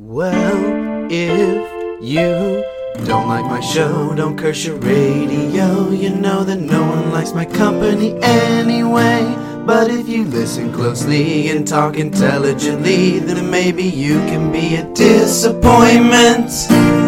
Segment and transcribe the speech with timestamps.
[0.00, 2.64] Well, if you
[3.04, 5.90] don't like my show, don't curse your radio.
[5.90, 9.24] You know that no one likes my company anyway.
[9.66, 17.07] But if you listen closely and talk intelligently, then maybe you can be a disappointment.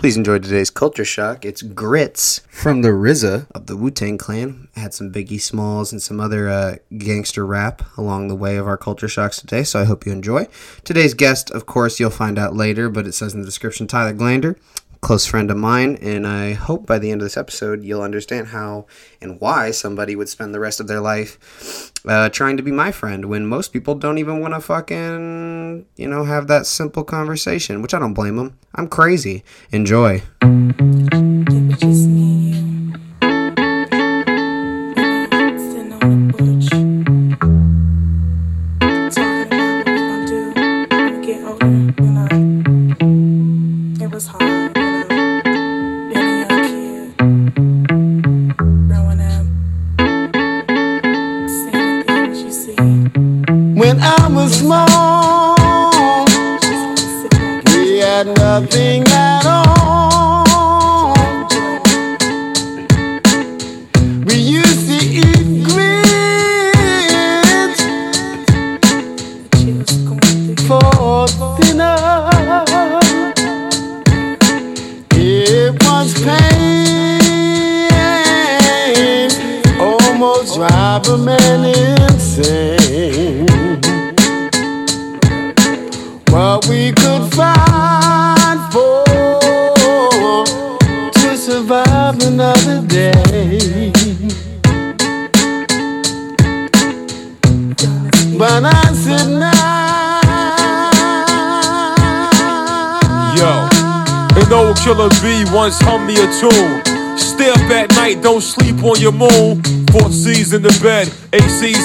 [0.00, 1.44] Please enjoy today's culture shock.
[1.44, 4.68] It's Grits from the RZA of the Wu Tang Clan.
[4.74, 8.78] Had some Biggie Smalls and some other uh, gangster rap along the way of our
[8.78, 10.48] culture shocks today, so I hope you enjoy.
[10.84, 14.14] Today's guest, of course, you'll find out later, but it says in the description Tyler
[14.14, 14.56] Glander,
[15.00, 18.48] close friend of mine, and I hope by the end of this episode you'll understand
[18.48, 18.86] how
[19.20, 22.92] and why somebody would spend the rest of their life uh, trying to be my
[22.92, 27.82] friend when most people don't even want to fucking, you know, have that simple conversation,
[27.82, 28.58] which I don't blame them.
[28.74, 29.42] I'm crazy.
[29.72, 30.22] Enjoy.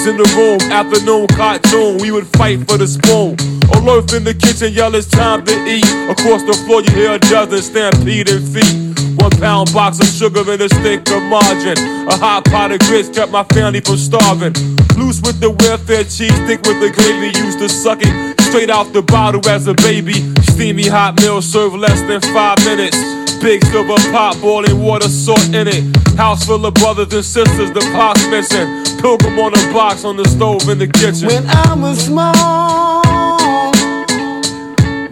[0.06, 0.60] In the room.
[0.70, 3.34] Afternoon cartoon, we would fight for the spoon.
[3.74, 5.86] Alert in the kitchen, yell it's time to eat.
[6.08, 8.74] Across the floor, you hear a dozen stampeding feet.
[9.18, 11.78] One pound box of sugar and a stick of margarine.
[12.06, 14.54] A hot pot of grits kept my family from starving.
[14.96, 17.36] Loose with the welfare cheese, thick with the gravy.
[17.38, 20.22] Used to suck it straight out the bottle as a baby.
[20.52, 23.25] Steamy hot meal served less than five minutes.
[23.40, 25.84] Big silver pot, boiling water, salt in it.
[26.16, 28.66] House full of brothers and sisters, the pot's missing.
[29.00, 31.28] Pilgrim on a box on the stove in the kitchen.
[31.28, 33.02] When I was small,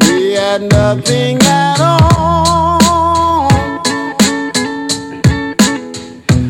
[0.08, 2.80] we had nothing at all.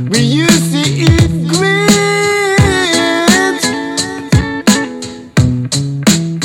[0.08, 2.04] We used to eat grits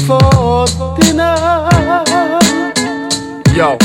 [0.06, 0.66] for
[1.00, 1.38] dinner.
[3.56, 3.78] Yo,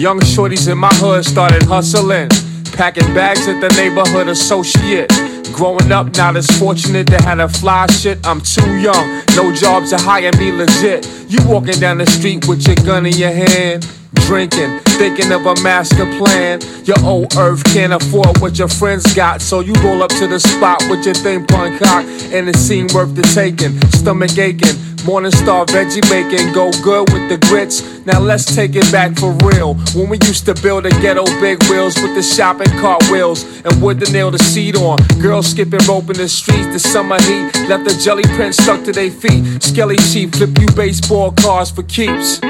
[0.00, 2.26] young shorties in my hood started hustling.
[2.72, 5.10] Packing bags at the neighborhood associate.
[5.52, 8.18] Growing up, not as fortunate to have a fly shit.
[8.26, 11.06] I'm too young, no jobs to hire me legit.
[11.28, 13.86] You walking down the street with your gun in your hand.
[14.26, 16.60] Drinking, thinking of a master plan.
[16.84, 20.40] Your old earth can't afford what your friends got, so you roll up to the
[20.40, 23.78] spot with your thing pun cock, and it seemed worth the taking.
[23.90, 27.82] Stomach aching, Morning star veggie bacon, go good with the grits.
[28.04, 29.74] Now let's take it back for real.
[29.94, 33.82] When we used to build the ghetto big wheels with the shopping cart wheels and
[33.82, 34.98] wood to nail the seat on.
[35.20, 38.92] Girls skipping rope in the streets, the summer heat left the jelly print stuck to
[38.92, 39.62] their feet.
[39.62, 42.40] Skelly sheep flip you baseball cards for keeps.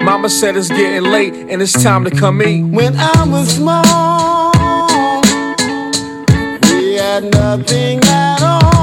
[0.00, 2.62] Mama said it's getting late and it's time to come eat.
[2.62, 4.52] When I was small,
[6.70, 8.77] we had nothing at all.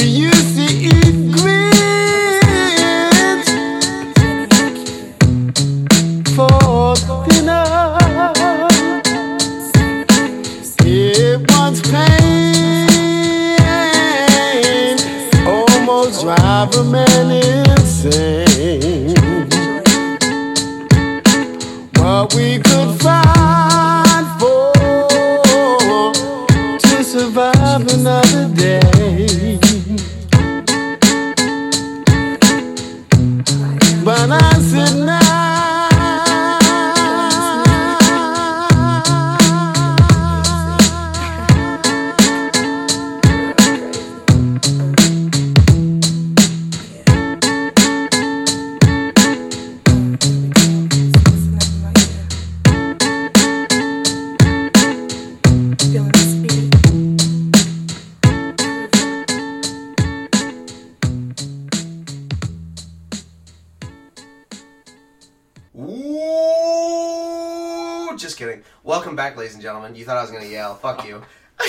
[0.00, 2.40] We used to eat grits
[6.34, 6.94] for
[7.28, 7.98] dinner.
[10.86, 12.86] It was pain,
[15.46, 19.14] almost drive a man insane.
[21.96, 23.39] What we could find
[69.40, 69.94] ladies and gentlemen.
[69.94, 70.74] You thought I was gonna yell.
[70.74, 71.22] Fuck you.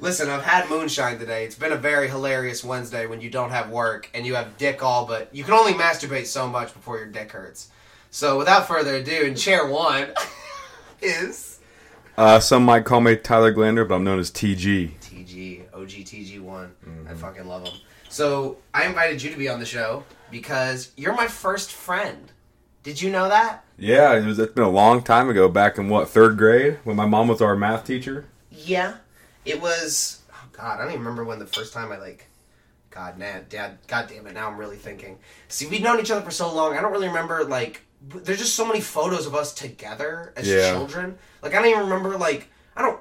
[0.00, 1.46] Listen, I've had moonshine today.
[1.46, 4.82] It's been a very hilarious Wednesday when you don't have work and you have dick
[4.82, 7.70] all, but you can only masturbate so much before your dick hurts.
[8.10, 10.08] So, without further ado, in chair one
[11.00, 11.58] is
[12.18, 14.92] Uh, some might call me Tyler Glander, but I'm known as TG.
[15.00, 16.68] TG, OG TG1.
[17.08, 17.80] I fucking love him.
[18.10, 22.30] So, I invited you to be on the show because you're my first friend.
[22.82, 23.64] Did you know that?
[23.78, 24.38] Yeah, it was.
[24.38, 25.48] It's been a long time ago.
[25.48, 28.26] Back in what third grade, when my mom was our math teacher.
[28.50, 28.96] Yeah.
[29.44, 30.20] It was.
[30.32, 32.26] Oh God, I don't even remember when the first time I like.
[32.90, 33.78] God, nah, dad.
[33.86, 34.34] God damn it!
[34.34, 35.18] Now I'm really thinking.
[35.46, 36.76] See, we've known each other for so long.
[36.76, 37.82] I don't really remember like.
[38.00, 40.72] There's just so many photos of us together as Yeah.
[40.72, 41.18] children.
[41.42, 43.00] Like I don't even remember like I don't.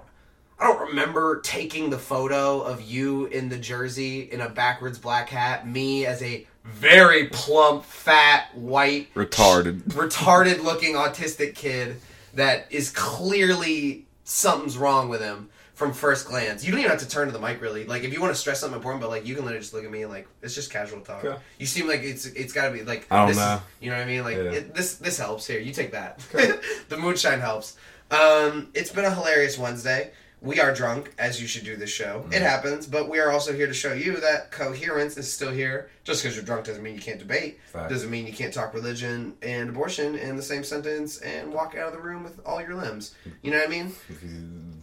[0.60, 5.30] I don't remember taking the photo of you in the jersey in a backwards black
[5.30, 9.81] hat, me as a very plump, fat, white, Retarded.
[9.84, 11.98] retarded looking autistic kid
[12.34, 16.66] that is clearly something's wrong with him from first glance.
[16.66, 17.86] You don't even have to turn to the mic really.
[17.86, 19.86] Like if you want to stress something important, but like you can literally just look
[19.86, 21.24] at me and like it's just casual talk.
[21.24, 21.38] Okay.
[21.60, 23.62] You seem like it's it's got to be like I don't this is- know.
[23.80, 24.24] you know what I mean?
[24.24, 24.52] Like Yeah.
[24.52, 25.46] it, this this helps.
[25.48, 26.19] Here, you take that.
[26.90, 27.78] the moonshine helps.
[28.12, 30.12] Um, it's been a hilarious Wednesday.
[30.39, 32.19] We are drunk, as you should do this show.
[32.19, 32.34] Mm-hmm.
[32.34, 35.89] It happens, but we are also here to show you that coherence is still here.
[36.04, 37.60] Just because you're drunk doesn't mean you can't debate.
[37.66, 37.89] Fact.
[37.89, 41.88] Doesn't mean you can't talk religion and abortion in the same sentence and walk out
[41.88, 43.16] of the room with all your limbs.
[43.42, 43.89] You know what I mean?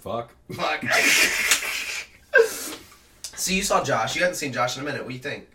[0.00, 0.34] Fuck.
[0.52, 0.82] Fuck.
[3.36, 4.16] so you saw Josh.
[4.16, 5.02] You haven't seen Josh in a minute.
[5.02, 5.46] What do you think?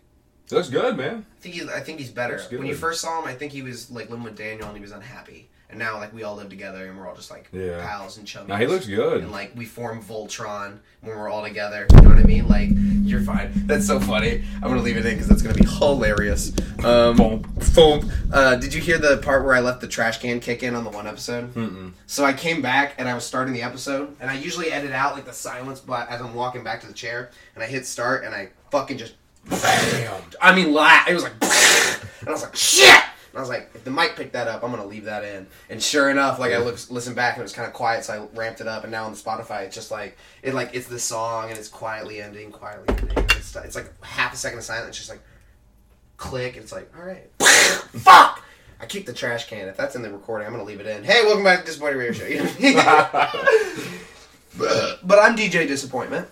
[0.51, 1.25] Looks good, man.
[1.37, 2.33] I think he, I think he's better.
[2.35, 2.59] Looks good.
[2.59, 4.81] When you first saw him, I think he was like living with Daniel and he
[4.81, 5.49] was unhappy.
[5.71, 7.79] And now like we all live together and we're all just like Yeah.
[7.87, 8.47] pals and chummies.
[8.47, 9.21] Now he looks good.
[9.21, 11.85] And like we form Voltron when we're all together.
[11.93, 12.47] You know what I mean?
[12.47, 12.69] Like
[13.03, 13.51] you're fine.
[13.67, 14.43] That's so funny.
[14.55, 16.51] I'm gonna leave it in because that's gonna be hilarious.
[16.83, 17.41] Um, Boom.
[17.75, 18.11] boom.
[18.33, 20.83] Uh, did you hear the part where I left the trash can kick in on
[20.83, 21.53] the one episode?
[21.53, 21.91] Mm-mm.
[22.07, 25.13] So I came back and I was starting the episode, and I usually edit out
[25.13, 28.23] like the silence, but as I'm walking back to the chair, and I hit start,
[28.23, 29.13] and I fucking just
[29.45, 30.21] bam.
[30.41, 31.33] I mean, la It was like,
[32.19, 33.03] and I was like, shit.
[33.31, 35.45] And I was like, if the mic picked that up, I'm gonna leave that in.
[35.69, 38.13] And sure enough, like I look, listen back, and it was kind of quiet, so
[38.13, 38.83] I ramped it up.
[38.83, 41.67] And now on the Spotify, it's just like it like it's the song, and it's
[41.67, 43.25] quietly ending, quietly ending.
[43.35, 45.21] It's, it's like half a second of silence, just like
[46.17, 46.55] click.
[46.55, 48.43] And it's like, all right, fuck.
[48.81, 49.67] I kicked the trash can.
[49.67, 51.03] If that's in the recording, I'm gonna leave it in.
[51.03, 52.25] Hey, welcome back to Disappointing Radio Show.
[52.25, 52.37] You
[52.75, 53.29] know I
[54.57, 54.97] mean?
[55.03, 56.27] but I'm DJ Disappointment.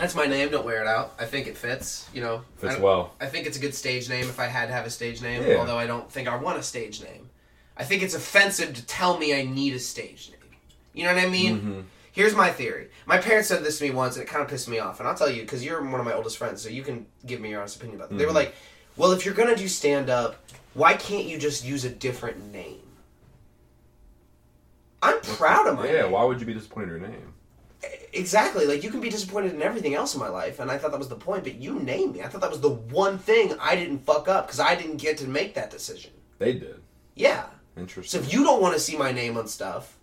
[0.00, 0.50] That's my name.
[0.50, 1.12] Don't wear it out.
[1.18, 2.08] I think it fits.
[2.14, 3.14] You know, Fits I, well.
[3.20, 5.42] I think it's a good stage name if I had to have a stage name.
[5.46, 5.56] Yeah.
[5.56, 7.28] Although I don't think I want a stage name.
[7.76, 10.50] I think it's offensive to tell me I need a stage name.
[10.94, 11.56] You know what I mean?
[11.58, 11.80] Mm-hmm.
[12.12, 12.88] Here's my theory.
[13.06, 15.00] My parents said this to me once, and it kind of pissed me off.
[15.00, 17.40] And I'll tell you because you're one of my oldest friends, so you can give
[17.40, 18.16] me your honest opinion about it.
[18.18, 18.34] They Mm-hmm.
[18.34, 18.54] were like,
[18.96, 20.36] "Well, if you're gonna do stand up,
[20.74, 22.80] why can't you just use a different name?"
[25.02, 26.10] I'm proud of my Yeah, name.
[26.12, 27.32] why would you be disappointed in your name?
[28.12, 28.66] Exactly.
[28.66, 30.98] Like you can be disappointed in everything else in my life, and I thought that
[30.98, 31.44] was the point.
[31.44, 32.22] But you named me.
[32.22, 35.18] I thought that was the one thing I didn't fuck up because I didn't get
[35.18, 36.10] to make that decision.
[36.38, 36.80] They did.
[37.14, 37.44] Yeah.
[37.76, 39.96] Interesting so if you don't want to see my name on stuff,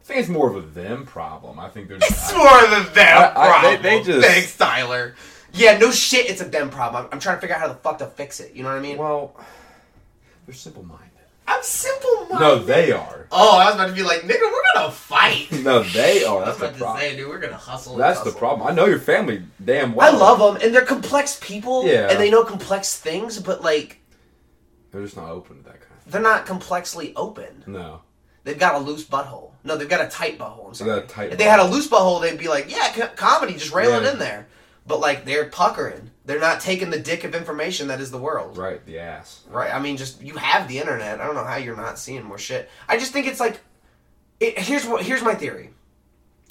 [0.00, 1.58] I think it's more of a them problem.
[1.58, 2.02] I think there's.
[2.08, 3.82] it's more than them I- I- they- problem.
[3.82, 5.14] they just- Thanks, Tyler.
[5.54, 6.30] Yeah, no shit.
[6.30, 7.04] It's a them problem.
[7.04, 8.54] I'm, I'm trying to figure out how the fuck to fix it.
[8.54, 8.96] You know what I mean?
[8.96, 9.36] well,
[10.46, 11.08] they're simple minded.
[11.56, 12.40] I'm simple minded.
[12.40, 13.26] No, they are.
[13.30, 15.48] Oh, I was about to be like, nigga, we're gonna fight.
[15.62, 16.42] No, they are.
[16.42, 17.00] I was That's the about to problem.
[17.00, 17.92] say, dude, we're gonna hustle.
[17.94, 18.66] and That's the problem.
[18.68, 20.14] I know your family damn well.
[20.14, 22.08] I love them, and they're complex people, Yeah.
[22.10, 24.00] and they know complex things, but like
[24.90, 26.12] They're just not open to that kind of thing.
[26.12, 27.64] they're not complexly open.
[27.66, 28.02] No.
[28.44, 29.50] They've got a loose butthole.
[29.64, 30.66] No, they've got a tight butthole.
[30.66, 30.90] I'm They sorry.
[31.00, 33.72] got a tight if they had a loose butthole, they'd be like, yeah, comedy, just
[33.72, 34.12] rail it Yeah.
[34.12, 34.48] in there.
[34.86, 36.10] But like they're puckering.
[36.24, 38.56] They're not taking the dick of information that is the world.
[38.56, 39.42] Right, the ass.
[39.48, 39.74] Right.
[39.74, 41.20] I mean, just you have the internet.
[41.20, 42.70] I don't know how you're not seeing more shit.
[42.88, 43.60] I just think it's like,
[44.38, 45.70] it, here's what here's my theory.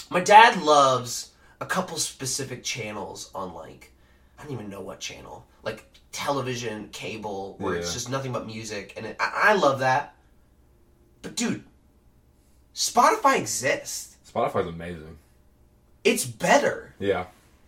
[0.10, 3.94] My dad loves a couple specific channels on like,
[4.38, 8.94] I don't even know what channel, like television, cable, where it's just nothing but music,
[8.98, 10.16] and it, I, I love that.
[11.22, 11.64] But dude,
[12.76, 14.18] Spotify exists.
[14.30, 15.18] Spotify's amazing.
[16.04, 16.96] It's better.
[17.00, 17.26] Yeah.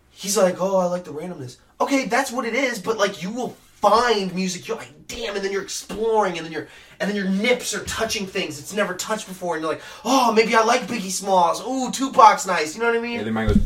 [0.10, 1.58] He's like, oh, I like the randomness.
[1.84, 4.68] Okay, that's what it is, but like you will find music.
[4.68, 6.68] You're like, damn, and then you're exploring, and then you're,
[7.00, 10.32] and then your nips are touching things it's never touched before, and you're like, oh,
[10.32, 11.62] maybe I like Biggie Smalls.
[11.62, 12.76] Ooh, Tupac's nice.
[12.76, 13.20] You know what I mean?
[13.20, 13.58] Yeah, man goes.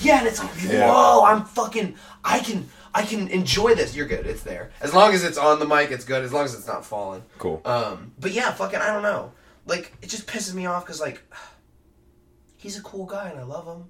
[0.00, 0.90] Yeah, and it's like, Yeah.
[0.90, 3.94] whoa, I'm fucking, I can, I can enjoy this.
[3.94, 4.24] You're good.
[4.26, 4.70] It's there.
[4.80, 6.24] As long as it's on the mic, it's good.
[6.24, 7.22] As long as it's not falling.
[7.36, 7.60] Cool.
[7.66, 9.32] Um, but yeah, fucking, I don't know.
[9.66, 11.20] Like, it just pisses me off because like,
[12.56, 13.84] he's a cool guy and I love him,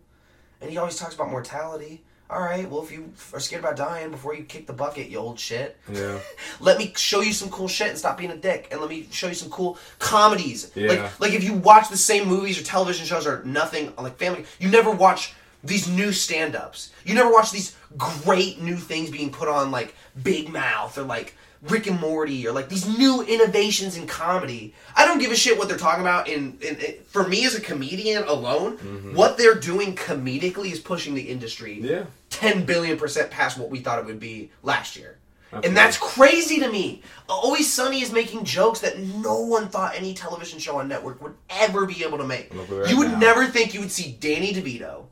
[0.60, 2.04] and he always talks about mortality.
[2.30, 5.18] All right, well, if you are scared about dying before you kick the bucket, you
[5.18, 5.78] old shit.
[5.90, 6.18] Yeah.
[6.60, 9.08] Let me show you some cool shit and stop being a dick, and let me
[9.10, 10.70] show you some cool comedies.
[10.74, 10.88] Yeah.
[10.88, 14.44] Like, like if you watch the same movies or television shows or nothing like Family,
[14.58, 15.34] you never watch
[15.68, 16.90] these new stand-ups.
[17.04, 21.34] You never watch these great new things being put on like Big Mouth or like
[21.62, 24.74] Rick and Morty or like these new innovations in comedy.
[24.96, 26.28] I don't give a shit what they're talking about.
[26.28, 28.76] In, in, in for me as a comedian alone,
[29.14, 32.04] what they're doing comedically is pushing the industry Yeah.
[32.30, 35.18] 10 billion percent past what we thought it would be last year.
[35.50, 37.02] And that's crazy to me.
[37.26, 41.34] Always Sunny is making jokes that no one thought any television show on network would
[41.48, 42.54] ever be able to make.
[42.54, 43.18] Look you would now.
[43.18, 45.04] never think you would see Danny DeVito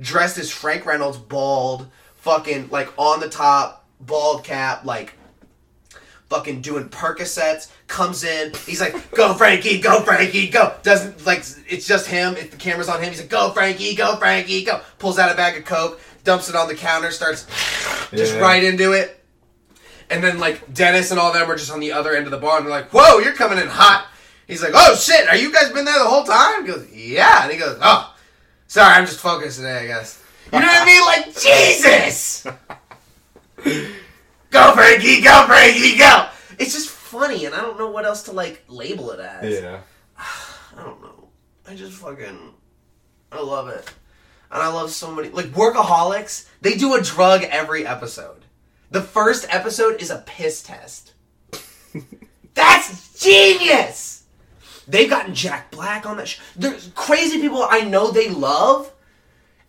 [0.00, 5.14] dressed as Frank Reynolds, bald, fucking like on the top, bald cap, like
[6.28, 10.74] fucking doing Percocets, comes in, he's like, go Frankie, go Frankie, go.
[10.82, 11.38] Doesn't like
[11.68, 14.80] it's just him, if the camera's on him, he's like, go Frankie, go Frankie, go.
[14.98, 17.46] Pulls out a bag of Coke, dumps it on the counter, starts
[18.10, 18.40] just Yeah.
[18.40, 19.14] right into it.
[20.10, 22.38] And then like Dennis and all them are just on the other end of the
[22.38, 24.06] bar and they're like, Whoa, you're coming in hot.
[24.46, 26.64] He's like, Oh shit, are you guys been there the whole time?
[26.66, 27.42] He goes, Yeah.
[27.44, 28.14] And he goes, Oh,
[28.68, 30.22] sorry, I'm just focused today, I guess.
[30.52, 31.04] You know what I mean?
[31.04, 32.46] Like, Jesus!
[34.50, 36.28] Go Frankie, go Frankie, go!
[36.58, 39.60] It's just funny, and I don't know what else to like label it as.
[39.60, 39.80] Yeah.
[40.18, 41.28] I don't know.
[41.66, 42.54] I just fucking
[43.30, 43.90] I love it.
[44.50, 48.46] And I love so many like workaholics, they do a drug every episode.
[48.90, 51.12] The first episode is a piss test.
[52.54, 54.17] That's genius!
[54.88, 56.42] They've gotten Jack Black on that show.
[56.56, 58.92] There's crazy people I know they love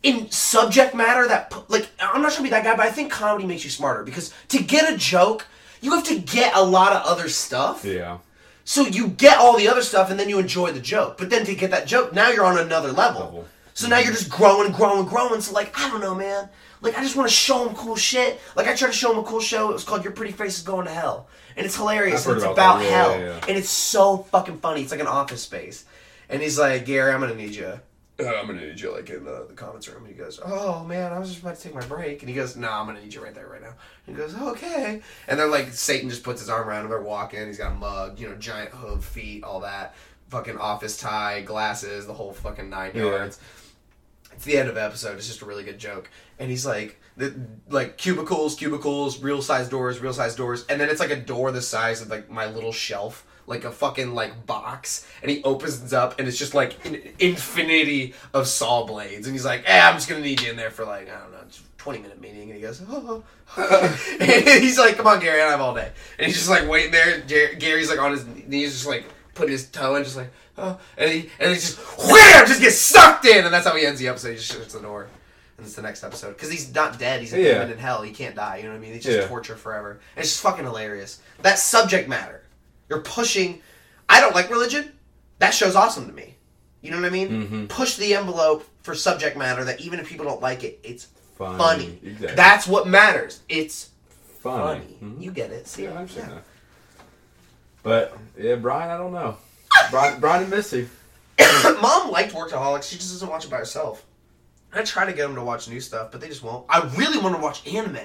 [0.02, 3.12] in subject matter that like I'm not trying to be that guy, but I think
[3.12, 5.46] comedy makes you smarter because to get a joke,
[5.82, 7.84] you have to get a lot of other stuff.
[7.84, 8.20] Yeah.
[8.64, 11.18] So you get all the other stuff and then you enjoy the joke.
[11.18, 13.22] But then to get that joke, now you're on another level.
[13.22, 13.48] Level.
[13.74, 15.42] So now you're just growing, growing, growing.
[15.42, 16.50] So like, I don't know, man.
[16.82, 18.40] Like I just want to show him cool shit.
[18.56, 19.70] Like I tried to show him a cool show.
[19.70, 21.28] It was called Your Pretty Face is Going to Hell.
[21.58, 22.26] And it's hilarious.
[22.26, 22.84] And it's about about.
[22.84, 23.20] Yeah, hell.
[23.20, 23.46] yeah, yeah.
[23.48, 24.82] And it's so fucking funny.
[24.82, 25.86] It's like an office space.
[26.30, 27.80] And he's like, Gary, I'm gonna need you.
[28.20, 30.06] Uh, I'm gonna need you like in the, the comments room.
[30.06, 32.22] And he goes, Oh man, I was just about to take my break.
[32.22, 33.74] And he goes, No, I'm gonna need you right there right now.
[34.08, 35.02] And he goes, Okay.
[35.28, 36.90] And they're like, Satan just puts his arm around him.
[36.90, 37.46] They're walking.
[37.48, 39.96] He's got a mug, you know, giant hoof, feet, all that.
[40.30, 43.30] Fucking office tie, glasses, the whole fucking nine Yeah.
[44.40, 45.18] It's the end of the episode.
[45.18, 46.10] It's just a really good joke.
[46.40, 47.36] And he's like, the,
[47.68, 51.52] like cubicles, cubicles, real size doors, real size doors, and then it's like a door
[51.52, 55.06] the size of like my little shelf, like a fucking like box.
[55.22, 59.28] And he opens it up, and it's just like an infinity of saw blades.
[59.28, 61.34] And he's like, "Eh, I'm just gonna need you in there for like I don't
[61.34, 63.22] know, just 20 minute meeting." And he goes, "Oh."
[63.58, 66.92] and he's like, "Come on, Gary, I have all day." And he's just like waiting
[66.92, 67.20] there.
[67.20, 69.04] Gary's like on his knees, just like
[69.34, 72.78] putting his toe in, just like, oh, and he and he just wham, just gets
[72.78, 74.30] sucked in, and that's how he ends the episode.
[74.32, 75.08] He just shuts the door,
[75.58, 77.22] and it's the next episode because he's not dead.
[77.22, 77.54] He's a Yeah.
[77.56, 78.02] demon in hell.
[78.02, 78.58] He can't die.
[78.58, 78.94] You know what I mean?
[78.94, 79.28] It's just Yeah.
[79.28, 80.00] torture forever.
[80.16, 81.20] And it's just fucking hilarious.
[81.42, 82.44] That subject matter,
[82.90, 83.62] you're pushing.
[84.08, 84.92] I don't like religion.
[85.40, 86.36] That show's awesome to me.
[86.82, 87.30] You know what I mean?
[87.30, 87.66] Mm-hmm.
[87.68, 91.58] Push the envelope for subject matter that even if people don't like it, it's Funny.
[91.58, 92.00] funny.
[92.04, 92.36] Exactly.
[92.36, 93.42] That's what matters.
[93.50, 93.90] It's
[94.42, 94.82] funny.
[94.82, 94.98] funny.
[95.16, 95.22] Mhm.
[95.22, 95.68] You get it.
[95.68, 95.84] See?
[95.84, 96.44] Yeah, I understand that.
[97.84, 99.38] But yeah, Brian, I don't know.
[99.92, 100.88] Brian, Brian and Missy.
[101.82, 102.90] Mom liked Workaholics.
[102.90, 104.06] She just doesn't watch it by herself.
[104.74, 106.66] I try to get them to watch new stuff, but they just won't.
[106.70, 107.98] I really want to watch anime.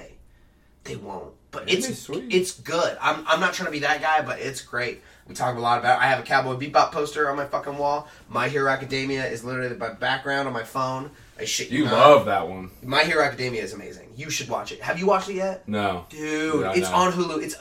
[0.84, 1.32] They won't.
[1.50, 2.32] But Anime's it's sweet.
[2.34, 2.96] it's good.
[3.00, 5.02] I'm, I'm not trying to be that guy, but it's great.
[5.28, 5.98] We talk a lot about.
[6.00, 6.04] It.
[6.04, 8.08] I have a Cowboy Bebop poster on my fucking wall.
[8.28, 11.10] My Hero Academia is literally my background on my phone.
[11.38, 11.92] I shit you, You not.
[11.92, 12.70] love that one.
[12.82, 14.10] My Hero Academia is amazing.
[14.16, 14.80] You should watch it.
[14.82, 16.06] Have you watched it yet, No.
[16.10, 16.64] dude?
[16.64, 16.96] I it's know.
[16.96, 17.42] on Hulu.
[17.42, 17.56] It's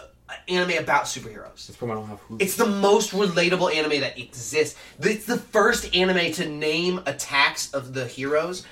[0.48, 1.68] anime about superheroes.
[1.68, 2.42] That's probably I don't have Hulu.
[2.42, 4.80] It's the most relatable anime that exists.
[5.00, 8.66] It's the first anime to name attacks of the heroes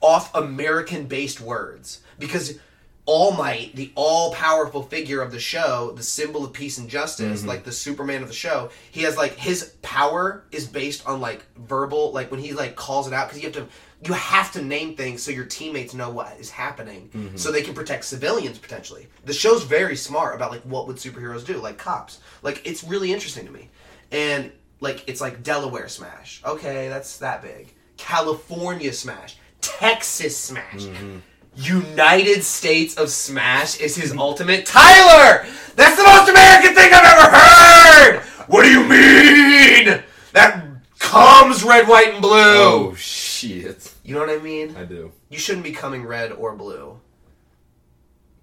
[0.00, 2.00] off American based words.
[2.18, 2.58] Because
[3.04, 7.40] All Might, the all powerful figure of the show, the symbol of peace and justice,
[7.40, 7.48] mm-hmm.
[7.48, 11.44] like the Superman of the show, he has like his power is based on like
[11.56, 13.68] verbal, like when he like calls it out, because you have to.
[14.04, 17.36] You have to name things so your teammates know what is happening, mm-hmm.
[17.36, 19.08] so they can protect civilians potentially.
[19.24, 22.20] The show's very smart about like what would superheroes do, like cops.
[22.42, 23.70] Like it's really interesting to me,
[24.12, 26.42] and like it's like Delaware Smash.
[26.44, 27.72] Okay, that's that big.
[27.96, 30.82] California Smash, Texas Smash.
[30.82, 31.18] Mm-hmm.
[31.56, 34.66] United States of Smash is his ultimate.
[34.66, 35.46] Tyler!
[35.74, 38.22] That's the most American thing I've ever heard!
[38.48, 40.02] What do you mean?
[40.32, 40.64] That
[40.98, 42.30] comes red, white, and blue.
[42.32, 42.94] oh
[43.36, 43.92] shit!
[44.04, 44.74] You know what I mean?
[44.76, 45.12] I do.
[45.28, 46.98] You shouldn't be coming red or blue.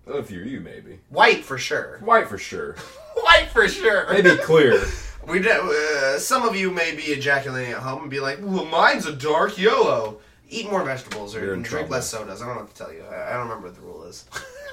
[0.05, 1.99] If you're you, maybe White for sure.
[2.01, 2.75] white for sure.
[3.15, 4.11] White for sure.
[4.11, 4.83] Maybe clear.
[5.25, 8.65] We do, uh, some of you may be ejaculating at home and be like, "Well,
[8.65, 10.19] mine's a dark yellow."
[10.49, 11.87] Eat more vegetables or drink trouble.
[11.91, 12.41] less sodas.
[12.41, 13.03] I don't know what to tell you.
[13.03, 14.25] I, I don't remember what the rule is.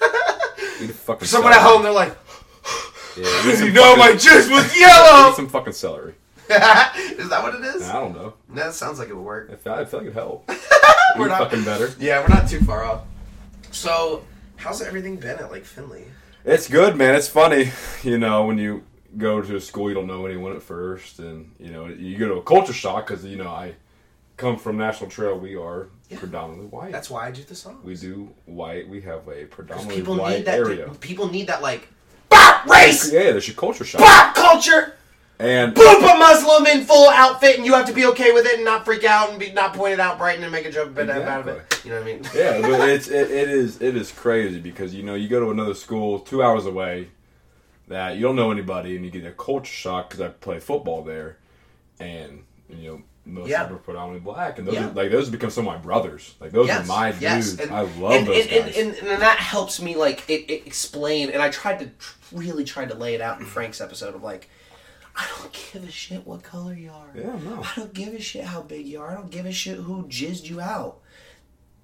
[0.83, 2.17] Eat a fucking Someone at home, they're like,
[3.17, 3.25] Yeah,
[3.65, 5.33] you know, fucking- my juice was Eat yellow.
[5.35, 6.15] some fucking celery.
[7.19, 7.89] is that what it is?
[7.89, 8.35] I don't know.
[8.51, 9.51] That sounds like it would work.
[9.53, 10.49] I feel, I feel like it'd help.
[11.19, 11.91] We're not- fucking better.
[11.99, 13.03] Yeah, we're not too far off.
[13.73, 14.25] So,
[14.57, 16.05] how's everything been at like Findlay?
[16.45, 17.15] It's good, man.
[17.15, 17.71] It's funny,
[18.03, 18.85] you know, when you
[19.19, 22.29] go to a school you don't know anyone at first, and you know you go
[22.29, 23.75] to a culture shock because you know I
[24.37, 25.37] come from National Trail.
[25.39, 26.19] We are Yeah.
[26.19, 26.93] predominantly white.
[26.93, 27.81] That's why I do the song.
[27.85, 28.89] we do white.
[28.89, 30.59] We have a predominantly people white need that.
[30.59, 30.89] area.
[31.01, 31.89] People need that like,
[32.29, 34.95] bah, race, Yeah, there's your culture shock, bah, culture.
[35.41, 38.57] And Boop a Muslim in full outfit, and you have to be okay with it
[38.57, 40.91] and not freak out and be not point it out, brighten and make a joke
[40.91, 41.81] about out of it.
[41.85, 42.23] You know what I mean?
[42.35, 45.51] yeah, but it's it, it is it is crazy because you know you go to
[45.51, 47.09] another school two hours away
[47.89, 51.03] that you don't know anybody and you get a culture shock because I play football
[51.03, 51.39] there,
[51.99, 53.63] and you know most Yeah.
[53.63, 54.89] of them are predominantly black, and those Yeah.
[54.89, 56.35] are, like those become some of my brothers.
[56.39, 57.59] Like those are my dudes.
[57.59, 58.77] And, I love and, those and, guys.
[58.77, 61.31] And, and, and that helps me like it, it explain.
[61.31, 64.23] And I tried to tr- really tried to lay it out in Frank's episode of
[64.23, 64.49] like,
[65.17, 67.09] I don't give a shit what color you are.
[67.15, 67.63] yeah, no.
[67.63, 69.11] I don't give a shit how big you are.
[69.11, 70.99] I don't give a shit who jizzed you out.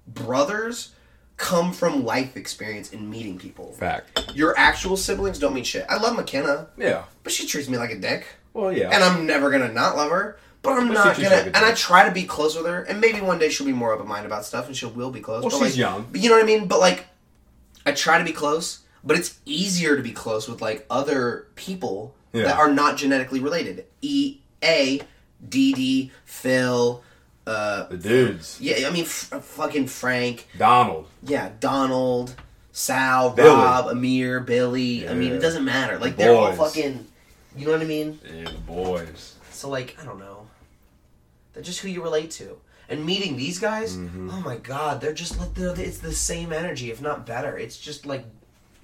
[0.07, 0.93] Brothers
[1.35, 3.73] come from life experience and meeting people.
[3.73, 4.31] Fact.
[4.33, 5.85] Your actual siblings don't mean shit.
[5.89, 7.03] I love McKenna, Yeah.
[7.23, 8.25] but she treats me like a dick.
[8.53, 8.89] Well, yeah.
[8.91, 10.39] And I'm never gonna not love her.
[10.63, 12.99] But I'm But not gonna, like and I try to be close with her, and
[12.99, 15.43] maybe one day she'll be more open minded about stuff, and she will be close.
[15.43, 16.07] Well, but she's like, young.
[16.11, 16.67] But you know what I mean?
[16.67, 17.05] But like,
[17.85, 22.15] I try to be close, but it's easier to be close with like other people
[22.37, 22.43] Yeah.
[22.45, 23.85] that are not genetically related.
[24.01, 25.01] E A
[25.47, 27.03] D D Phil.
[27.45, 28.57] Uh, the dudes.
[28.59, 30.47] yeah, I mean, f- fucking Frank.
[30.57, 31.07] Donald.
[31.23, 32.35] Yeah, Donald,
[32.73, 33.47] Sal, Billy.
[33.49, 35.07] Rob, Amir, Billy.
[35.07, 35.97] I mean, it doesn't matter.
[35.97, 37.05] Like The they're all fucking.
[37.55, 38.19] You know what I mean?
[38.29, 39.35] Yeah, the boys.
[39.51, 40.47] So like, I don't know.
[41.53, 42.57] They're just who you relate to.
[42.89, 44.29] And meeting these guys, Mm-hmm.
[44.29, 47.57] oh my god, they're just like they're, it's the same energy, if not better.
[47.57, 48.25] It's just like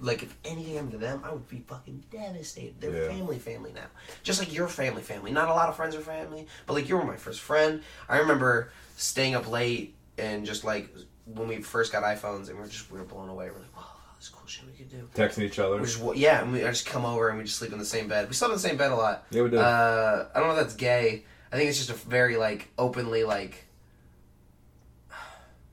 [0.04, 2.80] like if anything happened to them, I would be fucking devastated.
[2.80, 3.08] They're Yeah.
[3.08, 3.86] family, family now.
[4.22, 5.32] Just like your family, family.
[5.32, 7.82] Not a lot of friends are family, but like you were my first friend.
[8.08, 10.94] I remember staying up late and just like
[11.26, 13.46] when we first got iPhones and we are just we were blown away.
[13.50, 13.86] We're like, wow,
[14.18, 15.08] this cool shit we could do.
[15.14, 15.80] Texting each other.
[15.80, 18.06] Just yeah, and we I just come over and we just sleep in the same
[18.06, 18.28] bed.
[18.28, 19.26] We slept in the same bed a lot.
[19.30, 19.58] Yeah, we did.
[19.58, 21.24] Uh, I don't know if that's gay.
[21.50, 23.64] I think it's just a very like openly like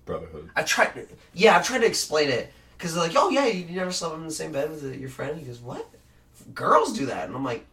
[0.05, 0.49] Brotherhood.
[0.55, 1.08] I've tried.
[1.34, 4.25] Yeah, I've tried to explain it because they're like, oh yeah, you never slept in
[4.25, 5.37] the same bed with your friend.
[5.39, 5.87] He goes, what?
[6.55, 7.65] Girls do that, and I'm like.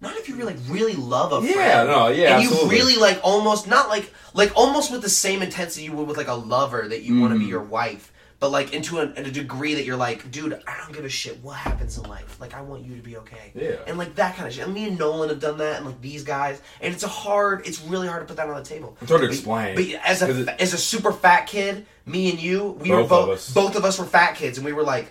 [0.00, 1.54] Not if you really, really love a friend.
[1.54, 2.76] Yeah, no, yeah, And you absolutely.
[2.78, 6.28] really like almost not like like almost with the same intensity you would with like
[6.28, 7.50] a lover that you want to be Mhm.
[7.50, 8.12] your wife,
[8.44, 11.42] but like into a, a degree that you're like, dude, I don't give a shit
[11.42, 12.38] what happens in life.
[12.38, 13.52] Like I want you to be okay.
[13.54, 13.76] Yeah.
[13.86, 14.66] And like that kind of shit.
[14.66, 17.66] And me and Nolan have done that, and like these guys, and it's a hard.
[17.66, 18.98] It's really hard to put that on the table.
[19.00, 19.76] It's hard to But- explain.
[19.76, 23.16] But as a it- as a super fat kid, me and you, we Both were
[23.26, 25.10] both both of us were fat kids, and we were like,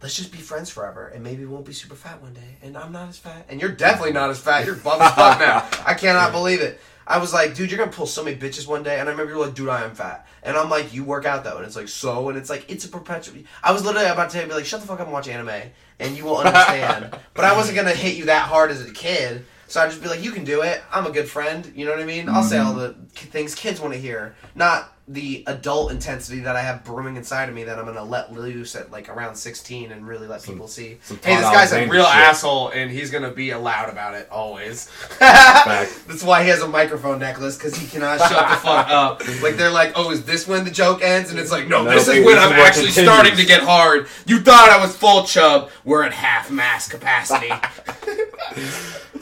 [0.00, 2.58] let's just be friends forever, and maybe we won't be super fat one day.
[2.62, 4.64] And I'm not as fat, and you're definitely not as fat.
[4.66, 5.68] You're buff as fuck now.
[5.84, 6.80] I cannot believe it.
[7.08, 9.32] I was like, dude, you're gonna pull so many bitches one day, and I remember
[9.32, 11.64] you were like, dude, I am fat, and I'm like, you work out though, and
[11.64, 13.42] it's like, so, and it's like, it's a perpetual.
[13.64, 16.16] I was literally about to be like, shut the fuck up and watch anime, and
[16.16, 17.18] you will understand.
[17.32, 20.08] but I wasn't gonna hit you that hard as a kid, so I'd just be
[20.08, 20.82] like, you can do it.
[20.92, 21.72] I'm a good friend.
[21.74, 22.28] You know what I mean?
[22.28, 23.00] I'll say all mm-hmm.
[23.00, 27.48] the things kids want to hear, not the adult intensity that I have brewing inside
[27.48, 30.68] of me that I'm gonna let loose at like around 16 and really let people
[30.68, 30.98] see.
[31.22, 32.14] Hey, this guy's a real shit.
[32.14, 34.90] asshole, and he's gonna be loud about it always.
[35.18, 39.22] That's why he has a microphone necklace because he cannot shut the fuck up.
[39.42, 41.90] Like they're like, "Oh, is this when the joke ends?" And it's like, "No, No,
[41.90, 45.24] this is when I'm actually continues." starting to get hard." You thought I was full
[45.24, 45.70] chub.
[45.86, 47.48] We're at half mass capacity.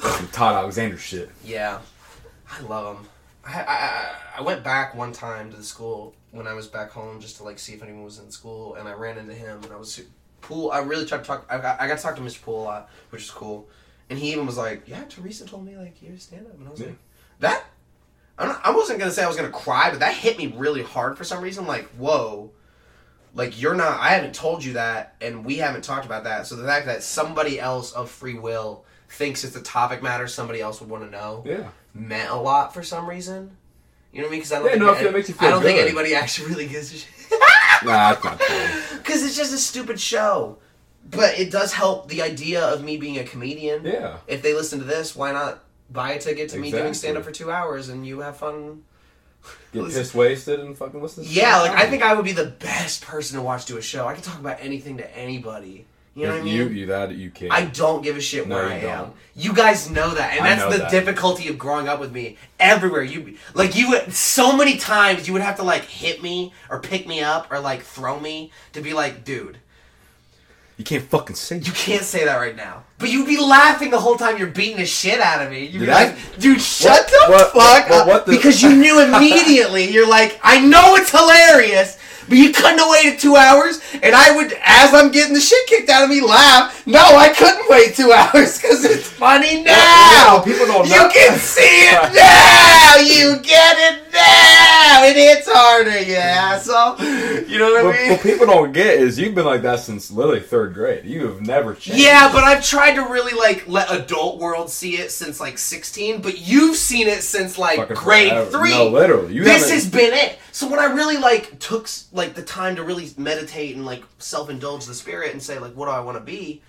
[0.01, 1.31] Some Todd Alexander shit.
[1.45, 1.79] yeah,
[2.51, 3.07] I love him.
[3.47, 7.37] I, I went back one time to the school when I was back home just
[7.39, 9.77] to like see if anyone was in school, and I ran into him, and I
[9.77, 10.01] was
[10.43, 10.71] Pool.
[10.71, 11.47] I really tried to talk.
[11.49, 12.43] I got I got to talk to Mr.
[12.43, 13.69] Pool a lot, which is cool.
[14.11, 16.69] And he even was like, "Yeah, Teresa told me like you're a stand up," and
[16.69, 16.87] I was Yeah.
[16.89, 16.97] like,
[17.41, 17.65] "That."
[18.39, 21.17] Not, I wasn't gonna say I was gonna cry, but that hit me really hard
[21.17, 21.67] for some reason.
[21.67, 22.53] Like, whoa,
[23.35, 23.99] like you're not.
[23.99, 26.47] I haven't told you that, and we haven't talked about that.
[26.47, 30.61] So the fact that somebody else of free will thinks it's a topic matter somebody
[30.61, 31.69] else would want to know Yeah.
[31.97, 33.57] Meant a lot for some reason.
[34.13, 34.41] You know what I mean?
[34.41, 36.67] Because I don't Yeah, think no, makes you feel I don't think anybody actually really
[36.67, 37.09] gives a shit.
[37.85, 38.57] Nah, that's not true.
[38.99, 40.59] Because it's just a stupid show.
[41.09, 43.85] But it does help the idea of me being a comedian.
[43.85, 44.17] Yeah.
[44.27, 46.95] If they listen to this, why not buy a ticket to me doing Exactly.
[46.95, 48.83] stand up for two hours and you have fun?
[49.73, 52.47] Get pissed wasted and fucking listen to Yeah, like I think I would be the
[52.47, 54.09] best person to watch do a show.
[54.09, 55.87] I can talk about anything to anybody.
[56.17, 56.55] You know what I mean?
[56.55, 57.53] You, you that you can't.
[57.53, 58.83] I don't give a shit No, where I am.
[58.83, 59.13] don't.
[59.35, 60.91] You guys know that, and that's the that.
[60.91, 62.39] difficulty of growing up with me.
[62.59, 66.55] Everywhere you, like you, would so many times you would have to like hit me
[66.71, 69.59] or pick me up or like throw me to be like, dude,
[70.79, 71.59] You can't fucking say.
[71.59, 72.85] you can't say that right now.
[72.99, 75.67] But you'd be laughing the whole time you're beating the shit out of me.
[75.67, 78.25] You'd be I- like, dude, shut What- the what- fuck what- up.
[78.25, 79.91] the- because you knew immediately.
[79.91, 81.99] You're like, I know it's hilarious.
[82.29, 85.67] But you couldn't have waited two hours, and I would, as I'm getting the shit
[85.69, 86.85] kicked out of me, laugh.
[86.87, 89.73] No, I couldn't wait two hours because it's funny now.
[89.73, 91.09] well, people don't You know.
[91.09, 92.97] can see it now.
[92.97, 95.05] You get it now.
[95.05, 96.97] It hits harder, you asshole.
[97.47, 98.11] You know what What, I mean?
[98.13, 101.05] what people don't get is you've been like that since literally third grade.
[101.05, 102.01] You have never changed.
[102.01, 106.23] Yeah, but I've tried to really like let adult world see it since like 16,
[106.23, 108.51] but you've seen it since like Fucking grade forever.
[108.51, 108.71] 3.
[108.71, 109.35] No, literally.
[109.35, 110.39] You this haven't- has been it.
[110.53, 114.87] So when I really like took like the time to really meditate and like self-indulge
[114.87, 116.63] the spirit and say like what do I want to be?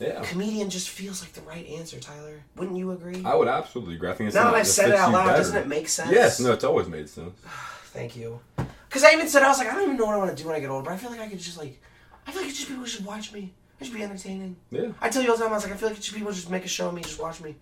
[0.00, 0.22] Yeah.
[0.22, 2.42] Comedian just feels like the right answer, Tyler.
[2.56, 3.22] Wouldn't you agree?
[3.24, 4.10] I would absolutely agree.
[4.10, 5.38] I think it's now not, that I've said it out loud, better.
[5.38, 6.10] doesn't it make sense?
[6.10, 7.38] Yes, no, it's always made sense.
[7.84, 8.40] Thank you.
[8.88, 10.40] Because I even said I was like, I don't even know what I want to
[10.40, 11.80] do when I get older, but I feel like I could just like,
[12.26, 13.52] I feel like it's just people should watch me.
[13.80, 14.56] I should be entertaining.
[14.70, 14.88] Yeah.
[15.00, 16.50] I tell you all the time, I was like, I feel like just people just
[16.50, 17.56] make a show of me, just watch me.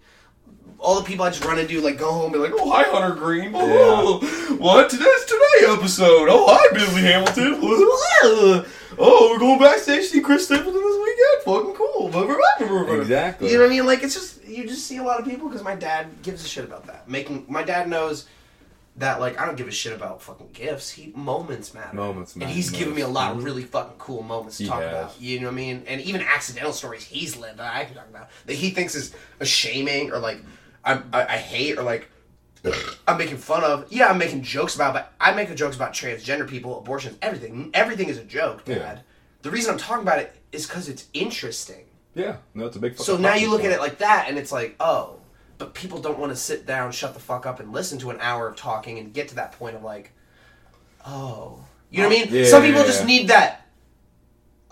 [0.79, 2.83] All the people I just run into, like, go home and be like, oh, hi,
[2.85, 3.53] Hunter Green.
[3.55, 4.18] Oh,
[4.59, 4.90] what?
[4.90, 6.29] Today's Today episode.
[6.29, 7.59] Oh, hi, Billy Hamilton.
[8.99, 11.02] oh, we're going backstage to see Chris Stapleton this
[11.44, 11.44] weekend.
[11.44, 13.00] Fucking cool.
[13.00, 13.50] Exactly.
[13.50, 13.87] You know what I mean?
[13.87, 16.48] Like, it's just, you just see a lot of people because my dad gives a
[16.48, 17.08] shit about that.
[17.08, 18.26] Making, my dad knows
[18.96, 20.90] that, like, I don't give a shit about fucking gifts.
[20.90, 21.96] He, moments matter.
[21.96, 22.46] Moments matter.
[22.48, 24.92] And he's given me a lot of really fucking cool moments to He talk has.
[24.92, 25.20] about.
[25.20, 25.82] You know what I mean?
[25.87, 29.14] And even accidental stories he's lived that I can talk about that he thinks is
[29.40, 30.38] a shaming or like
[30.85, 32.11] I'm, I, I hate or like
[33.08, 33.87] I'm making fun of.
[33.90, 37.70] Yeah, I'm making jokes about, but I make jokes about transgender people, abortions, everything.
[37.74, 38.76] Everything is a joke, Dad.
[38.76, 38.98] Yeah.
[39.42, 41.85] The reason I'm talking about it is because it's interesting.
[42.14, 42.98] Yeah, no, it's a big.
[42.98, 45.20] So now you look at it like that, and it's like, oh,
[45.59, 48.18] but people don't want to sit down, shut the fuck up, and listen to an
[48.20, 50.12] hour of talking and get to that point of like,
[51.07, 52.35] oh, you know what I mean?
[52.35, 53.07] Yeah, Some people yeah, just yeah.
[53.07, 53.62] need that.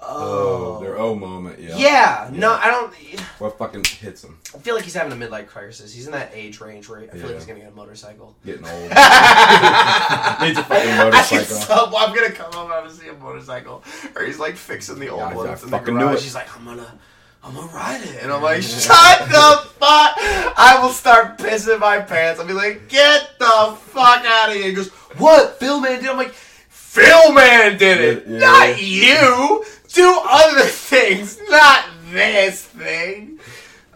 [0.03, 1.59] Oh, Oh, their oh moment.
[1.61, 1.77] Yeah.
[1.77, 2.31] yeah.
[2.33, 2.95] No, I don't.
[3.39, 4.39] What fucking hits him?
[4.55, 5.93] I feel like he's having a midlife crisis.
[5.95, 7.27] He's in that age range where I feel Yeah.
[7.27, 8.35] like he's gonna get a motorcycle.
[8.45, 8.73] Getting old.
[10.41, 11.45] Needs a fucking motorcycle.
[11.57, 13.83] so, I'm gonna come home and see a motorcycle,
[14.17, 16.23] or he's like fixing the old Yeah, ones I in the fucking knew garage.
[16.23, 16.99] He's like, I'm gonna,
[17.45, 20.15] I'm gonna ride it, and I'm like, shut the fuck!
[20.57, 22.41] I will start pissing my pants.
[22.41, 24.65] I'll be like, get the fuck out of here.
[24.69, 25.59] He goes, what?
[25.59, 26.07] Phil Man did?
[26.07, 28.41] it?" I'm like, Phil Man did it, Yeah, yeah.
[28.41, 29.65] not you.
[29.93, 33.41] Do other things, not this thing.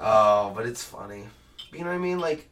[0.01, 1.25] Oh, but it's funny.
[1.73, 2.19] You know what I mean?
[2.19, 2.49] Like,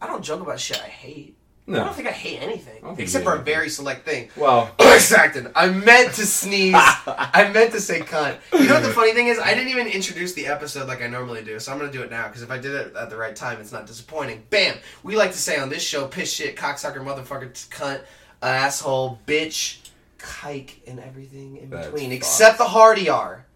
[0.00, 1.36] I don't joke about shit I hate.
[1.66, 1.80] No.
[1.80, 4.28] I don't think I hate anything, don't except for a very select thing.
[4.36, 5.50] Well, Exacted.
[5.56, 6.74] I meant to sneeze.
[6.76, 8.36] I meant to say cunt.
[8.52, 9.38] You know what the funny thing is?
[9.38, 12.10] I didn't even introduce the episode like I normally do, so I'm gonna do it
[12.10, 14.42] now because if I did it at the right time, it's not disappointing.
[14.50, 14.76] Bam.
[15.02, 18.02] We like to say on this show, piss shit, cocksucker, motherfucker, cunt,
[18.42, 19.78] asshole, bitch,
[20.24, 22.16] kike, and everything in That's between, fucked.
[22.16, 23.46] except the hardy R.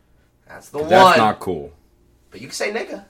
[0.47, 0.89] That's the one.
[0.89, 1.73] that's not cool.
[2.31, 3.05] But you can say nigga.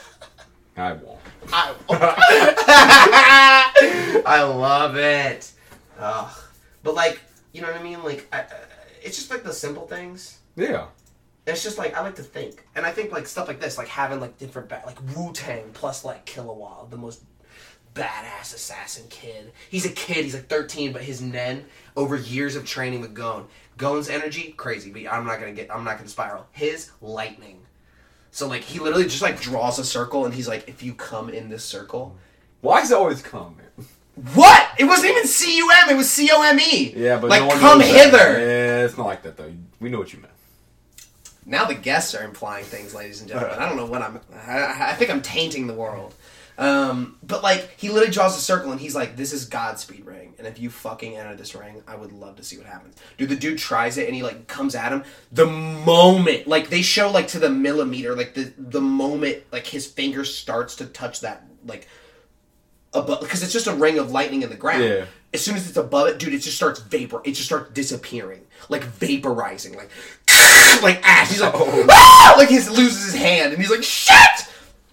[0.76, 1.18] I won't.
[1.52, 1.74] I,
[4.26, 5.50] I love it.
[5.98, 6.38] Ugh.
[6.82, 7.20] But like,
[7.52, 8.02] you know what I mean?
[8.04, 8.44] Like, I,
[9.02, 10.38] it's just like the simple things.
[10.56, 10.86] Yeah.
[11.46, 13.88] It's just like I like to think, and I think like stuff like this, like
[13.88, 17.22] having like different ba- like Wu Tang plus like Killua, the most
[17.98, 19.52] badass assassin kid.
[19.70, 20.24] He's a kid.
[20.24, 21.64] He's like 13, but his nen
[21.96, 23.46] over years of training with Gon.
[23.76, 25.70] Gon's energy crazy, but I'm not gonna get.
[25.74, 26.46] I'm not gonna spiral.
[26.52, 27.60] His lightning.
[28.30, 31.28] So like he literally just like draws a circle, and he's like, if you come
[31.28, 32.16] in this circle,
[32.60, 33.86] Why is it always come, man?
[34.34, 34.68] what?
[34.78, 35.90] It wasn't even C U M.
[35.90, 36.92] It was C O M E.
[36.96, 38.04] Yeah, but like no one come knows that.
[38.04, 38.38] hither.
[38.40, 39.52] Yeah, it's not like that though.
[39.80, 40.32] We know what you meant.
[41.46, 43.58] Now the guests are implying things, ladies and gentlemen.
[43.58, 44.20] I don't know what I'm.
[44.34, 46.14] I, I think I'm tainting the world.
[46.58, 50.34] Um, but like he literally draws a circle and he's like, "This is Godspeed ring,
[50.38, 53.28] and if you fucking enter this ring, I would love to see what happens." Dude,
[53.28, 55.04] the dude tries it and he like comes at him.
[55.30, 59.86] The moment, like they show like to the millimeter, like the the moment like his
[59.86, 61.86] finger starts to touch that like
[62.92, 64.82] above because it's just a ring of lightning in the ground.
[64.82, 65.04] Yeah.
[65.32, 67.20] As soon as it's above it, dude, it just starts vapor.
[67.22, 69.90] It just starts disappearing, like vaporizing, like
[70.82, 71.30] like ash.
[71.30, 71.86] He's like, oh.
[71.88, 72.34] ah!
[72.36, 74.16] like he loses his hand, and he's like, shit.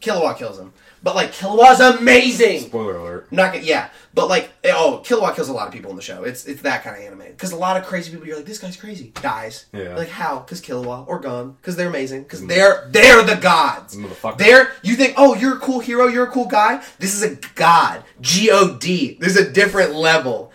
[0.02, 0.72] Killua kills him,
[1.06, 2.62] but like Killua's amazing.
[2.62, 3.32] Spoiler alert.
[3.32, 6.02] Not gonna, yeah, but like, eh, oh, Killua kills a lot of people in the
[6.02, 6.24] show.
[6.24, 8.26] It's it's that kind of anime because a lot of crazy people.
[8.26, 9.68] You're like, this guy's crazy, dies.
[9.72, 9.96] Yeah.
[9.96, 10.40] Like how?
[10.40, 11.52] Because Killua or Gon?
[11.52, 12.24] Because they're amazing.
[12.24, 12.48] Because mm.
[12.48, 13.96] they're they're the gods.
[13.96, 14.40] Motherfucker.
[14.40, 16.84] They're you think, oh, you're a cool hero, you're a cool guy.
[16.98, 18.04] This is a god.
[18.20, 19.18] G O D.
[19.20, 20.52] There's a different level,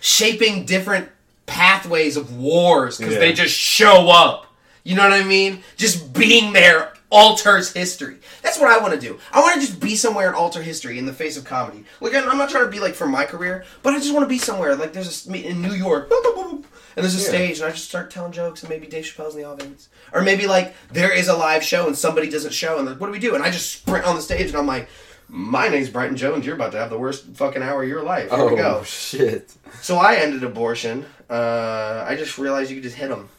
[0.00, 1.08] shaping different
[1.46, 3.20] pathways of wars because Yeah.
[3.20, 4.48] they just show up.
[4.84, 5.62] You know what I mean?
[5.78, 8.16] Just being there alters history.
[8.42, 9.18] That's what I want to do.
[9.32, 11.84] I want to just be somewhere and alter history in the face of comedy.
[12.00, 14.28] Like I'm not trying to be like for my career, but I just want to
[14.28, 14.74] be somewhere.
[14.74, 16.64] Like there's a meeting in New York, and
[16.96, 19.46] there's a stage, and I just start telling jokes, and maybe Dave Chappelle's in the
[19.46, 22.98] audience, or maybe like there is a live show and somebody doesn't show, and like,
[22.98, 23.34] what do we do?
[23.34, 24.88] And I just sprint on the stage, and I'm like.
[25.34, 26.44] My name's Brighton Jones.
[26.44, 28.30] You're about to have the worst fucking hour of your life.
[28.30, 28.80] Here we go.
[28.80, 29.54] Oh shit!
[29.80, 31.06] So I ended abortion.
[31.30, 33.30] Uh, I just realized you could just hit them.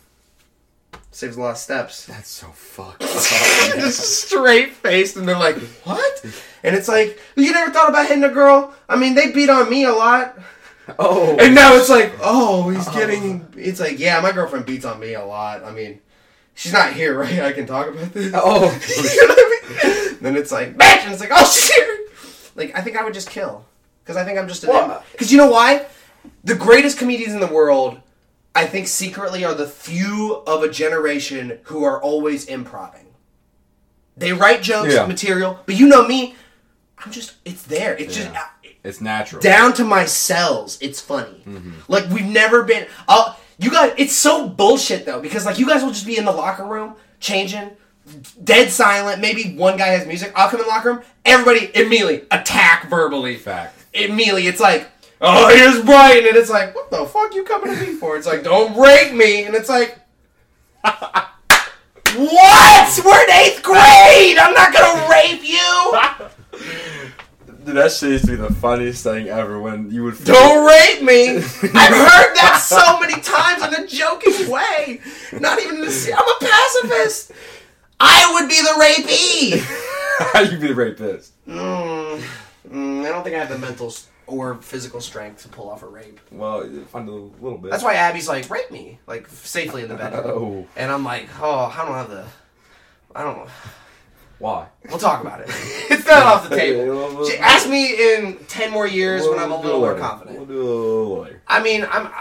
[1.13, 2.07] Saves a lot of steps.
[2.07, 3.01] That's so fucked.
[3.01, 6.25] just straight faced, and they're like, "What?"
[6.63, 8.73] And it's like, you never thought about hitting a girl?
[8.89, 10.35] I mean, they beat on me a lot,
[10.97, 12.93] oh, and now it's like, oh, he's oh.
[12.93, 13.47] getting.
[13.55, 15.63] It's like, yeah, my girlfriend beats on me a lot.
[15.63, 16.01] I mean,
[16.55, 17.41] she's not here, right?
[17.41, 18.33] I can talk about this.
[18.35, 18.63] oh,
[19.13, 20.17] you know what I mean?
[20.19, 22.55] Then it's like, bitch, and it's like, oh shit.
[22.55, 23.65] Like, I think I would just kill.
[24.03, 24.67] Because I think I'm just.
[24.67, 25.05] What?
[25.11, 25.85] Because you know why?
[26.43, 27.99] The greatest comedians in the world,
[28.55, 33.07] I think secretly, are the few of a generation who are always improving.
[34.15, 35.07] They write jokes, Yeah.
[35.07, 36.35] material, but you know me,
[37.03, 37.95] I'm just, it's there.
[37.97, 38.29] It's just
[38.83, 39.41] it's natural.
[39.41, 41.41] Down to my cells, it's funny.
[41.47, 41.71] Mm-hmm.
[41.87, 42.85] Like we've never been.
[43.07, 46.25] Uh, you guys, it's so bullshit though because like you guys will just be in
[46.25, 47.71] the locker room changing,
[48.43, 49.21] dead silent.
[49.21, 50.33] Maybe one guy has music.
[50.35, 51.01] I'll come in the locker room.
[51.25, 53.37] Everybody immediately attack verbally.
[53.37, 53.79] Fact.
[53.93, 54.89] Immediately, it's like,
[55.23, 58.15] oh, here's Brian, and it's like, what the fuck you coming to me for?
[58.17, 59.99] It's like, don't rape me, and it's like.
[62.15, 63.01] What?
[63.03, 64.37] We're in eighth grade.
[64.37, 65.97] I'm not gonna rape you.
[67.65, 70.23] Dude, that shit used to be the funniest thing ever when you would.
[70.23, 71.37] Don't rape me.
[71.37, 74.99] I've heard that so many times in a joking way.
[75.39, 77.31] Not even se- I'm a pacifist.
[77.99, 80.51] I would be the rapee.
[80.51, 81.31] You'd be the rapist.
[81.47, 82.21] Mm,
[82.69, 83.89] mm, I don't think I have the mental
[84.27, 86.19] or physical strength to pull off a rape.
[86.31, 87.71] Well, find a little bit.
[87.71, 90.23] That's why Abby's like, rape me, like safely in the bedroom.
[90.25, 92.25] Oh, And I'm like, oh, I don't have the.
[93.15, 93.47] I don't.
[94.39, 94.67] why?
[94.89, 95.47] We'll talk about it.
[95.49, 96.85] it's not off the table.
[96.85, 100.37] we'll- we'll- Ask me in ten more years when I'm a little more confident.
[100.37, 101.41] We'll do a little later.
[101.47, 102.11] I mean, I'm uh,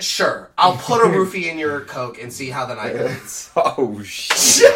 [0.00, 0.50] sure.
[0.58, 3.50] I'll put a roofie in your coke and see how the night goes.
[3.56, 4.74] Oh shit!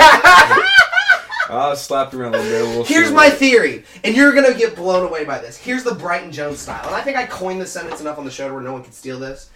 [1.48, 2.88] I slapped around a little bit.
[2.88, 5.57] Here's my theory, and you're gonna get blown away by this.
[5.57, 8.30] Here's the Brighton Jones style, and I think I coined this sentence enough on the
[8.30, 9.50] show to where no one can steal this.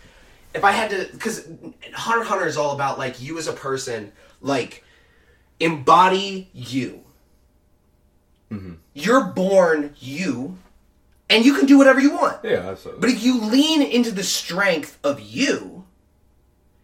[0.55, 1.48] If I had to, because
[1.92, 4.85] Hunter Hunter is all about like you as a person, like
[5.61, 7.05] embody you.
[8.51, 8.74] Mm-hmm.
[8.94, 10.59] You're born you,
[11.29, 12.44] and you can do whatever you want.
[12.44, 13.01] Yeah, absolutely.
[13.01, 15.85] But if you lean into the strength of you,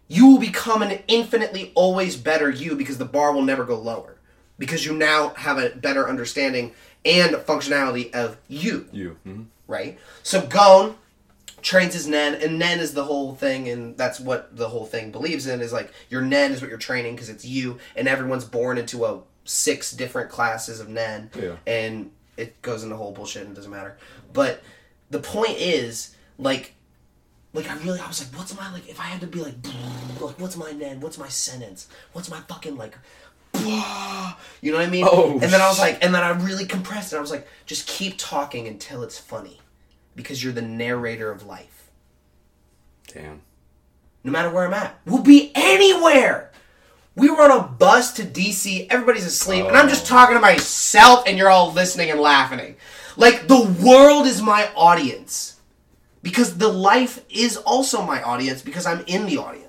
[0.09, 4.19] you will become an infinitely always better you because the bar will never go lower.
[4.59, 6.73] Because you now have a better understanding
[7.05, 9.19] and functionality of you, you.
[9.27, 9.47] mhm.
[9.67, 9.99] right?
[10.23, 10.95] So Gon
[11.61, 15.11] trains his Nen, and Nen is the whole thing, and that's what the whole thing
[15.11, 18.45] believes in is like your Nen is what you're training because it's you, and everyone's
[18.45, 21.57] born into a six different classes of Nen, Yeah.
[21.67, 23.97] and it goes into whole bullshit and it doesn't matter.
[24.33, 24.63] But
[25.11, 26.75] the point is, like,
[27.53, 28.89] like I really, I was like, what's my like?
[28.89, 29.55] If I had to be like,
[30.21, 31.01] like, what's my Nen?
[31.01, 31.87] What's my sentence?
[32.13, 32.97] What's my fucking like?
[34.65, 35.05] You know what I mean?
[35.07, 37.17] Oh, and then I was like, and then I really compressed it.
[37.19, 39.61] I was like, just keep talking until it's funny,
[40.17, 41.91] because you're the narrator of life.
[43.13, 43.43] Damn.
[44.25, 46.51] No matter where I'm at, we'll be anywhere.
[47.15, 48.87] We were on a bus to DC.
[48.89, 50.09] Everybody's asleep, and I'm just oh.
[50.09, 52.77] talking to myself, and you're all listening and laughing.
[53.19, 55.61] Like the world is my audience,
[56.23, 59.64] because the life is also my audience because I'm in the audience.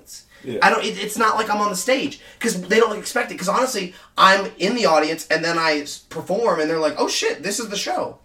[0.46, 0.60] Yeah.
[0.62, 0.84] I don't.
[0.84, 3.36] It, it's not like I'm on the stage because they don't expect it.
[3.36, 7.44] Because honestly, I'm in the audience, and then I perform, and they're like, "Oh shit,
[7.44, 8.20] this is the show."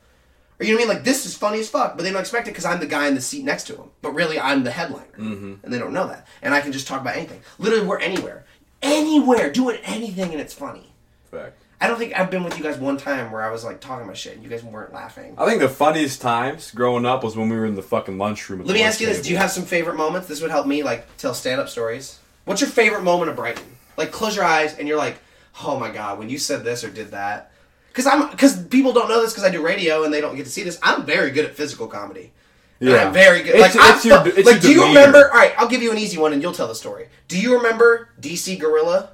[0.60, 0.96] Or you know what I mean?
[0.96, 3.08] Like this is funny as fuck, but they don't expect it because I'm the guy
[3.08, 3.90] in the seat next to him.
[4.02, 5.54] But really, I'm the headliner, mm-hmm.
[5.62, 6.26] and they don't know that.
[6.42, 7.40] And I can just talk about anything.
[7.58, 8.44] Literally, we're anywhere,
[8.82, 10.92] anywhere, doing anything, and it's funny.
[11.30, 11.59] Fact.
[11.82, 14.04] I don't think I've been with you guys one time where I was like talking
[14.04, 15.34] about shit and you guys weren't laughing.
[15.38, 18.60] I think the funniest times growing up was when we were in the fucking lunchroom.
[18.60, 20.28] at Let me ask you this: Do you have some favorite moments?
[20.28, 22.18] This would help me like tell stand-up stories.
[22.44, 23.64] What's your favorite moment of Brighton?
[23.96, 25.18] Like close your eyes and you're like,
[25.64, 27.50] oh my god, when you said this or did that.
[27.88, 30.44] Because I'm because people don't know this because I do radio and they don't get
[30.44, 30.78] to see this.
[30.82, 32.32] I'm very good at physical comedy.
[32.80, 33.06] And Yeah.
[33.06, 33.56] I'm very good.
[33.56, 35.30] It's- like, it's your- fu- like do you remember?
[35.30, 37.08] All right, I'll give you an easy one and you'll tell the story.
[37.28, 39.10] Do you remember DC Gorilla?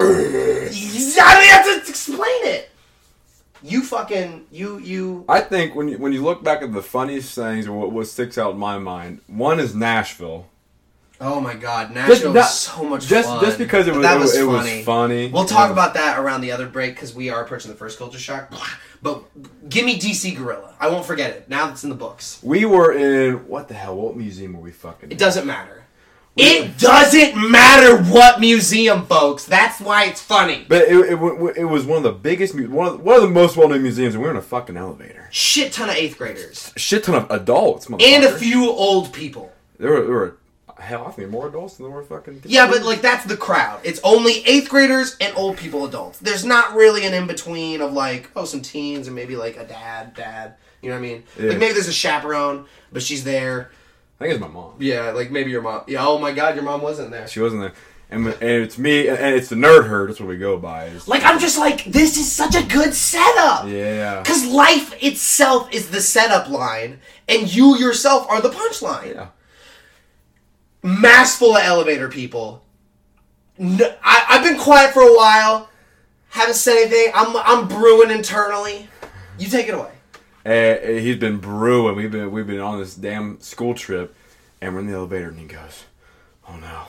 [0.00, 2.70] I don't have to explain it.
[3.62, 5.24] You fucking you you.
[5.28, 8.06] I think when you, when you look back at the funniest things or what, what
[8.06, 10.46] sticks out in my mind, one is Nashville.
[11.18, 13.42] Oh my god, Nashville not- was so much just- fun.
[13.42, 14.82] just because it was- that it was, was- it was funny.
[14.82, 15.28] funny.
[15.28, 15.72] We'll talk Yeah.
[15.72, 18.52] about that around the other break because we are approaching the first culture shock.
[19.02, 19.22] But
[19.68, 20.74] give me DC Gorilla.
[20.78, 21.48] I won't forget it.
[21.48, 22.38] Now it's in the books.
[22.42, 23.96] We were in what the hell?
[23.96, 25.10] What museum were we fucking?
[25.10, 25.75] It doesn't matter.
[26.36, 29.46] It doesn't matter what museum, folks.
[29.46, 30.66] That's why it's funny.
[30.68, 33.56] But it, it, it was one of the biggest, one of, one of the most
[33.56, 35.28] well known museums, and we were in a fucking elevator.
[35.30, 39.50] Shit ton of eighth graders Shit ton of adults, and a few old people.
[39.78, 40.36] There were, there were
[40.78, 42.42] hell, I think more adults than there were fucking.
[42.44, 43.80] Yeah, but like that's the crowd.
[43.84, 46.18] It's only eighth graders and old people, adults.
[46.18, 49.64] There's not really an in between of like oh some teens and maybe like a
[49.64, 50.54] dad, dad.
[50.82, 51.24] You know what I mean?
[51.38, 51.48] Yeah.
[51.48, 53.70] Like maybe there's a chaperone, but she's there.
[54.18, 54.74] I think it's my mom.
[54.78, 55.82] Yeah, like maybe your mom.
[55.86, 56.06] Yeah.
[56.06, 57.28] Oh my God, your mom wasn't there.
[57.28, 57.72] She wasn't there,
[58.10, 60.08] and, and it's me, and it's the nerd herd.
[60.08, 60.86] That's what we go by.
[60.86, 63.68] Is, Like I'm just like this is such a good setup.
[63.68, 69.14] yeah, Because life itself is the setup line, and you yourself are the punchline.
[69.14, 69.28] yeah.
[70.82, 72.64] Mass full of elevator people.
[73.58, 75.68] No, I, I've been quiet for a while.
[76.28, 77.12] Haven't said anything.
[77.14, 78.88] I'm I'm brewing internally.
[79.38, 79.90] You take it away.
[80.46, 81.96] And he's been brewing.
[81.96, 84.14] We've been we've been on this damn school trip,
[84.60, 85.84] and we're in the elevator, and he goes,
[86.48, 86.82] "Oh no,"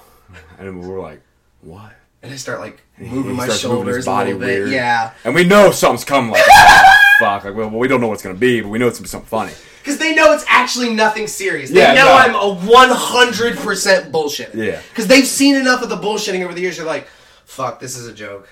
[0.60, 1.22] and we're like,
[1.62, 4.60] "What?" And I start like moving my moving shoulders body a little bit.
[4.60, 4.70] weird.
[4.72, 6.32] Yeah, and we know something's coming.
[6.32, 6.44] Like,
[7.20, 9.06] fuck, like well, we don't know what it's gonna be, but we know it's gonna
[9.06, 9.54] be something funny.
[9.82, 11.72] because they know it's actually nothing serious.
[11.72, 12.14] They Yeah, know no.
[12.14, 14.54] I'm a 100 percent bullshit.
[14.54, 14.82] Yeah.
[14.90, 16.78] because they've seen enough of the bullshitting over the years.
[16.78, 17.08] They're like,
[17.46, 18.50] "Fuck, this is a joke.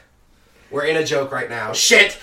[0.72, 1.74] We're in a joke right now.
[1.74, 2.18] Shit."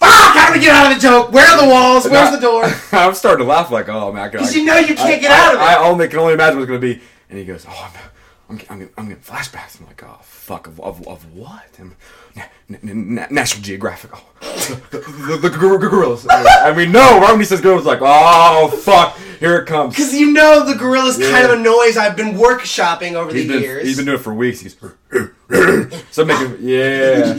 [0.00, 0.34] Fuck!
[0.36, 1.30] How do we get out of the joke?
[1.32, 2.08] Where are the walls?
[2.08, 2.64] Where's the door?
[2.92, 5.46] I'm starting to laugh like, oh man, Because you know you can't I- get I-
[5.46, 5.64] out of it.
[5.64, 7.00] I only can only imagine what it's gonna be.
[7.28, 8.00] And he goes, "Oh, I'm,
[8.48, 11.94] I'm, I'm, getting, I'm getting flashbacks." I'm like, "Oh, fuck, of, of, of what?" And,
[12.34, 14.10] na, na, na, National Geographic.
[14.14, 14.98] Oh, the,
[15.40, 16.26] the, the, gor- gorillas.
[16.28, 20.12] And we know right when he says gorillas, like, "Oh, fuck, here it comes." Because
[20.12, 23.62] you know the gorilla's kind of a noise I've been workshopping over He's the been,
[23.62, 23.86] years.
[23.86, 24.58] he's been doing it for weeks.
[24.60, 24.74] He's
[26.10, 27.34] so making, yeah.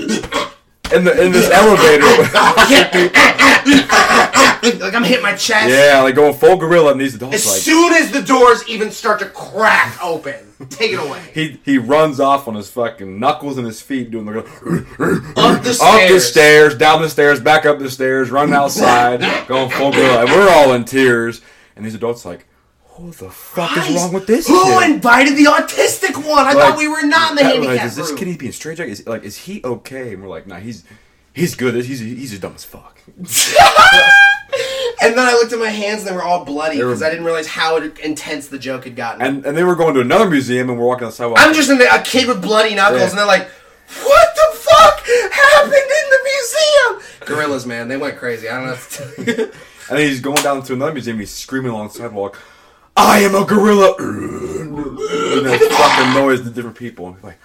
[0.93, 2.05] In the in this elevator,
[4.83, 5.69] like I'm hitting my chest.
[5.69, 7.61] yeah, like going full gorilla, and these adults As like.
[7.61, 10.35] soon as the doors even start to crack open,
[10.69, 11.21] take it away.
[11.33, 15.33] He he runs off on his fucking knuckles and his feet doing the Up the
[15.37, 15.73] up the
[16.19, 16.29] stairs.
[16.29, 20.49] stairs, down the stairs, back up the stairs, running outside, going full gorilla, and we're
[20.49, 21.41] all in tears.
[21.75, 22.45] And these adults like,
[22.91, 26.45] who the fuck is wrong with this Who invited the autistic one?
[26.45, 28.79] I Like, thought we were not in the yeah, like, Is this kid being straight
[28.79, 30.13] Is like is he okay?
[30.13, 30.83] And we're like, nah, he's
[31.33, 31.73] he's good.
[31.75, 32.99] He's he's just dumb as fuck.
[35.03, 37.25] And then I looked at my hands and they were all bloody because I didn't
[37.25, 39.21] realize how intense the joke had gotten.
[39.23, 41.39] And and they were going to another museum, and we're walking on the sidewalk.
[41.41, 43.09] I'm just in the, a kid with bloody knuckles, Yeah.
[43.09, 43.47] and they're like,
[44.03, 48.47] "What the fuck happened in the museum?" Gorillas, man, they went crazy.
[48.47, 48.71] I don't know.
[48.73, 49.51] What to tell you.
[49.89, 51.19] And then he's going down to another museum.
[51.19, 52.39] He's screaming along the sidewalk,
[52.95, 57.07] "I am a gorilla!" and know, fucking noise to different people.
[57.09, 57.37] And like,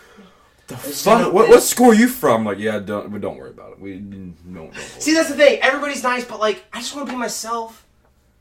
[0.67, 1.33] the fuck?
[1.33, 2.45] What, what school are you from?
[2.45, 3.81] Like, yeah, don't we don't worry about it.
[3.81, 4.35] We don't.
[4.55, 5.61] don't See, that's the thing.
[5.63, 7.87] Everybody's nice, but like, I just want to be myself.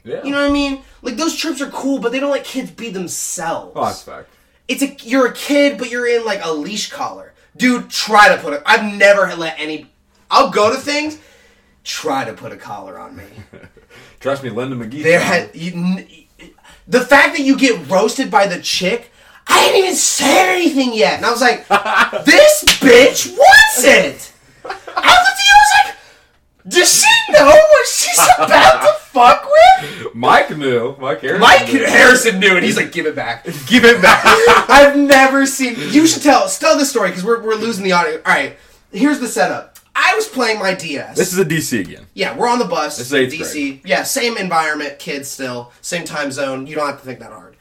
[0.03, 0.23] yeah.
[0.23, 0.81] You know what I mean?
[1.01, 3.73] Like those trips are cool, but they don't let kids be themselves.
[3.75, 4.27] oh, that's fact.
[4.67, 7.33] it's a you're a kid, but you're in like a leash collar.
[7.57, 8.61] Dude, try to put it.
[8.65, 9.87] I've never let any.
[10.29, 11.19] I'll go to things.
[11.83, 13.23] Try to put a collar on me.
[14.19, 15.03] Trust me, Linda McGee.
[15.03, 16.07] There had you, n-
[16.87, 19.11] the fact that you get roasted by the chick.
[19.47, 21.67] I didn't even say anything yet, and I was like,
[22.25, 24.33] "This bitch wants it."
[24.65, 25.53] I looked at you.
[25.53, 25.95] I was like,
[26.67, 30.95] "Does she know what she's about to fuck with?" Mike knew.
[30.99, 31.41] Mike Harrison.
[31.41, 31.85] Mike knew.
[31.85, 34.23] Harrison knew, and he's like, "Give it back." give it back.
[34.67, 35.75] I've never seen.
[35.91, 38.15] You should tell tell this story because we're we're losing the audio.
[38.17, 38.57] All right,
[38.91, 39.74] here's the setup.
[39.95, 41.15] I was playing my DS.
[41.17, 42.05] this is a DC again.
[42.13, 42.97] yeah, we're on the bus.
[42.97, 43.81] This is eighth DC.
[43.85, 46.67] Yeah, same environment, kids still, same time zone.
[46.67, 47.55] You don't have to think that hard.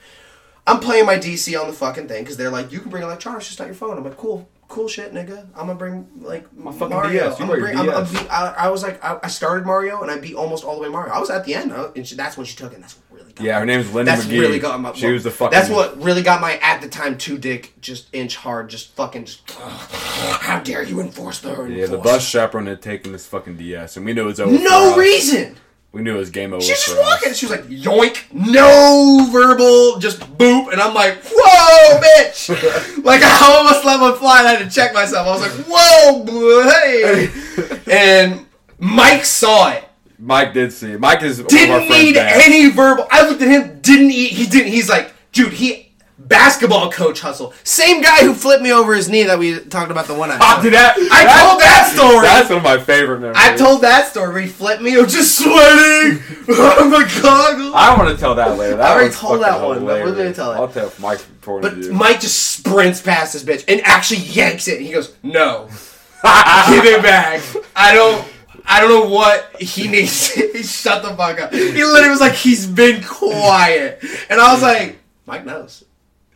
[0.66, 3.46] I'm playing my DS on the fucking thing because they're like, you can bring electronics,
[3.46, 3.96] just not your phone.
[3.96, 5.46] I'm like, cool, cool shit, nigga.
[5.54, 7.28] I'm gonna bring like my fucking Mario.
[7.30, 7.38] DS.
[7.38, 7.94] You I'm brought gonna your bring.
[7.94, 10.64] I'm, I'm beat, I, I was like, I, I started Mario and I beat almost
[10.64, 11.12] all the way Mario.
[11.12, 12.76] I was at the end, uh, and she, that's when she took it.
[12.76, 13.60] And that's what really got Yeah, me.
[13.60, 14.40] her name's Linda That's McGee.
[14.40, 14.92] really got my.
[14.92, 15.56] She was the fucking.
[15.56, 19.24] That's what really got my at the time two dick just inch hard, just fucking.
[19.26, 21.64] Just, how dare you enforce the?
[21.66, 24.58] Yeah, the bus chaperone had taken this fucking DS, and we knew it was over.
[24.58, 25.56] No reason.
[25.94, 26.60] We knew it was game over.
[26.60, 26.98] She was just us.
[26.98, 27.34] walking.
[27.34, 30.72] She was like, yoink, no verbal, just boop.
[30.72, 33.04] And I'm like, whoa, bitch.
[33.04, 35.28] like, I almost let one fly and I had to check myself.
[35.28, 37.80] I was like, whoa, boy, hey.
[37.92, 38.44] and
[38.80, 39.84] Mike saw it.
[40.18, 40.90] Mike did see.
[40.94, 41.00] it.
[41.00, 43.06] Mike is one of our Didn't need any verbal.
[43.12, 44.32] I looked at him, didn't eat.
[44.32, 44.72] He didn't.
[44.72, 45.83] He's like, dude, he.
[46.26, 47.52] Basketball coach hustle.
[47.64, 50.38] Same guy who flipped me over his knee that we talked about the one I
[50.40, 50.96] Ah, did that?
[50.96, 52.22] I told that story.
[52.26, 53.36] That's one of my favorite memories.
[53.38, 54.98] I told that story he flipped me.
[54.98, 56.22] I'm just sweating.
[56.48, 57.72] I'm like, goggles.
[57.74, 58.76] I want to tell that later.
[58.78, 60.56] That I already told that one, but we're gonna tell it.
[60.56, 61.92] I'll tell Mike's point But view.
[61.92, 64.80] Mike just sprints past this bitch and actually yanks it.
[64.80, 65.66] He goes, "No,
[66.22, 67.42] give it back.
[67.76, 68.26] I don't.
[68.66, 70.28] I don't know what he needs.
[70.70, 74.98] Shut the fuck up." He literally was like, "He's been quiet," and I was like,
[75.26, 75.83] "Mike knows."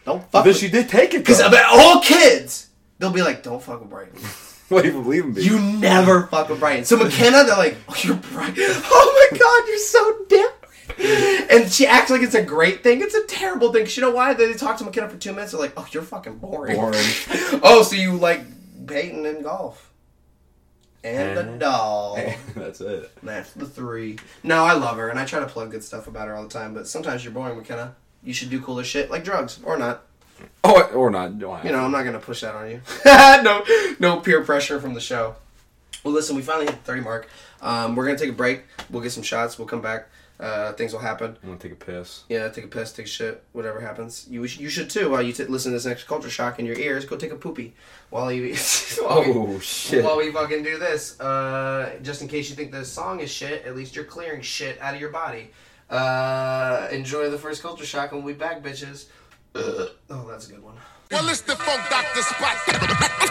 [0.08, 1.64] Don't fuck But with she did take it Because though.
[1.70, 4.18] all kids, they'll be like, don't fuck with Brighton.
[4.68, 5.40] What do you believe in me?
[5.42, 6.84] You never fuck with Brighton.
[6.84, 8.54] So McKenna, they're like, oh, you're Brighton.
[8.66, 11.50] Oh my god, you're so different.
[11.50, 13.00] And she acts like it's a great thing.
[13.00, 13.84] It's a terrible thing.
[13.84, 14.34] 'Cause you know why?
[14.34, 15.52] They talk to McKenna for two minutes.
[15.52, 16.76] They're like, oh, you're fucking boring.
[16.76, 16.98] Boring.
[17.62, 18.42] oh, so you like
[18.86, 19.90] Peyton and golf.
[21.02, 22.18] And the And- doll.
[22.54, 23.10] That's it.
[23.22, 24.18] That's the three.
[24.42, 26.48] No, I love her, and I try to plug good stuff about her all the
[26.50, 26.74] time.
[26.74, 27.94] But sometimes you're boring, McKenna.
[28.22, 30.04] You should do cooler shit like drugs or not.
[30.64, 31.32] Oh, or not.
[31.32, 31.80] You don't You know.
[31.80, 32.80] I'm not gonna push that on you.
[33.04, 33.64] no,
[33.98, 35.36] no peer pressure from the show.
[36.04, 37.28] Well, listen, we finally hit the 30 mark.
[37.60, 38.62] Um, we're gonna take a break.
[38.90, 39.58] We'll get some shots.
[39.58, 40.08] We'll come back.
[40.38, 41.36] Uh, things will happen.
[41.42, 42.22] I'm gonna take a piss.
[42.28, 44.26] Yeah, take a piss, take a shit, whatever happens.
[44.30, 45.10] You you should too.
[45.10, 47.36] While you t- listen to this next culture shock in your ears, go take a
[47.36, 47.74] poopy
[48.10, 48.54] while you
[49.02, 50.04] while we- Oh shit.
[50.04, 51.18] while we fucking do this.
[51.18, 54.80] Uh, just in case you think this song is shit, at least you're clearing shit
[54.80, 55.50] out of your body.
[55.90, 59.06] Uh, enjoy the first culture shock, and we'll be back, bitches.
[59.54, 60.74] oh, that's a good one.
[61.10, 62.68] Well, it's the Funk Doctor Spock.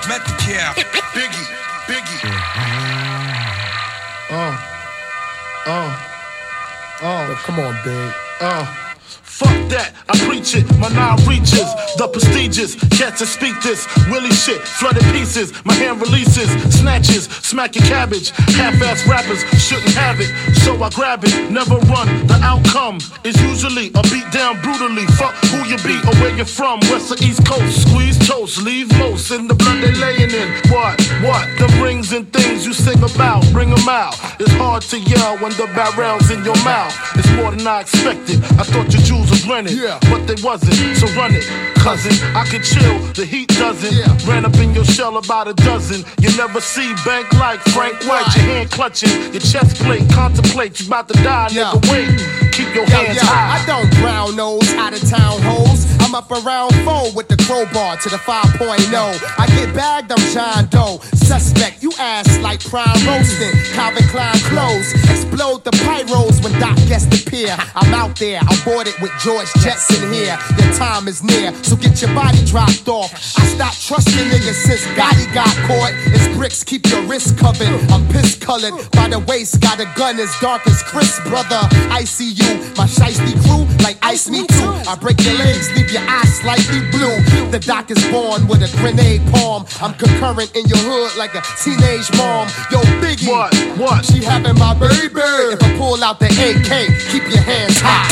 [0.09, 0.75] Metcalf,
[1.13, 1.47] Biggie,
[1.85, 2.29] Biggie.
[4.29, 4.53] Oh.
[5.67, 6.99] Oh.
[7.03, 7.41] Oh.
[7.45, 8.13] Come on, big.
[8.41, 8.86] Oh.
[9.37, 14.33] Fuck that, I preach it, my nine reaches, the prestigious, cats that speak this, Willie
[14.33, 20.33] shit, flooded pieces, my hand releases, snatches, smack your cabbage, half-ass rappers shouldn't have it,
[20.65, 25.37] so I grab it, never run, the outcome is usually a beat down brutally, fuck
[25.53, 29.29] who you be or where you're from, west or east coast, squeeze toast, leave most
[29.29, 33.45] in the blood they laying in, what, what, the rings and things you sing about,
[33.53, 37.51] bring them out, it's hard to yell when the barrel's in your mouth, it's more
[37.51, 39.99] than I expected, I thought you your was rented, Yeah.
[40.09, 40.75] but they wasn't.
[40.97, 41.45] So run it,
[41.79, 42.13] cousin.
[42.35, 43.93] I can chill, the heat doesn't.
[43.93, 44.17] Yeah.
[44.29, 46.05] Ran up in your shell about a dozen.
[46.19, 48.27] You never see bank like Frank White.
[48.35, 50.03] Your hand clutching, your chest plate.
[50.11, 51.71] Contemplate, you about to die, Yeah.
[51.73, 51.91] nigga.
[51.91, 53.59] Wait, keep your Yo, hands yo, high.
[53.61, 55.85] I don't brown nose out of town hoes.
[56.07, 58.63] I'm up around four with the crowbar to the 5.0.
[58.63, 61.03] I get bagged, I'm John Doe.
[61.13, 63.51] Suspect, you ass like prime roasting.
[63.75, 64.93] Calvin Klein clothes.
[65.11, 67.53] Explode the pyros when Doc guests appear.
[67.75, 70.39] I'm out there, I'm boarded with George Jetson here.
[70.55, 73.11] Your time is near, so get your body dropped off.
[73.37, 75.91] I stopped trusting niggas since Gotti got caught.
[76.15, 77.67] It's bricks, keep your wrist covered.
[77.91, 81.59] I'm piss colored by the waist, got a gun as dark as Chris, brother.
[81.91, 84.71] I see you, my shiesty crew, like ice me too.
[84.87, 87.17] I break your legs, leave your eyes slightly blue.
[87.51, 89.65] The doc is born with a grenade palm.
[89.81, 92.47] I'm concurrent in your hood like a teenage mom.
[92.71, 93.27] Yo, Biggie.
[93.29, 93.53] What?
[93.77, 94.05] What?
[94.05, 95.21] She having my baby.
[95.53, 96.71] If I pull out the AK,
[97.11, 98.09] keep your hands high.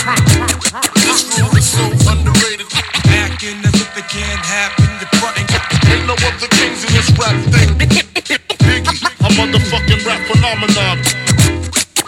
[0.95, 2.67] This rule is so underrated.
[3.11, 4.87] Acting as if it can't happen.
[4.99, 5.47] You're fronting.
[5.91, 7.69] Ain't no other kings in this rap thing.
[7.77, 10.97] Biggie, a motherfucking rap phenomenon.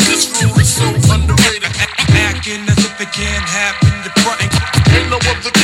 [0.07, 1.71] This rule is so underrated.
[2.09, 3.91] Acting as if it can't happen.
[4.03, 4.51] You're fronting.
[4.95, 5.56] Ain't no other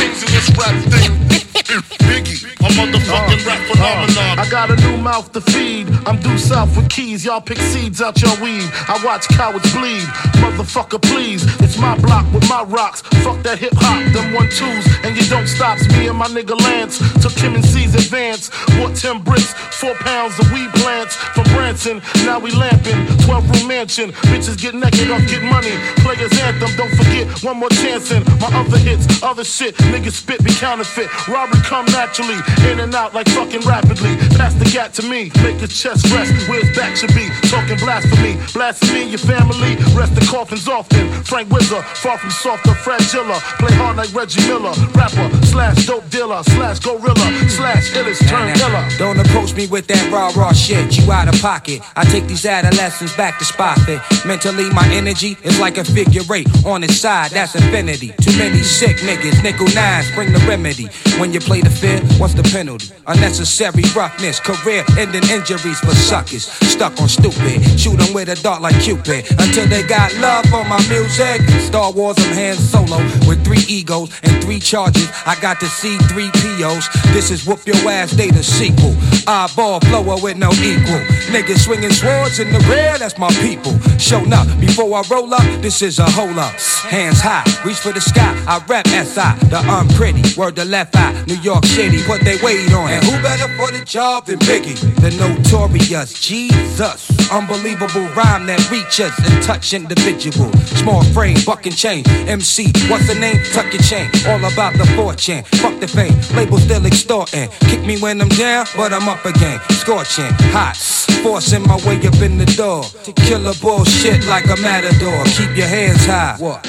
[5.04, 5.88] mouth to feed.
[6.08, 7.26] I'm due south with keys.
[7.26, 8.64] Y'all pick seeds out your weed.
[8.88, 10.08] I watch cowards bleed.
[10.40, 11.44] Motherfucker, please.
[11.60, 13.02] It's my block with my rocks.
[13.22, 14.86] Fuck that hip hop, them one twos.
[15.04, 17.00] And you don't stop me and my nigga Lance.
[17.22, 18.50] Took him in C's advance.
[18.78, 22.02] Bought 10 bricks, four pounds of weed plants from Branson.
[22.24, 23.06] Now we lamping.
[23.28, 24.12] 12 room mansion.
[24.32, 25.76] Bitches get naked off get money.
[26.00, 29.76] Players anthem, don't forget one more chance in my other hits, other shit.
[29.92, 31.12] Niggas spit be counterfeit.
[31.28, 32.40] Robbery come naturally,
[32.72, 34.16] in and out like fucking rapidly.
[34.40, 37.28] Pass the gap to me, make your chest rest where his back should be.
[37.50, 39.76] Talking blasphemy, blasphemy your family.
[39.98, 41.10] Rest the coffins often.
[41.24, 43.26] Frank Wizard, far from soft or fragile.
[43.58, 44.74] Play hard like Reggie Miller.
[44.94, 48.86] Rapper slash dope dealer slash gorilla slash illest turn iller.
[48.98, 51.82] Don't approach me with that rah rah shit, you out of pocket.
[51.96, 54.02] I take these adolescents back to spot fit.
[54.26, 56.48] Mentally, my energy is like a figure eight.
[56.66, 58.14] On its side, that's infinity.
[58.22, 60.88] Too many sick niggas, nickel nines, bring the remedy.
[61.20, 62.94] When you play the field, what's the penalty?
[63.08, 66.46] Unnecessary roughness, career ending injuries for suckers.
[66.70, 69.26] Stuck on stupid, shoot 'em with a dart like Cupid.
[69.40, 71.42] Until they got love for my music.
[71.62, 75.08] Star Wars, I'm Han Solo with three egos and three charges.
[75.26, 76.88] I got to see three POs.
[77.14, 78.96] This is Whoop Your Ass Data sequel.
[79.28, 81.02] Eyeball flower with no equal.
[81.32, 83.74] Niggas swinging swords in the rear, that's my people.
[83.98, 86.54] Shown up before I roll up, this is a hole up.
[86.90, 88.34] Hands high, reach for the sky.
[88.48, 90.24] I rap SI, the unpretty.
[90.38, 92.90] Word the left eye, New York City, what they wait on.
[92.90, 94.73] And who better for the job than Biggie?
[94.76, 97.10] The notorious Jesus.
[97.32, 100.52] Unbelievable rhyme that reaches and touch individual.
[100.82, 102.08] Small frame, buck and chain.
[102.28, 103.42] MC, what's the name?
[103.54, 104.10] Tuck your chain.
[104.28, 105.44] All about the fortune.
[105.62, 106.16] Fuck the fame.
[106.36, 107.50] Label still extorting.
[107.70, 109.60] Kick me when I'm down, but I'm up again.
[109.72, 110.78] Scorching, hot.
[111.24, 112.84] Forcing my way up in the door.
[112.84, 115.24] To kill a bullshit like a matador.
[115.26, 116.36] Keep your hands high.
[116.38, 116.66] What?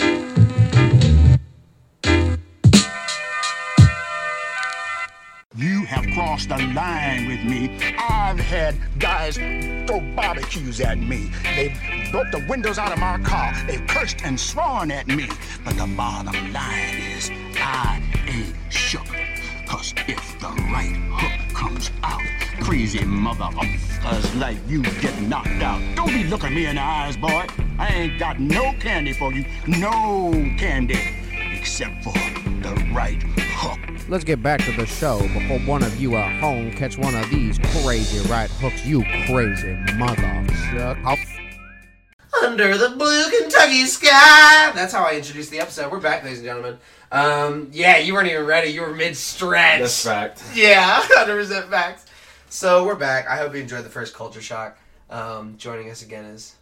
[5.57, 7.71] You have crossed the line with me.
[7.97, 9.37] I've had guys
[9.87, 11.31] throw barbecues at me.
[11.55, 13.55] They've broke the windows out of my car.
[13.69, 15.29] They've cursed and sworn at me.
[15.65, 19.07] But the bottom line is, I ain't shook.
[19.69, 22.21] Cause if the right hook comes out,
[22.61, 25.81] crazy motherfuckers like you get knocked out.
[25.95, 27.47] Don't be looking me in the eyes, boy.
[27.79, 29.45] I ain't got no candy for you.
[29.69, 30.99] No candy.
[31.53, 32.13] Except for
[32.65, 33.79] the right hook.
[34.09, 37.29] Let's get back to the show before one of you at home catch one of
[37.29, 41.19] these crazy right hooks, you crazy motherfucker.
[42.43, 44.73] Under the blue Kentucky sky.
[44.75, 45.93] That's how I introduced the episode.
[45.93, 46.79] We're back, ladies and gentlemen.
[47.13, 48.71] Um, yeah, you weren't even ready.
[48.71, 49.81] You were mid stretch.
[49.81, 50.43] That's fact.
[50.55, 52.07] Yeah, 100% facts.
[52.49, 53.29] So we're back.
[53.29, 54.79] I hope you enjoyed the first culture shock.
[55.11, 56.55] Um, joining us again is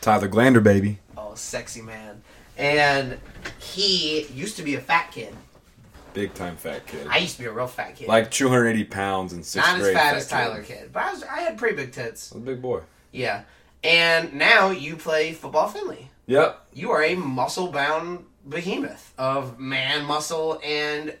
[0.00, 0.98] Tyler Glander, baby.
[1.16, 2.22] oh, sexy man,
[2.56, 3.18] and
[3.58, 5.34] he used to be a fat kid.
[6.12, 7.06] Big time fat kid.
[7.08, 9.82] I used to be a real fat kid, like 280 pounds in sixth not as
[9.82, 9.96] grade.
[9.96, 12.32] fat as Tyler kid, but I was I had pretty big tits.
[12.32, 12.82] I was a big boy.
[13.10, 13.42] Yeah,
[13.82, 16.10] and now you play football Findlay.
[16.26, 16.68] Yep.
[16.72, 21.16] You are a muscle bound behemoth of man muscle and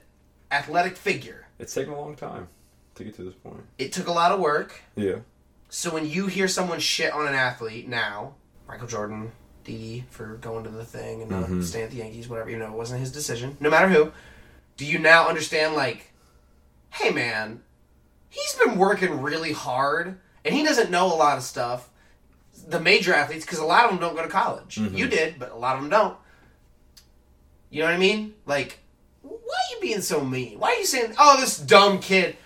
[0.50, 1.46] athletic figure.
[1.58, 2.48] It's taken a long time
[2.94, 3.62] to get to this point.
[3.78, 4.80] It took a lot of work.
[4.96, 5.16] Yeah.
[5.68, 8.34] So when you hear someone shit on an athlete now,
[8.68, 9.32] Michael Jordan,
[9.64, 11.64] Didi for going to the thing and not Mhm.
[11.64, 13.56] staying at the Yankees, whatever, you know, it wasn't his decision.
[13.60, 14.12] No matter who,
[14.76, 16.12] do you now understand like,
[16.90, 17.62] hey man,
[18.28, 21.88] he's been working really hard and he doesn't know a lot of stuff.
[22.68, 24.76] The major athletes, because a lot of them don't go to college.
[24.76, 24.96] Mhm.
[24.96, 26.16] You did, but a lot of them don't.
[27.70, 28.34] You know what I mean?
[28.46, 28.78] Like,
[29.22, 30.58] why are you being so mean?
[30.58, 32.36] Why are you saying, "Oh, this dumb kid"?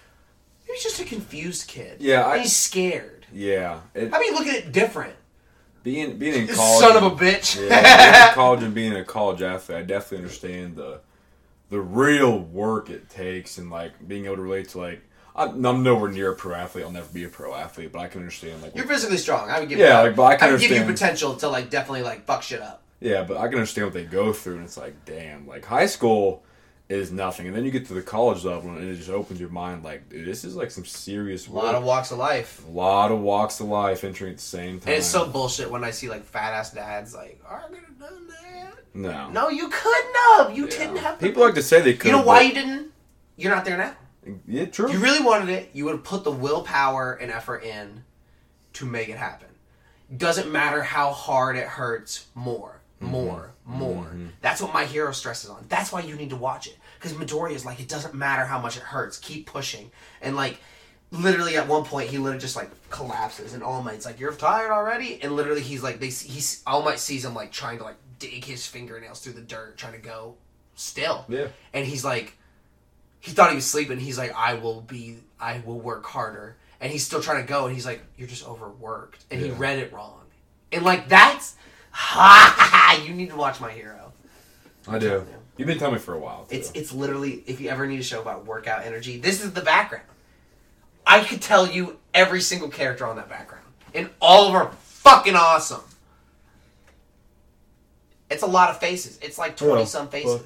[0.66, 2.00] He's just a confused kid.
[2.00, 3.26] Yeah, I- he's scared.
[3.32, 3.80] Yeah.
[3.94, 5.14] It, about you look at it different?
[5.88, 7.68] Being being in college, son of a bitch.
[7.68, 11.00] yeah, college and being a college athlete, I definitely understand the
[11.70, 15.02] the real work it takes and like being able to relate to like
[15.34, 16.84] I'm, I'm nowhere near a pro athlete.
[16.84, 19.48] I'll never be a pro athlete, but I can understand like You're physically strong.
[19.48, 19.78] I would give.
[19.78, 22.42] Yeah, you, like, but I can would give you potential to like definitely like fuck
[22.42, 22.82] shit up.
[23.00, 25.86] Yeah, but I can understand what they go through, and it's like, damn, like high
[25.86, 26.42] school
[26.88, 29.50] is nothing, and then you get to the college level, and it just opens your
[29.50, 32.64] mind, like, dude, this is like some serious A lot of walks of life.
[32.66, 34.88] a lot of walks of life entering at the same time.
[34.88, 37.78] And it's so bullshit when I see like fat ass dads like, oh, I could
[37.78, 38.74] have done that.
[38.94, 40.56] no, No, you couldn't have.
[40.56, 41.18] You didn't have.
[41.18, 42.06] people like to say they could.
[42.06, 42.92] You know why you didn't?
[43.36, 43.94] You're not there now.
[44.46, 44.88] Yeah, true.
[44.88, 48.04] If you really wanted it, you would have put the willpower and effort in
[48.74, 49.48] to make it happen.
[50.14, 52.26] Doesn't matter how hard it hurts.
[52.34, 53.12] More, mm-hmm.
[53.12, 54.04] more, more.
[54.04, 54.26] Mm-hmm.
[54.40, 55.64] That's what my hero stresses on.
[55.68, 58.58] That's why you need to watch it because Midoriya is like, it doesn't matter how
[58.58, 59.18] much it hurts.
[59.18, 59.90] Keep pushing.
[60.20, 60.58] And like,
[61.10, 64.70] literally at one point, he literally just like collapses, and All Might's like, "You're tired
[64.70, 67.96] already?" And literally, he's like, they he's All Might sees him like trying to like
[68.18, 70.34] dig his fingernails through the dirt, trying to go
[70.74, 71.24] still.
[71.28, 71.48] Yeah.
[71.72, 72.36] And he's like,
[73.20, 73.98] he thought he was sleeping.
[73.98, 76.56] He's like, I will be, I will work harder.
[76.80, 77.66] And he's still trying to go.
[77.66, 79.24] And he's like, you're just overworked.
[79.30, 80.22] And he read it wrong.
[80.70, 81.56] And like, that's,
[81.98, 84.12] ha, ha you need to watch My Hero.
[84.86, 85.26] I do.
[85.56, 86.44] You've been telling me for a while.
[86.44, 86.56] Too.
[86.56, 89.60] It's, it's literally, if you ever need a show about workout energy, this is the
[89.60, 90.04] background.
[91.04, 93.64] I could tell you every single character on that background.
[93.92, 95.80] And all of them are fucking awesome.
[98.30, 99.18] It's a lot of faces.
[99.20, 100.42] It's like 20 some faces.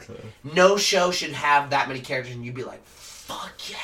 [0.54, 3.76] No show should have that many characters and you'd be like, fuck yeah.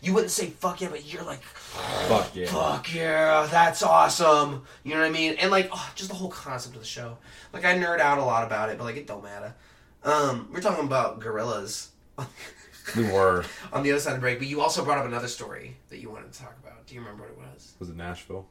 [0.00, 2.46] You wouldn't say fuck yeah, but you're like, Fuck yeah.
[2.46, 4.64] fuck yeah, that's awesome.
[4.82, 5.34] You know what I mean?
[5.34, 7.18] And like, oh, just the whole concept of the show.
[7.52, 9.54] Like, I nerd out a lot about it, but like, it don't matter.
[10.02, 11.90] Um, we're talking about gorillas
[12.96, 13.44] We were.
[13.72, 15.98] on the other side of the break, but you also brought up another story that
[15.98, 16.86] you wanted to talk about.
[16.86, 17.74] Do you remember what it was?
[17.78, 18.46] Was it Nashville?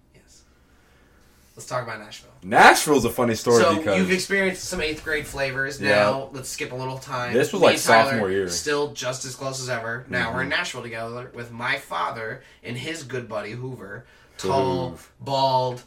[1.60, 2.32] Let's talk about Nashville.
[2.42, 5.82] Nashville's a funny story so because you've experienced some eighth grade flavors.
[5.82, 5.90] Yeah.
[5.90, 7.34] Now let's skip a little time.
[7.34, 8.48] This was Me like Tyler, sophomore year.
[8.48, 10.06] Still just as close as ever.
[10.08, 10.52] Now we're in Mhm.
[10.52, 14.06] Nashville together with my father and his good buddy Hoover,
[14.38, 15.82] tall, bald,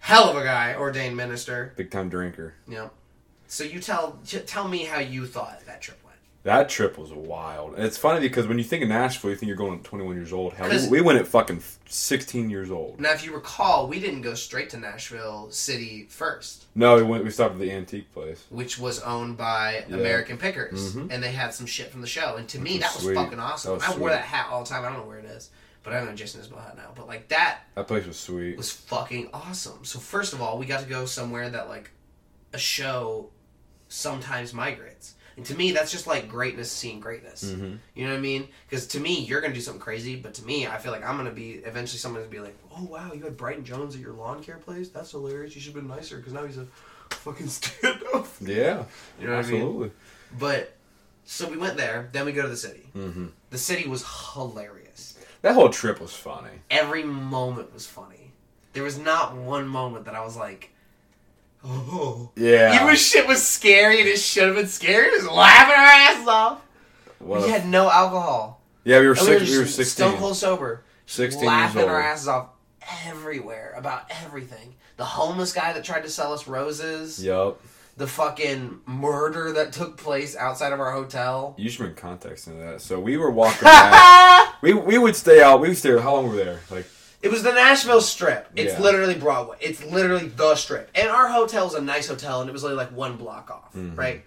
[0.00, 1.72] hell of a guy, ordained minister.
[1.76, 2.54] big time drinker.
[2.66, 2.92] Yep.
[3.46, 5.98] So you tell tell me how you thought that trip.
[6.46, 7.74] That trip was wild.
[7.74, 10.32] And it's funny because when you think of Nashville, you think you're going 21 years
[10.32, 10.52] old.
[10.52, 13.00] Hell, we, we went at fucking 16 years old.
[13.00, 16.66] Now, if you recall, we didn't go straight to Nashville City first.
[16.76, 17.24] No, we went.
[17.24, 18.44] We stopped at the antique place.
[18.50, 19.96] which was owned by Yeah.
[19.96, 21.08] American Pickers, Mhm.
[21.10, 22.36] and they had some shit from the show.
[22.36, 23.14] And to me, was that was sweet.
[23.16, 23.72] fucking awesome.
[23.74, 24.84] Was I wore that hat all the time.
[24.84, 25.50] I don't know where it is,
[25.82, 26.92] but I don't know Jason Isbell hat now.
[26.94, 28.56] But like that That place was sweet.
[28.56, 29.84] was fucking awesome.
[29.84, 31.90] So first of all, we got to go somewhere that like
[32.52, 33.30] a show
[33.88, 35.14] sometimes migrates.
[35.36, 37.44] And to me, that's just like greatness seeing greatness.
[37.44, 37.78] Mhm.
[37.94, 38.48] You know what I mean?
[38.68, 41.16] Because to me, you're gonna do something crazy, but to me, I feel like I'm
[41.18, 44.14] gonna be eventually someone's gonna be like, "Oh wow, you had Brighton Jones at your
[44.14, 44.88] lawn care place?
[44.88, 45.54] That's hilarious.
[45.54, 46.66] You should have been nicer because now he's a
[47.10, 48.84] fucking stand-up." Yeah,
[49.20, 49.60] You know what I mean?
[49.62, 49.90] absolutely.
[50.38, 50.72] But
[51.26, 52.08] So we went there.
[52.12, 52.88] Then we go to the city.
[52.96, 53.26] Mm-hmm.
[53.50, 55.18] The city was hilarious.
[55.42, 56.60] That whole trip was funny.
[56.70, 58.30] Every moment was funny.
[58.72, 60.70] There was not one moment that I was like,
[61.66, 62.30] oh.
[62.36, 62.74] Yeah.
[62.74, 65.84] Even when shit was scary and it should have been scary, we was laughing our
[65.84, 66.62] asses off.
[67.18, 68.60] What we a- had no alcohol.
[68.84, 70.06] yeah, we were And six, just we were sixteen.
[70.08, 70.84] Stone cold sober.
[71.08, 71.90] 16 years laughing old.
[71.90, 72.48] our asses off
[73.06, 74.74] everywhere about everything.
[74.96, 77.22] The homeless guy that tried to sell us roses.
[77.22, 77.60] Yup.
[77.96, 81.54] The fucking murder that took place outside of our hotel.
[81.56, 82.80] You should bring context into that.
[82.82, 84.54] So we were walking back.
[84.62, 85.60] we we would stay out.
[85.60, 85.96] We would stay.
[85.98, 86.60] How long were we there?
[86.70, 86.86] Like
[87.22, 88.48] It was the Nashville Strip.
[88.54, 88.80] It's Yeah.
[88.80, 89.56] literally Broadway.
[89.60, 90.90] It's literally the Strip.
[90.94, 93.96] And our hotel's a nice hotel, and it was only like one block off, Mhm.
[93.96, 94.24] right?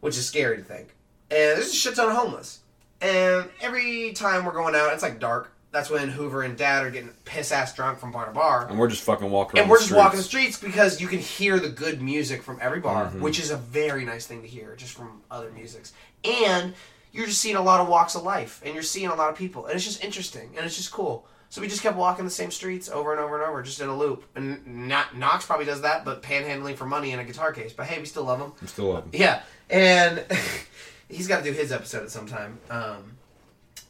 [0.00, 0.88] Which is scary to think.
[1.30, 2.60] And there's a shit ton of homeless.
[3.00, 5.52] And every time we're going out, it's like dark.
[5.70, 8.66] That's when Hoover and Dad are getting piss ass drunk from bar to bar.
[8.68, 9.60] and we're just fucking walking.
[9.60, 9.98] And we're just streets.
[10.02, 13.20] walking the streets because you can hear the good music from every bar, Mhm.
[13.20, 15.92] which is a very nice thing to hear just from other musics.
[16.24, 16.74] And
[17.12, 19.36] you're just seeing a lot of walks of life, and you're seeing a lot of
[19.36, 21.26] people, and it's just interesting, and it's just cool.
[21.50, 23.88] So we just kept walking the same streets over and over and over, just in
[23.88, 24.24] a loop.
[24.34, 27.72] And not, Knox probably does that, but panhandling for money in a guitar case.
[27.72, 28.52] But hey, we still love him.
[28.60, 29.08] I'm still up.
[29.12, 30.24] Yeah, and
[31.08, 32.58] he's got to do his episode at some time.
[32.68, 33.16] Um,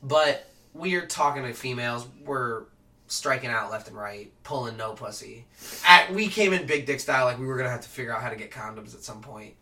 [0.02, 2.06] but we're talking to females.
[2.24, 2.62] We're
[3.08, 5.44] striking out left and right, pulling no pussy.
[5.86, 8.22] At, we came in big dick style, like we were gonna have to figure out
[8.22, 9.54] how to get condoms at some point.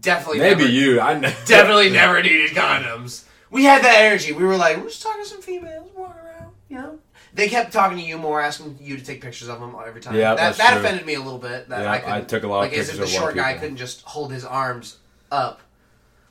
[0.00, 1.00] Definitely, Maybe never, you.
[1.00, 1.32] I know.
[1.44, 3.24] definitely never needed condoms.
[3.50, 4.32] We had that energy.
[4.32, 6.98] We were like, we're just talking to some females, walking around, you know.
[7.36, 10.14] They kept talking to you more, asking you to take pictures of them every time.
[10.14, 10.80] Yeah, that, that true.
[10.80, 11.68] offended me a little bit.
[11.68, 13.16] That Yeah, I, I took a lot of like, as if the of a lot
[13.18, 13.60] of short guy people.
[13.60, 14.96] couldn't just hold his arms
[15.30, 15.60] up.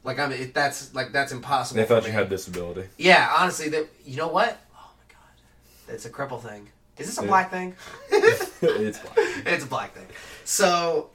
[0.04, 1.80] Like I mean, it, that's like that's impossible.
[1.80, 2.16] They thought you me.
[2.16, 2.86] had disability.
[2.98, 4.60] Yeah, honestly, that you know what?
[4.76, 6.70] Oh my god, it's a cripple thing.
[6.98, 7.28] Is this a Yeah.
[7.28, 7.76] black thing?
[8.12, 9.18] it's black.
[9.46, 10.08] it's a black thing.
[10.44, 11.12] So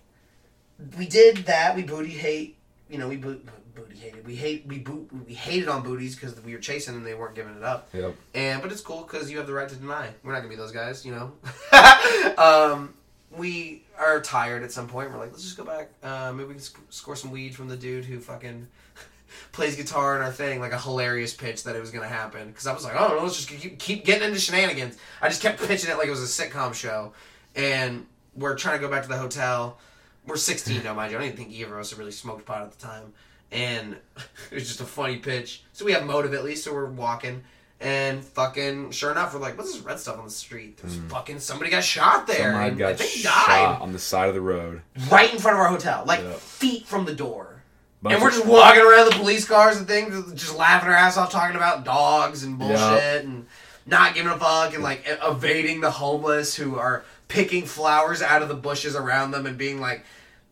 [0.99, 1.75] we did that.
[1.75, 2.57] We booty hate.
[2.89, 3.45] You know, we boot,
[3.75, 4.27] booty hated.
[4.27, 4.67] We hate.
[4.67, 5.09] We boot.
[5.27, 7.89] We hated on booties because we were chasing and they weren't giving it up.
[7.93, 8.15] Yep.
[8.35, 10.11] And but it's cool because you have the right to deny.
[10.23, 11.33] We're not gonna be those guys, you know.
[12.39, 12.95] um,
[13.37, 15.11] we are tired at some point.
[15.11, 15.91] We're like, let's just go back.
[16.03, 18.67] Uh, maybe we can sc- score some weed from the dude who fucking
[19.53, 22.49] plays guitar in our thing, like a hilarious pitch that it was gonna happen.
[22.49, 24.97] Because I was like, oh no, let's just keep, keep getting into shenanigans.
[25.23, 27.13] I just kept pitching it like it was a sitcom show,
[27.55, 29.79] and we're trying to go back to the hotel.
[30.27, 31.19] We're 16 now, mind you.
[31.19, 33.13] I don't even think either of us had really smoked pot at the time.
[33.53, 33.97] And
[34.51, 35.63] it was just a funny pitch.
[35.73, 37.43] So we have motive at least, so we're walking.
[37.81, 40.77] And fucking, sure enough, we're like, what's this red stuff on the street?
[40.77, 41.09] There's hmm.
[41.09, 42.53] fucking, somebody got shot there.
[42.53, 43.81] Somebody got I think shot died.
[43.81, 44.83] on the side of the road.
[45.11, 46.05] Right in front of our hotel.
[46.07, 46.35] Like, Yeah.
[46.35, 47.63] feet from the door.
[48.03, 51.17] Bunch and we're just walking around the police cars and things, just laughing our ass
[51.17, 53.19] off, talking about dogs and bullshit Yeah.
[53.19, 53.47] and
[53.87, 58.49] not giving a fuck and like evading the homeless who are picking flowers out of
[58.49, 60.05] the bushes around them and being like,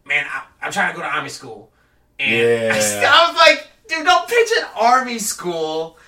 [0.04, 1.70] "Man, I, I'm trying to go to army school."
[2.18, 2.70] And Yeah.
[2.74, 5.98] I, I was like, "Dude, don't pitch an army school."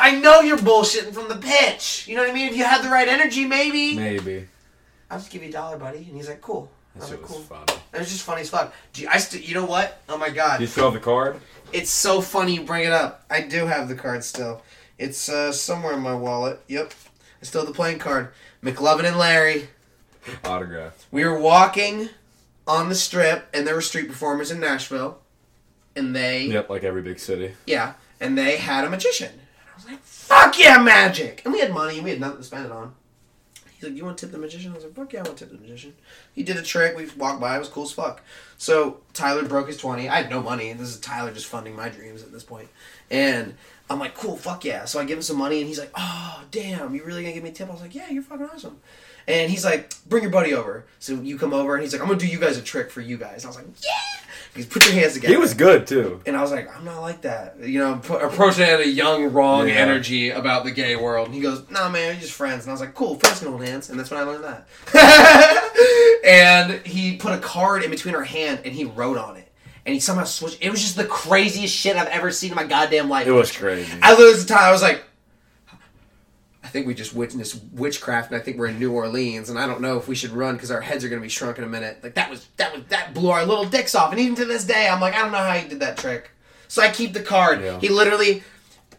[0.00, 2.06] I know you're bullshitting from the pitch.
[2.08, 2.48] You know what I mean?
[2.48, 3.94] If you had the right energy, maybe.
[3.94, 4.48] Maybe.
[5.10, 5.98] I'll just give you a dollar, buddy.
[5.98, 7.80] And he's like, "Cool." That was shit like, was "Cool." funny.
[7.92, 8.72] It was just funny as fuck.
[8.94, 10.00] Do you, I st- you know what?
[10.08, 10.58] Oh my god.
[10.58, 11.38] Do you still have the card?
[11.72, 13.24] It's so funny you bring it up.
[13.30, 14.62] I do have the card still.
[14.98, 16.60] It's uh, somewhere in my wallet.
[16.68, 16.92] Yep.
[17.40, 18.28] I still have the playing card.
[18.62, 19.68] McLovin and Larry.
[20.44, 21.06] Autographed.
[21.10, 22.08] We were walking
[22.66, 25.18] on the strip, and there were street performers in Nashville.
[25.96, 27.54] And they, Yep, like every big city.
[27.66, 29.30] yeah, and they had a magician.
[29.30, 29.40] And
[29.70, 31.42] I was like, fuck yeah, magic!
[31.44, 32.94] And we had money, and we had nothing to spend it on.
[33.74, 34.70] He's like, you want to tip the magician?
[34.72, 35.94] I was like, fuck yeah, I want to tip the magician.
[36.34, 36.96] He did a trick.
[36.96, 37.56] We walked by.
[37.56, 38.22] It was cool as fuck.
[38.56, 40.08] So Tyler broke his 20.
[40.08, 40.72] I had no money.
[40.72, 42.68] This is Tyler just funding my dreams at this point.
[43.10, 43.54] And
[43.90, 44.84] I'm like, cool, fuck yeah.
[44.84, 47.42] So I give him some money, and he's like, oh, damn, you really gonna give
[47.42, 47.68] me a tip?
[47.68, 48.78] I was like, yeah, you're fucking awesome.
[49.28, 50.84] And he's like, bring your buddy over.
[51.00, 53.00] So you come over, and he's like, I'm gonna do you guys a trick for
[53.00, 53.44] you guys.
[53.44, 53.90] I was like, yeah.
[54.54, 55.32] He's put your hands together.
[55.32, 56.20] He was good too.
[56.26, 57.56] And I was like, I'm not like that.
[57.60, 59.74] You know, pu- approaching it at a young, wrong Yeah.
[59.76, 61.26] energy about the gay world.
[61.28, 62.64] And he goes, Nah, man, we're just friends.
[62.64, 63.88] And I was like, Cool, friends can hold hands.
[63.88, 64.66] And that's when I learned that.
[66.24, 69.48] and he put a card in between her hand and he wrote on it.
[69.84, 70.58] And he somehow switched.
[70.60, 73.26] It was just the craziest shit I've ever seen in my goddamn life.
[73.26, 73.90] It was crazy.
[74.00, 75.02] I literally at the time I was like,
[76.72, 79.80] think we just witnessed witchcraft, and I think we're in New Orleans, and I don't
[79.80, 81.68] know if we should run because our heads are going to be shrunk in a
[81.68, 82.00] minute.
[82.02, 84.64] Like that was that was that blew our little dicks off, and even to this
[84.64, 86.30] day, I'm like, I don't know how he did that trick.
[86.68, 87.60] So I keep the card.
[87.60, 87.78] Yeah.
[87.78, 88.42] He literally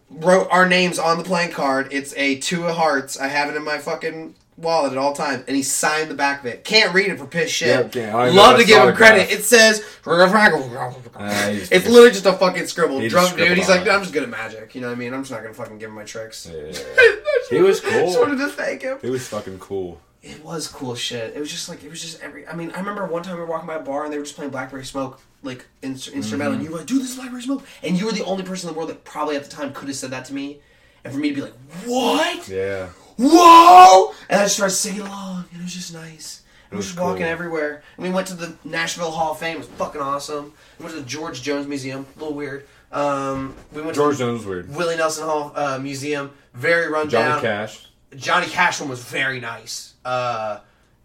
[0.08, 1.88] wrote our names on the playing card.
[1.90, 3.18] It's a two of hearts.
[3.18, 6.40] I have it in my fucking wallet at all times, and he signed the back
[6.40, 6.64] of it.
[6.64, 7.94] Can't read it for piss shit.
[7.94, 8.16] Yeah.
[8.16, 9.30] I Love to give him credit.
[9.32, 9.82] It says.
[10.06, 13.06] Uh, It's literally just a fucking scribble.
[13.08, 13.56] Drunk dude.
[13.56, 14.74] He's like, I'm just good at magic.
[14.74, 15.12] You know what I mean?
[15.14, 16.50] I'm just not gonna fucking give him my tricks.
[16.52, 16.72] Yeah.
[17.50, 18.06] He was cool.
[18.06, 18.98] Just wanted to thank him.
[19.02, 20.00] He was fucking cool.
[20.22, 21.36] It was cool shit.
[21.36, 22.48] It was just like it was just every.
[22.48, 24.24] I mean, I remember one time we were walking by a bar and they were
[24.24, 27.42] just playing Blackberry Smoke like in, instrumental, and you were like, "Dude, this is Blackberry
[27.42, 29.74] Smoke," and you were the only person in the world that probably at the time
[29.74, 30.60] could have said that to me,
[31.04, 31.52] and for me to be like,
[31.84, 32.48] "What?
[32.48, 32.88] Yeah.
[33.16, 36.42] Whoa!" And I just started singing along, and it was just nice.
[36.70, 39.56] And We were just walking everywhere, and we went to the Nashville Hall of Fame.
[39.56, 40.52] It was fucking awesome.
[40.78, 42.06] We went to the George Jones Museum.
[42.16, 42.66] A little weird.
[42.90, 44.74] Um, we went George to Jones was weird.
[44.74, 46.30] Willie Nelson Hall uh, Museum.
[46.54, 47.40] Very run Johnny.
[47.40, 47.88] Cash.
[48.16, 49.94] Johnny Cash one was very nice.
[50.04, 50.60] Uh,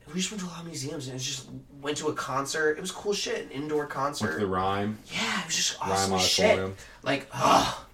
[0.07, 1.47] we just went to a lot of museums and just
[1.81, 2.77] went to a concert.
[2.77, 4.33] It was cool shit, an indoor Went concert.
[4.33, 4.97] to the Ryman.
[5.11, 6.45] yeah, it was just Ryman awesome shit.
[6.45, 6.75] Auditorium.
[7.03, 7.85] Like, oh,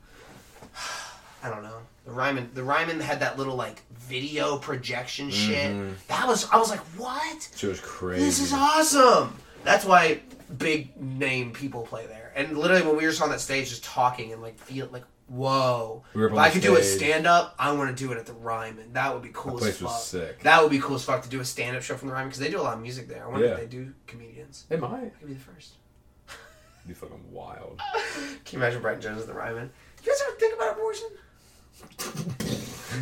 [1.43, 1.78] I don't know.
[2.05, 5.89] The Ryman, the Ryman had that little like video projection mm-hmm.
[5.89, 6.08] shit.
[6.08, 7.49] That was, I was like, what?
[7.56, 8.26] Shit was crazy.
[8.26, 9.36] This is awesome.
[9.64, 10.22] That's why
[10.58, 12.32] big name people play there.
[12.36, 15.03] And literally, when we were just on that stage, just talking and like feel like,
[15.28, 16.03] whoa.
[16.14, 16.99] We were if I the could do a stage.
[16.99, 18.93] stand up, I want to do it at the Ryman.
[18.93, 19.88] That would be cool That as place fuck.
[19.89, 20.43] was sick.
[20.43, 22.30] That would be cool as fuck to do a stand up show from the Ryman
[22.30, 23.24] because they do a lot of music there.
[23.24, 23.53] I wonder Yeah.
[23.53, 24.66] if they do comedians.
[24.70, 24.93] They might.
[24.93, 25.74] I could be the first.
[26.88, 27.82] Be fucking wild.
[28.45, 29.72] Can you imagine Brighton Jones at the Ryman?
[30.03, 31.08] You guys ever think about abortion?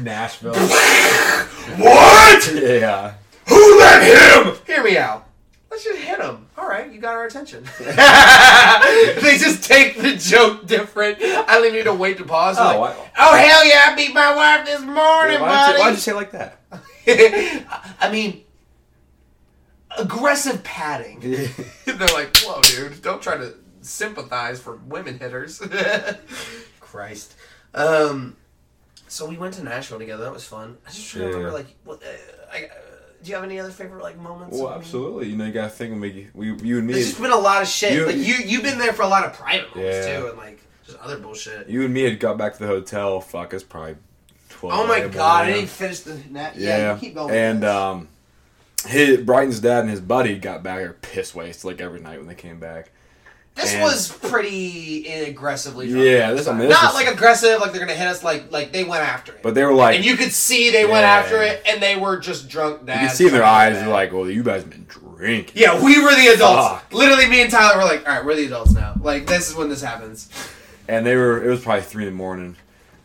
[0.02, 0.54] Nashville.
[1.78, 2.54] What?
[2.54, 3.14] yeah.
[3.48, 4.56] Who let him?
[4.68, 5.28] Hear me out.
[5.72, 6.46] Let's just hit him.
[6.58, 7.64] All right, you got our attention.
[7.80, 11.20] they just take the joke different.
[11.22, 12.58] I don't even need to wait to pause.
[12.60, 13.86] Oh, Like, why- oh hell yeah!
[13.88, 15.80] I beat my wife this morning, Why'd you, buddy.
[15.80, 16.60] why'd you say it like that?
[18.02, 18.42] I mean,
[19.98, 21.20] aggressive padding.
[21.86, 25.60] They're like, whoa, dude, don't try to sympathize for women hitters.
[26.82, 27.36] Christ.
[27.74, 28.36] Um,
[29.14, 30.24] so we went to Nashville together.
[30.24, 30.78] That was fun.
[30.88, 31.26] I just Yeah.
[31.26, 32.08] remember, like, what, uh,
[32.52, 32.68] I, uh,
[33.24, 34.58] do you have any other favorite like moments?
[34.58, 34.78] Well, of me?
[34.80, 35.28] absolutely.
[35.30, 37.62] You know, you gotta think we, we you and me, There's just been a lot
[37.62, 37.94] of shit.
[37.94, 40.20] You- like you, you've been there for a lot of private moments Yeah.
[40.20, 41.70] too, and like just other bullshit.
[41.70, 43.22] you and me had got back to the hotel.
[43.22, 43.96] Fuck, it's probably
[44.50, 44.80] twelve.
[44.80, 46.56] oh my god, I didn't finish the net.
[46.58, 47.34] Yeah, Yeah, you keep going.
[47.34, 48.08] and um,
[48.88, 50.80] his Brighton's dad and his buddy got back.
[50.80, 52.90] They were piss waste like every night when they came back.
[53.56, 55.90] This and- was pretty aggressively.
[55.90, 58.08] drunk Yeah, this- the I mean, this not was- like aggressive, like they're gonna hit
[58.08, 58.24] us.
[58.24, 59.44] Like like they went after it.
[59.44, 62.18] But they were like, and you could see they went after it, and they were
[62.18, 62.82] just drunk.
[62.82, 63.76] you Dads could see in their eyes.
[63.76, 66.68] They're like, "Well, you guys been drinking." Yeah, we were the adults.
[66.68, 66.94] Fuck.
[66.94, 68.96] Literally, me and Tyler were like, "All right, we're the adults now.
[69.02, 70.30] Like, this is when this happens."
[70.88, 71.44] And they were.
[71.44, 72.56] It was probably three in the morning.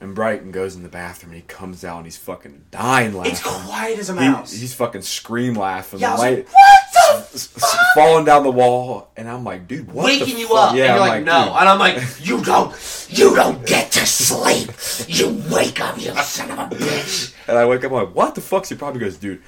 [0.00, 3.32] And Brighton goes in the bathroom and he comes out and he's fucking dying laughing.
[3.32, 4.52] It's quiet as a He- mouse.
[4.52, 5.98] he's fucking scream laughing.
[5.98, 10.04] yeah, was like, "What the s- falling down the wall, and I'm like, dude, what
[10.04, 10.70] waking you fuck?
[10.70, 11.56] up, Yeah, and you're I'm like, no, dude.
[11.60, 14.70] and I'm like, you don't, you don't get to sleep.
[15.08, 17.34] You wake up, you son of a bitch.
[17.48, 18.66] And I wake up, I'm like, what the fuck?
[18.66, 19.42] He probably goes, dude,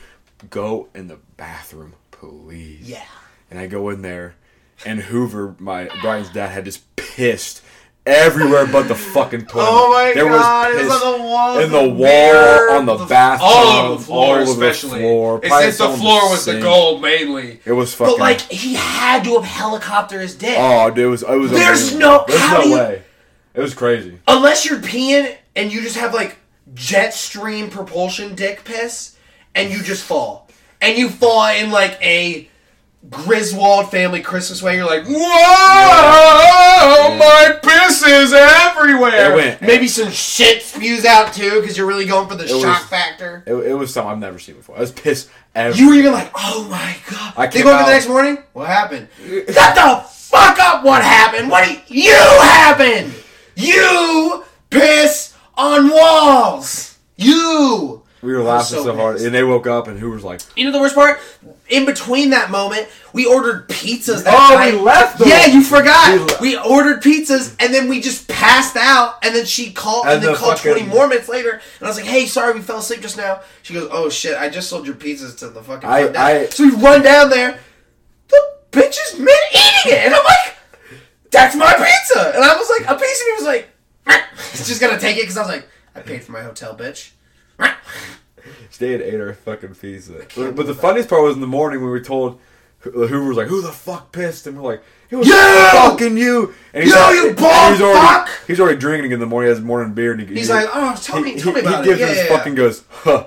[0.51, 2.89] go in the bathroom, please.
[2.91, 3.05] Yeah.
[3.51, 4.35] And I go in there,
[4.85, 7.63] and Hoover, my Brighton's dad, had just pissed
[8.07, 9.67] everywhere but the fucking toilet.
[9.69, 12.71] Oh my there God, it was piss on the wall, in the the wall, mirror,
[12.73, 14.91] on the, the- bathroom, all over the floor, all especially.
[14.91, 15.37] the floor.
[15.43, 17.61] It Probably says the floor was the goal mainly.
[17.65, 18.15] It was fucking.
[18.15, 20.57] But like, he had to have helicopter his dick.
[20.59, 21.23] oh, dude, it was.
[21.23, 23.03] It was There's no- There's no you- way.
[23.53, 24.19] It was crazy.
[24.29, 26.37] Unless you're peeing and you just have like
[26.75, 29.17] jet stream propulsion dick piss,
[29.55, 30.49] and you just fall,
[30.81, 32.49] and you fall in like a
[33.09, 34.77] Griswold family Christmas way.
[34.77, 35.17] You're like, whoa,
[37.17, 39.33] my piss is everywhere.
[39.33, 42.61] It went- Maybe some shit spews out too because you're really going for the was-
[42.63, 43.43] shock factor.
[43.47, 44.77] It, it was something I've never seen before.
[44.77, 45.31] I was pissed.
[45.55, 47.35] Every, You were even like, oh my god.
[47.37, 48.39] I they came go up out- the next morning.
[48.53, 49.09] What happened?
[49.27, 50.85] Shut the fuck up!
[50.85, 51.51] What happened?
[51.51, 53.13] What do you happened?
[53.57, 56.99] You piss on walls.
[57.17, 58.00] You.
[58.23, 60.65] We were laughing so so, hard, and they woke up, and who was like, You
[60.67, 61.21] know the worst part?
[61.69, 64.25] In between that moment, we ordered pizzas.
[64.25, 64.75] That Oh, night.
[64.75, 65.29] we left them.
[65.29, 66.41] Yeah, you forgot.
[66.41, 69.19] We We, ordered pizzas, and then we just passed out.
[69.23, 71.51] And then she called, and, And then the called fucking- twenty more minutes later.
[71.53, 74.37] And I was like, "Hey, sorry, we fell asleep just now." She goes, "Oh shit,
[74.37, 77.59] I just sold your pizzas to the fucking." I- I- so we run down there.
[78.29, 78.43] The
[78.73, 80.57] bitch is mid eating it, and I'm like,
[81.31, 83.69] "That's my pizza!" And I was like, a piece of me was like,
[84.53, 87.11] "It's just gonna take it," because I was like, "I paid for my hotel, bitch."
[88.81, 90.25] Had ate our fucking pizza.
[90.35, 92.41] But, the funniest part was in the morning when we were told
[92.81, 95.35] Hoover was like, "Who the fuck pissed?" And we're like, "It was You!
[95.73, 98.31] fucking you!" And he's, You, al- you bald he's already, fuck!
[98.47, 99.51] He's already drinking in the morning.
[99.51, 101.61] He has morning beer, and he, He's he- like, "Oh, tell me, he, tell me
[101.61, 102.37] he- about he it." gives Yeah, his yeah, yeah.
[102.39, 103.27] fucking goes, "Huh."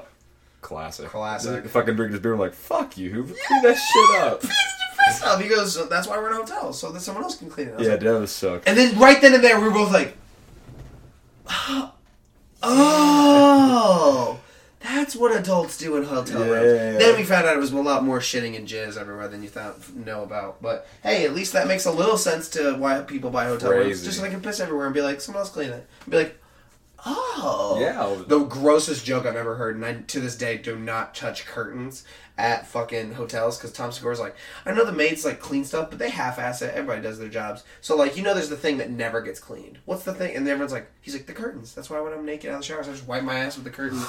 [0.62, 1.08] Classic.
[1.10, 1.66] Classic.
[1.68, 2.36] Fucking drinking his beer.
[2.36, 3.36] Like, fuck you, Hoover.
[3.48, 4.42] Clean that shit up.
[5.06, 5.40] Piss off.
[5.40, 7.80] He goes, "That's why we're in a hotel, so that someone else can clean it."
[7.80, 8.68] Yeah, like, that was sucked.
[8.68, 10.18] And then right then and there, we were both like,
[11.48, 11.92] oh,
[12.64, 14.40] "Oh,
[14.80, 16.98] that's what adults do in hotel rooms." yeah.
[16.98, 19.50] Then we found out it was a lot more shitting and jizz everywhere than you
[19.50, 20.62] thought know about.
[20.62, 24.04] But hey, at least that makes a little sense to why people buy hotel rooms,
[24.04, 26.18] just so they can piss everywhere and be like, "Someone else clean it." And be
[26.18, 26.40] like,
[27.06, 27.78] Oh.
[27.80, 28.24] Yeah.
[28.28, 32.06] The grossest joke I've ever heard, and I to this day do not touch curtains
[32.38, 34.36] at fucking hotels because Tom Segura's like,
[34.66, 36.74] I know the maids like clean stuff, but they half-ass it.
[36.74, 39.80] Everybody does their jobs, so like you know, there's the thing that never gets cleaned.
[39.86, 40.36] What's the thing?
[40.36, 41.76] And everyone's like, he's like the curtains.
[41.76, 43.66] That's why when I'm naked out of the showers, I just wipe my ass with
[43.66, 44.06] the curtains.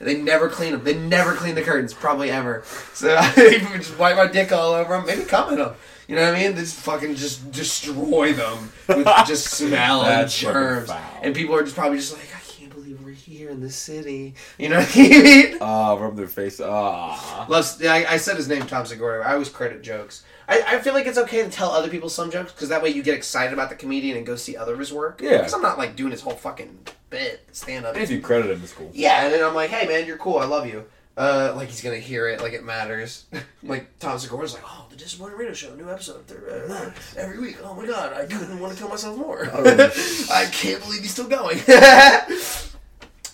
[0.00, 0.82] And they never clean them.
[0.84, 2.64] They never clean the curtains, probably ever.
[2.92, 3.32] So I
[3.76, 5.74] just wipe my dick all over them, maybe come in them.
[6.08, 6.54] You know what I mean?
[6.54, 10.90] They Just fucking just destroy them with just smell and germs.
[11.22, 14.34] And people are just probably just like, I can't believe we're here in this city.
[14.58, 15.58] You know what I mean?
[15.60, 16.60] Ah, rub their face.
[16.62, 17.46] Ah.
[17.78, 19.24] Yeah, I, I said his name, Tom Segura.
[19.24, 20.24] I always credit jokes.
[20.48, 22.90] I, I feel like it's okay to tell other people some jokes because that way
[22.90, 25.20] you get excited about the comedian and go see other of his work.
[25.22, 25.38] Yeah.
[25.38, 26.78] Because I'm not like doing his whole fucking
[27.10, 27.96] bit stand up.
[27.96, 28.90] If you credit him, it's cool.
[28.92, 30.38] Yeah, and then I'm like, hey man, you're cool.
[30.38, 30.84] I love you.
[31.14, 33.26] Uh, like he's gonna hear it, like it matters.
[33.62, 37.58] like Tom Segura's like, oh, the Disappointed Radio Show, new episode uh, every week.
[37.62, 39.44] Oh my god, I couldn't want to kill myself more.
[39.52, 41.60] I can't believe he's still going.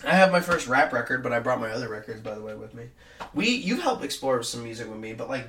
[0.05, 2.55] I have my first rap record, but I brought my other records, by the way,
[2.55, 2.85] with me.
[3.33, 5.47] We, you've helped explore some music with me, but like,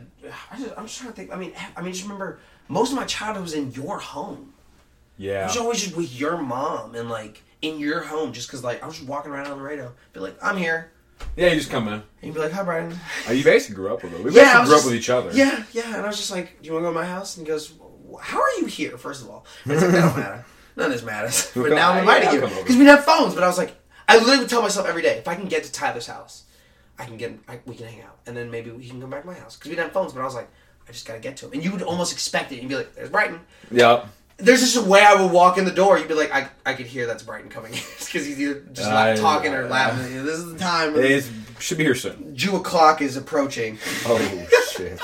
[0.51, 1.33] I just, I'm just trying to think.
[1.33, 4.55] I mean, I mean, just remember, most of my childhood was in your home.
[4.57, 5.47] I Yeah.
[5.47, 8.87] was always just with your mom and like in your home, just because like I
[8.87, 10.91] was just walking around on the radio, be like, I'm here,
[11.37, 11.95] Yeah, you just come in.
[11.95, 12.99] and you'd be like, Hi, Brighton.
[13.29, 14.25] Uh, you basically grew up with it.
[14.25, 15.31] We Yeah, I basically was grew just- up with each other.
[15.33, 15.97] Yeah, yeah.
[15.97, 17.37] And I was just like, Do you want to go to my house?
[17.37, 17.73] And he goes,
[18.21, 18.97] How are you here?
[18.99, 20.45] First of all, and it's like that don't matter.
[20.77, 21.51] None of this matters.
[21.55, 23.35] But now I'm inviting you because we didn't have phones.
[23.35, 23.75] But I was like,
[24.11, 26.45] I literally tell myself every day, if I can get to Tyler's house,
[26.99, 29.23] I can get, I, we can hang out, and then maybe he can come back
[29.23, 30.13] to my house because we didn't have phones.
[30.13, 30.49] But I was like,
[30.89, 32.61] I just gotta get to him, and you would almost expect it.
[32.61, 33.41] You'd be like, There's Brighton.
[33.71, 34.05] Yeah.
[34.39, 35.99] There's just a way I would walk in the door.
[35.99, 38.89] You'd be like, I, I could hear that's Brighton coming in because he's either just
[38.89, 40.25] not I- talking or laughing.
[40.25, 40.95] This is the time.
[40.97, 42.35] It should be here soon.
[42.35, 43.79] Jew o'clock is approaching.
[44.07, 44.19] Oh
[44.73, 44.99] shit.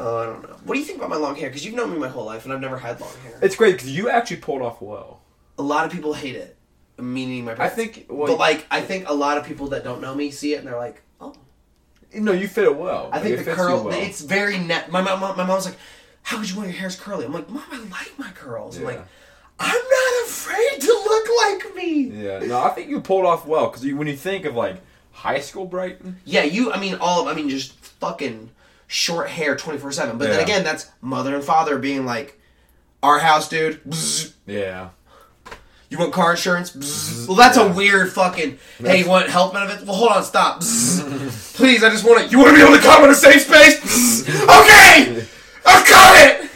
[0.00, 0.56] Oh, I don't know.
[0.64, 1.48] What do you think about my long hair?
[1.48, 3.36] Because you've known me my whole life, and I've never had long hair.
[3.42, 5.20] It's great because you actually pulled off well.
[5.58, 6.56] A lot of people hate it,
[6.98, 7.54] meaning my.
[7.58, 8.06] I think.
[8.08, 10.58] Well, but like, I think a lot of people that don't know me see it,
[10.58, 11.34] and they're like, "Oh."
[12.14, 13.10] no, you fit it well.
[13.12, 13.84] I think Like, the curl.
[13.84, 13.94] well.
[13.98, 14.90] It's very net.
[14.90, 15.20] My mom.
[15.36, 15.76] My mom's like,
[16.22, 18.84] "How could you want your hair's curly?" I'm like, "Mom, I like my curls." I'm
[18.84, 19.00] like,
[19.60, 23.66] "I'm not afraid to look like me." Yeah, no, I think you pulled off well
[23.70, 24.76] because when you think of like
[25.12, 26.72] high school Brighton, Yeah, you.
[26.72, 27.22] I mean, all.
[27.22, 27.28] Of.
[27.28, 28.50] I mean, just fucking
[28.86, 30.16] short hair, twenty four seven.
[30.18, 32.40] But then again, that's mother and father being like,
[33.02, 33.80] "Our house, dude."
[34.46, 34.90] Yeah,
[35.90, 37.26] You want car insurance?
[37.26, 38.58] Well, that's a weird fucking.
[38.78, 39.84] Hey, you want health benefits?
[39.84, 40.60] Well, hold on, stop.
[40.60, 42.28] Please, I just want to.
[42.30, 44.28] You want to be able to come in a safe space?
[44.28, 45.24] Okay,
[45.66, 46.50] I've got it.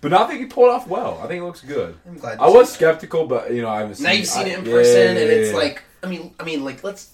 [0.00, 1.20] but no, I think he pulled off well.
[1.22, 1.96] I think it looks good.
[2.06, 2.40] I'm glad.
[2.40, 4.00] I was skeptical, but you know, I haven't.
[4.00, 5.82] Now seen you've seen I- it in yeah, person, yeah, and it's like.
[6.02, 7.12] I mean, I mean, like let's.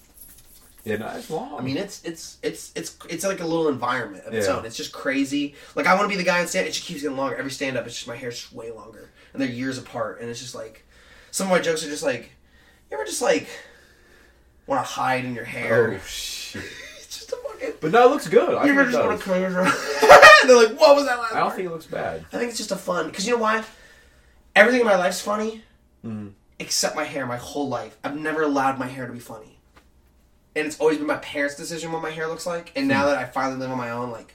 [0.83, 1.55] yeah, no, it's long.
[1.59, 4.57] I mean, it's it's it's it's it's like a little environment of its Yeah.
[4.57, 4.65] own.
[4.65, 5.53] It's just crazy.
[5.75, 6.67] Like I want to be the guy on stand.
[6.67, 7.35] It just keeps getting longer.
[7.35, 10.19] Every stand up, it's just my hair's just way longer, and they're years apart.
[10.21, 10.85] And it's just like
[11.31, 12.31] some of my jokes are just like,
[12.89, 13.47] you ever just like
[14.67, 15.93] want to hide in your hair?
[15.93, 16.63] oh shit.
[16.97, 17.73] It's just a fucking.
[17.81, 18.49] But no, it looks good.
[18.55, 19.99] I You think ever just want to curl yourself?
[20.45, 21.29] they're like, what was that last?
[21.31, 21.37] Time?
[21.37, 22.25] I don't part?" think it looks bad.
[22.31, 23.63] I think it's just a fun because you know why?
[24.55, 25.63] Everything in my life's funny,
[26.05, 26.33] Mm.
[26.59, 27.25] except my hair.
[27.25, 29.57] My whole life, I've never allowed my hair to be funny,
[30.55, 32.71] and it's always been my parents' decision what my hair looks like.
[32.75, 32.89] And Hmm.
[32.89, 34.34] now that I finally live on my own, like,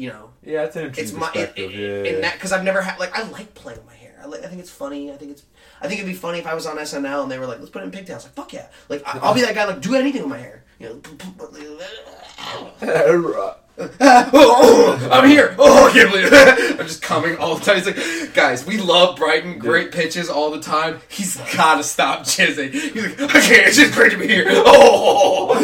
[0.00, 1.70] you know, Yeah, it's an it's interesting my perspective.
[1.70, 2.10] it, yeah.
[2.14, 4.18] in that because I've never had like I like playing with my hair.
[4.22, 5.12] I, like, I think it's funny.
[5.12, 5.44] I think it's.
[5.80, 7.70] I think it'd be funny if I was on SNL and they were like, "Let's
[7.70, 8.68] put it in pigtails." Like, fuck yeah!
[8.88, 9.64] Like, I, I'll be that guy.
[9.64, 10.64] Like, do anything with my hair.
[10.78, 11.00] You know.
[14.00, 15.54] I'm here.
[15.58, 16.80] Oh, I can't believe it.
[16.80, 17.76] I'm just coming all the time.
[17.76, 19.58] He's like, guys, we love Brighton.
[19.58, 21.00] Great pitches all the time.
[21.08, 22.72] He's gotta stop jizzing.
[22.72, 23.68] He's like, I can't.
[23.68, 24.46] It's just great to be here.
[24.72, 25.58] Oh.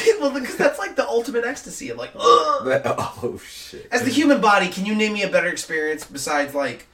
[0.20, 1.90] well, because that's like the ultimate ecstasy.
[1.90, 2.12] I'm like.
[2.14, 3.88] That- oh shit.
[3.90, 6.86] As the human body, can you name me a better experience besides like,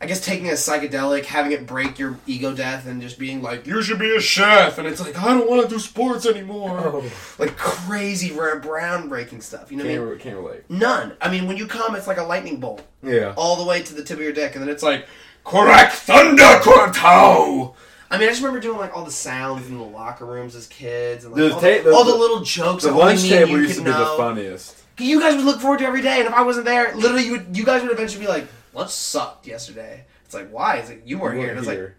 [0.00, 3.66] I guess taking a psychedelic, having it break your ego death, and just being like,
[3.68, 6.76] you should be a chef, and it's like, I don't want to do sports anymore.
[6.76, 7.12] Oh.
[7.38, 9.70] Like crazy, rare, groundbreaking stuff.
[9.70, 10.08] You know what I mean?
[10.08, 10.68] Can't, can't relate.
[10.70, 11.12] None.
[11.20, 13.34] I mean, when you come, it's like a lightning bolt Yeah.
[13.36, 15.06] all the way to the tip of your dick, and then it's like,
[15.44, 17.74] correct thunder, Corto.
[18.12, 20.66] I mean, I just remember doing like all the sounds in the locker rooms as
[20.66, 23.78] kids, and like all, ta- the, all the little jokes The lunch table you used
[23.78, 24.82] to be the funniest.
[24.98, 27.32] You guys would look forward to every day, and if I wasn't there, literally, you
[27.32, 30.76] would, you guys would eventually be like, "Lunch sucked yesterday." It's like, why?
[30.76, 31.94] It's like you weren't here, and it's like,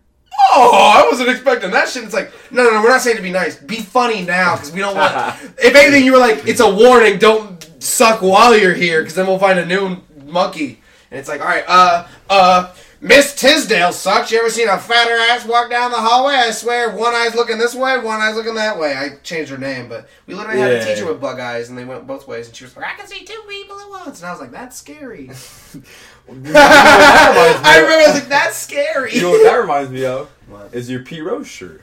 [0.51, 2.03] oh, I wasn't expecting that shit.
[2.03, 3.55] It's like, no, no, no, we're not saying to be nice.
[3.55, 5.13] Be funny now, because we don't want.
[5.57, 7.17] if anything, you were like, it's a warning.
[7.17, 10.81] Don't suck while you're here, because then we'll find a new monkey.
[11.11, 12.73] And it's like, all right, uh, uh,
[13.03, 14.31] Miss Tisdale sucks.
[14.31, 16.35] You ever seen a fatter ass walk down the hallway?
[16.35, 18.95] I swear, one eye's looking this way, one eye's looking that way.
[18.95, 20.85] I changed her name, but we literally had a Yeah.
[20.95, 23.05] teacher with bug eyes, and they went both ways, and she was like, "I can
[23.05, 25.29] see two people at once," and I was like, "That's scary."
[26.29, 30.29] I remember I was like, "That's scary." You know what that reminds me of?
[30.47, 30.73] What?
[30.73, 31.81] Is your Pete Rose shirt.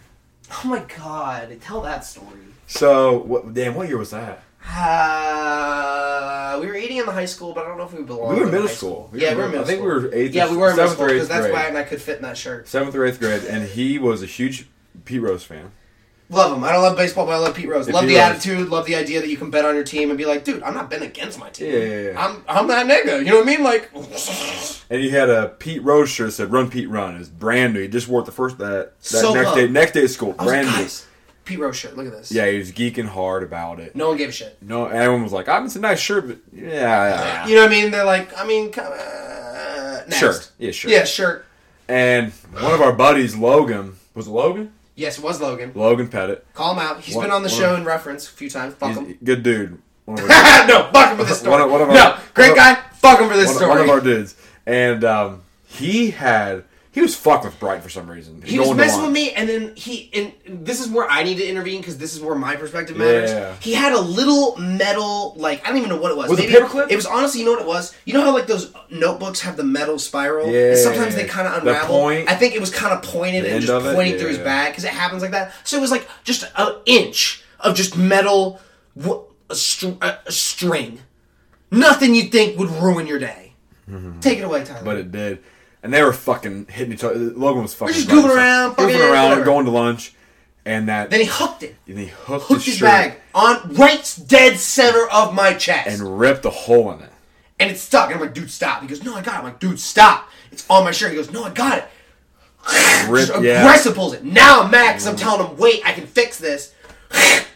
[0.50, 1.54] oh my god!
[1.60, 2.26] Tell that story.
[2.66, 4.42] So, what, damn, what year was that?
[4.68, 8.34] Uh, we were eating in the high school, but I don't know if we belonged.
[8.34, 9.08] We were in middle high school.
[9.12, 9.88] We yeah, were- we were middle I think school.
[9.88, 11.74] we were eighth Yeah, we were in middle seventh school because that's grade.
[11.74, 12.68] why I could fit in that shirt.
[12.68, 14.66] Seventh or eighth grade, and he was a huge
[15.04, 15.70] Pete Rose fan.
[16.32, 16.62] Love him.
[16.62, 17.88] I don't love baseball, but I love Pete Rose.
[17.88, 18.22] Yeah, love the Rose.
[18.22, 18.68] attitude.
[18.68, 20.74] Love the idea that you can bet on your team and be like, dude, I'm
[20.74, 21.72] not betting against my team.
[21.72, 22.24] Yeah, yeah, yeah.
[22.24, 23.18] I'm I'm that nigga.
[23.18, 23.64] You know what I mean?
[23.64, 23.90] Like,
[24.90, 27.80] And he had a Pete Rose shirt that said "Run Pete Run." It's brand new.
[27.82, 29.66] He just wore it the first that, that So next day.
[29.68, 30.86] Next day at school, was like, brand new.
[31.50, 31.96] Pete Rose shirt.
[31.96, 32.30] Look at this.
[32.30, 33.96] Yeah, he was geeking hard about it.
[33.96, 34.56] No one gave a shit.
[34.62, 35.66] No, everyone was like, "I'm.
[35.66, 37.90] it's a nice shirt, but yeah, yeah, You know what I mean?
[37.90, 40.18] They're like, I mean, come uh, next.
[40.18, 41.44] sure, yeah, sure." Yeah, shirt.
[41.88, 44.72] And one of our buddies, Logan, was it Logan?
[44.94, 45.72] Yes, it was Logan.
[45.74, 46.46] Logan Pettit.
[46.54, 47.00] Call him out.
[47.00, 48.74] He's One- been on the show of- in reference a few times.
[48.74, 49.18] Fuck him.
[49.24, 49.80] good dude.
[50.04, 51.50] One of our, no, fuck him for this story.
[51.52, 52.74] One of- one of our- no, great guy.
[52.94, 53.70] Fuck him for this one, story.
[53.70, 54.36] one of our dudes,
[54.66, 58.42] and um, he had he was fucked with Bright for some reason.
[58.42, 60.10] He was messing with me, and then he
[60.46, 63.30] and this is where I need to intervene because this is where my perspective matters.
[63.30, 63.54] Yeah.
[63.60, 66.28] He had a little metal, like I don't even know what it was.
[66.28, 66.90] Was it Maybe paperclip?
[66.90, 67.94] It was honestly, you know what it was?
[68.04, 70.70] You know how like those notebooks have the metal spiral, Yeah.
[70.70, 71.94] and sometimes they kind of unravel.
[71.96, 72.28] The point.
[72.28, 73.94] I think it was kind of pointed and just it?
[73.94, 74.44] pointing through his Yeah.
[74.44, 75.52] bag because it happens like that.
[75.62, 78.58] So it was like just an inch of just metal,
[79.48, 81.00] a, str- a, a string.
[81.70, 83.52] Nothing you think would ruin your day.
[84.20, 84.78] Take it away, Tyler.
[84.78, 84.84] Mm-hmm.
[84.84, 85.38] but it did.
[85.82, 87.14] And they were fucking hitting each other.
[87.16, 89.44] Logan was fucking We're just goofing around, fucking goofing around, whatever.
[89.44, 90.12] going to lunch,
[90.66, 91.76] and that then he hooked it.
[91.86, 95.88] and he hooked, Hooked his, his shirt bag on right dead center of my chest.
[95.88, 97.10] and ripped a hole in it.
[97.58, 98.06] and it's stuck.
[98.10, 98.82] And I'm like, dude, stop.
[98.82, 99.38] He goes, no, I got it.
[99.38, 100.28] I'm like, dude, stop.
[100.52, 101.12] It's on my shirt.
[101.12, 101.84] He goes, no, I got it.
[103.08, 103.60] Rip, Just yeah.
[103.62, 104.22] aggressive pulls it.
[104.22, 106.74] Now I'm mad because I'm telling him, wait, I can fix this.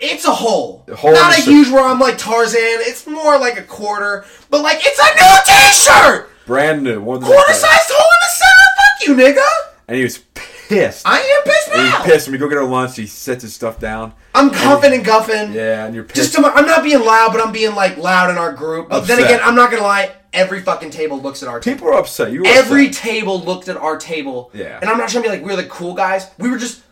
[0.00, 0.84] It's a hole.
[0.88, 2.58] A hole Not a huge where I'm like Tarzan.
[2.60, 4.24] It's more like a quarter.
[4.50, 6.30] But like, it's a new t-shirt!
[6.46, 8.68] Brand new, one Quarter sized hole in the center.
[8.76, 9.70] Fuck you, nigga.
[9.88, 11.06] And he was pissed.
[11.06, 11.96] I am pissed and now.
[12.02, 12.26] he's pissed.
[12.28, 14.14] When we go get our lunch, he sets his stuff down.
[14.34, 15.52] I'm cuffing and guffing.
[15.52, 16.16] Yeah, and you're pissed.
[16.16, 18.88] Just to, I'm not being loud, but I'm being like loud in our group.
[18.90, 19.30] But then Upset.
[19.36, 20.14] again, I'm not gonna lie.
[20.32, 21.76] Every fucking table looks at our table.
[21.76, 22.32] People are upset.
[22.32, 23.02] You were Every upset.
[23.04, 24.50] table looked at our table.
[24.52, 24.80] Yeah.
[24.80, 26.28] And I'm not trying to be like we're the cool guys.
[26.38, 26.82] We were just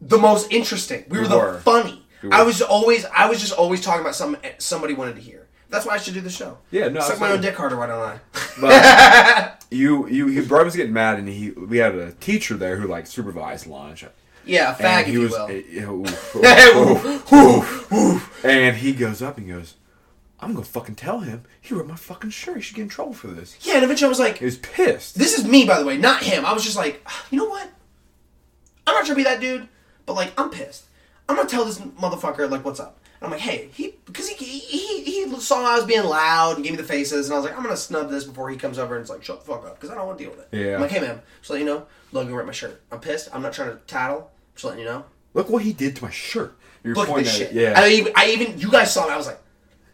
[0.00, 1.04] the most interesting.
[1.08, 1.58] We, We were the were.
[1.60, 2.06] funny.
[2.30, 5.45] I was always I was just always talking about something somebody wanted to hear.
[5.68, 6.58] That's why I should do the show.
[6.70, 8.20] Yeah, no, Suck my own dick harder, why don't I?
[8.60, 12.76] But you, you, he, Brian was getting mad, and he, we had a teacher there
[12.76, 14.04] who like supervised lunch.
[14.44, 15.34] Yeah, a fag, and if he you was,
[18.44, 19.74] and he goes up and goes,
[20.38, 22.56] "I'm gonna fucking tell him he ripped my fucking shirt.
[22.56, 24.58] He should get in trouble for this." Yeah, and eventually I was like, He was
[24.58, 25.18] pissed.
[25.18, 26.46] This is me, by the way, not him.
[26.46, 27.68] I was just like, ah, you know what?
[28.86, 29.68] I'm not trying to be that dude,
[30.06, 30.84] but like, I'm pissed.
[31.28, 32.95] I'm gonna tell this motherfucker like, what's up?
[33.20, 36.64] And I'm like, hey, he because he, he he saw I was being loud and
[36.64, 38.78] gave me the faces, and I was like, I'm gonna snub this before he comes
[38.78, 40.40] over and it's like, shut the fuck up, because I don't want to deal with
[40.40, 40.56] it.
[40.56, 40.74] Yeah.
[40.74, 42.82] I'm like, hey man, just let you know, Logan ripped my shirt.
[42.92, 43.28] I'm pissed.
[43.32, 44.30] I'm not trying to tattle.
[44.54, 45.04] Just letting you know.
[45.34, 46.56] Look what he did to my shirt.
[46.82, 47.50] You're Look at this shit.
[47.50, 47.54] it.
[47.54, 47.74] Yeah.
[47.76, 49.12] I even, I even, you guys saw it.
[49.12, 49.40] I was like,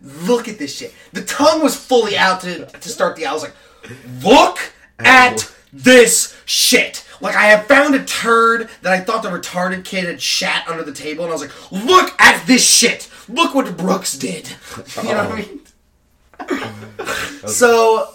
[0.03, 0.95] look at this shit.
[1.13, 3.27] The tongue was fully out to to start the.
[3.27, 3.55] I was like,
[4.23, 4.59] look
[4.99, 7.05] at this shit.
[7.21, 10.83] Like I have found a turd that I thought the retarded kid had shat under
[10.83, 13.09] the table, and I was like, look at this shit.
[13.33, 14.49] Look what Brooks did.
[15.03, 15.61] You know what I mean?
[17.47, 18.09] so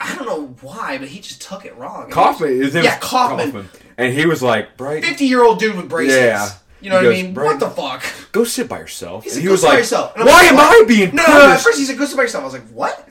[0.00, 2.10] I don't know why, but he just took it wrong.
[2.10, 2.50] Kaufman.
[2.60, 3.68] His name Yeah, was Kaufman.
[3.96, 6.16] And he was like, "Bright, Fifty-year-old dude with braces.
[6.16, 6.50] Yeah.
[6.80, 7.34] You know He what I mean?
[7.34, 8.04] "Bright, What the fuck?
[8.32, 10.32] Go sit by yourself." He said, he "Go was sit by like, yourself." And "Why
[10.42, 10.58] like, am?
[10.58, 11.34] I being No, no, no.
[11.34, 13.08] At punished?" first he said, "Go sit by yourself." I was like, "What?"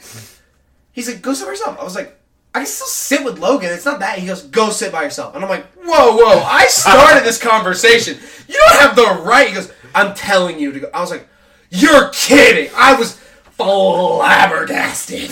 [0.91, 2.17] He said, "Go sit by yourself." I was like,
[2.53, 3.71] "I can still sit with Logan.
[3.73, 6.39] It's not that." He goes, "Go sit by yourself," and I'm like, "Whoa, whoa!
[6.43, 8.17] I started this conversation.
[8.47, 11.27] You don't have the right." He goes, "I'm telling you to go." I was like,
[11.69, 13.19] "You're kidding!" I was
[13.51, 15.31] flabbergasted.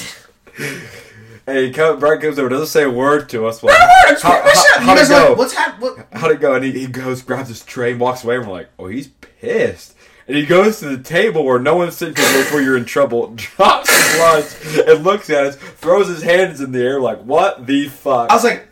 [1.46, 3.62] And he comes, Brian comes over, doesn't say a word to us.
[3.62, 4.18] Like, Not a word.
[4.18, 5.28] I'm how, how, how'd it go?
[5.30, 6.54] like, "What's happening?" How'd it go?
[6.54, 8.38] And he, he goes, grabs his tray, and walks away.
[8.38, 9.94] And we're like, oh, he's pissed.
[10.26, 13.90] And he goes to the table where no one's sitting where you're in trouble, drops
[13.90, 17.90] his lunch, and looks at us, throws his hands in the air like, what the
[17.90, 18.32] fuck?
[18.32, 18.66] I was like,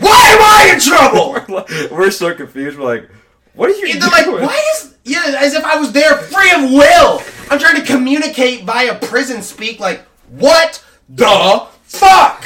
[0.00, 2.78] "Why am I in trouble?" we're so confused.
[2.78, 3.10] We're like,
[3.54, 6.52] what are you And they're like, why is yeah, as if I was there free
[6.52, 7.22] of will.
[7.50, 9.80] I'm trying to communicate via prison speak.
[9.80, 12.44] Like, what the fuck?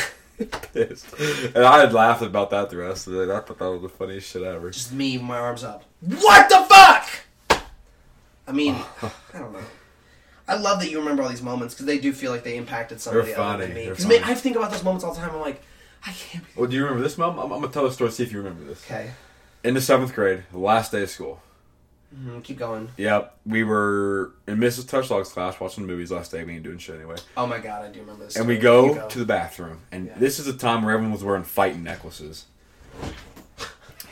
[0.72, 1.07] pissed.
[1.54, 3.32] And I had laughed about that the rest of the day.
[3.32, 4.70] I thought that was the funniest shit ever.
[4.70, 5.84] Just me with my arms up.
[6.00, 7.62] What the fuck?
[8.48, 9.61] I mean, I don't know.
[10.48, 13.00] I love that you remember all these moments because they do feel like they impacted
[13.00, 13.66] somebody They're other funny.
[13.66, 13.84] than me.
[13.86, 14.20] They're Because funny.
[14.32, 15.30] I think about those moments all the time.
[15.30, 15.61] I'm like,
[16.07, 16.44] I can't.
[16.44, 17.38] Be- Well, do you remember this, Mom?
[17.38, 18.11] I'm, I'm gonna tell the story.
[18.12, 18.82] See if you remember this.
[18.84, 19.11] okay,
[19.66, 21.40] In the seventh grade, the last day of school.
[22.16, 22.88] Mhm, keep going.
[22.96, 24.88] Yep, we were in Mrs.
[24.88, 26.44] Touchdog's class watching the movies last day.
[26.44, 27.16] We ain't doing shit anyway.
[27.36, 28.36] Oh my god, I do remember this.
[28.36, 28.94] And we story.
[28.94, 30.12] go, to the bathroom, and Yeah.
[30.18, 32.44] this is a time where everyone was wearing fighting necklaces.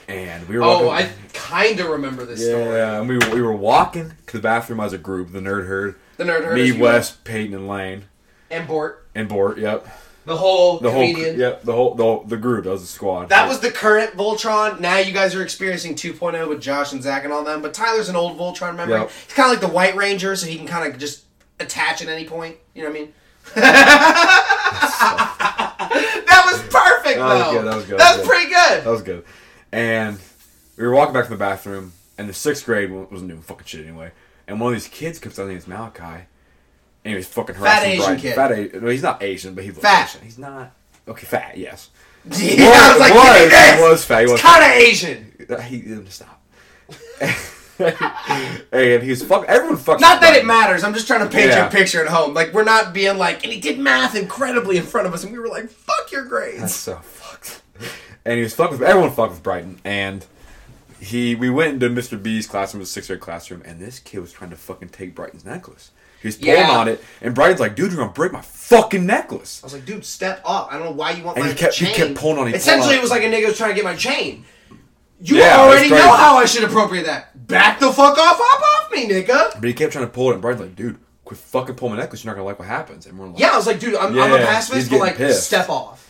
[0.09, 2.74] And we were Oh, walking, I kind of remember this story.
[2.74, 5.30] yeah, and we we were walking to the bathroom as a group.
[5.32, 6.55] The nerd herd, The nerd herd.
[6.57, 8.05] me, West, Peyton, and Lane,
[8.50, 9.07] and Bort.
[9.14, 9.57] and Bort.
[9.59, 9.86] Yep,
[10.27, 11.31] The whole the comedian.
[11.31, 12.64] whole yep the whole the, the group.
[12.64, 13.29] That was the squad.
[13.29, 14.81] That was the current Voltron.
[14.81, 17.61] Now you guys are experiencing 2.0 with Josh and Zach and all them.
[17.61, 18.97] But Tyler's an old Voltron member.
[18.97, 19.11] Yep.
[19.11, 21.25] He's kind of like the White Ranger, so he can kind of just
[21.61, 22.57] attach at any point.
[22.75, 23.12] You know what I mean?
[26.25, 28.85] that was perfect, That was good, that was good, That that was was pretty good.
[28.85, 29.25] That was good.
[29.72, 30.18] And
[30.77, 33.87] we were walking back from the bathroom, and the sixth grade wasn't doing fucking shit
[33.87, 34.12] anyway.
[34.47, 36.25] And one of these kids comes down, name's Malachi,
[37.05, 38.20] and he was fucking harassing Asian Brian.
[38.20, 38.34] kid.
[38.34, 38.82] Fat Asian.
[38.84, 40.09] No, he's not Asian, but he's Fat.
[40.11, 40.24] Asian.
[40.24, 40.72] He's not.
[41.07, 41.57] Okay, fat.
[41.57, 41.90] Yes.
[42.26, 43.76] Yeah, I was like, was, "Look this.
[43.76, 44.20] he was fat.
[44.24, 45.32] He was kind of Asian.
[45.40, 45.64] Uh, fat.
[45.64, 46.40] He didn't stop.
[48.72, 49.44] and he's fuck.
[49.46, 50.00] Everyone fucks.
[50.00, 50.84] Not that it matters.
[50.84, 52.32] I'm just trying to paint you a picture at home.
[52.32, 55.32] Like we're not being like, and he did math incredibly in front of us, and
[55.32, 57.62] we were like, "Fuck your grades." That's so fucked.
[58.24, 59.11] And he was fucked with everyone.
[59.12, 60.24] Fucked with Brighton, and
[61.00, 62.20] he we went into Mr.
[62.20, 65.44] B's classroom, the sixth grade classroom, and this kid was trying to fucking take Brighton's
[65.44, 65.90] necklace.
[66.25, 66.70] He was pulling Yeah.
[66.79, 69.85] on it, and Brighton's like, "Dude, you're gonna break my fucking necklace." I was like,
[69.85, 70.68] dude, step up.
[70.70, 72.53] I don't know why you want And my he kept- he kept pulling on it,
[72.53, 72.97] he Essentially, on it.
[72.97, 74.47] it was like a nigga was trying to get my chain.
[75.20, 77.47] You Yeah, already know how I should appropriate that.
[77.47, 79.53] Back the fuck off, hop off me, nigga.
[79.61, 80.97] But he kept trying to pull it, and Brighton's like, "Dude,
[81.27, 82.25] quit fucking pulling my necklace.
[82.25, 84.18] You're not gonna like what happens." And we're like, Yeah, I was like, dude, I'm,
[84.18, 85.45] I'm a Yeah, pacifist, he's but like, pissed.
[85.47, 86.03] step off.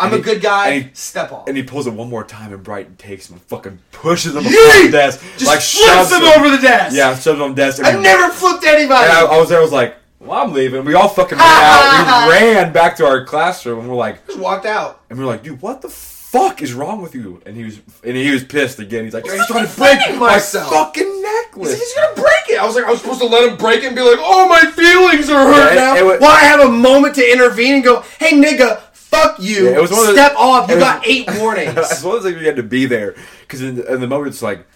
[0.00, 0.78] I'm And a he- good guy.
[0.80, 1.46] he- step off.
[1.46, 4.42] And he pulls it one more time, and Brighton takes him and fucking pushes him
[4.44, 4.48] Yeet!
[4.78, 5.64] off the desk, Just like flips
[6.10, 6.96] shoves him over the desk.
[6.96, 7.84] Yeah, shoves him on the desk.
[7.84, 9.04] I've never flipped anybody.
[9.04, 9.58] And I, I was there.
[9.58, 12.26] I was like, "Well, I'm leaving." We all fucking ran out.
[12.28, 15.00] We ran back to our classroom, and we're like, just walked out.
[15.10, 17.80] and we we're like, "Dude, what the fuck is wrong with you?" And he was,
[18.02, 19.04] and he was pissed again.
[19.04, 22.58] He's like, "He's trying to break defending my fucking necklace." he's gonna break it.
[22.60, 24.48] I was like, I was supposed to let him break it and be like, oh,
[24.48, 25.96] my feelings are hurt Yeah, now.
[25.96, 28.80] it- it While I have a moment to intervene and go, hey, nigga,
[29.10, 29.66] fuck you.
[29.66, 30.68] Yeah, it was one of the- Step off.
[30.68, 31.76] You was- got eight warnings.
[31.76, 34.28] As well as like, you had to be there, because in, the- in the moment
[34.34, 34.66] it's like,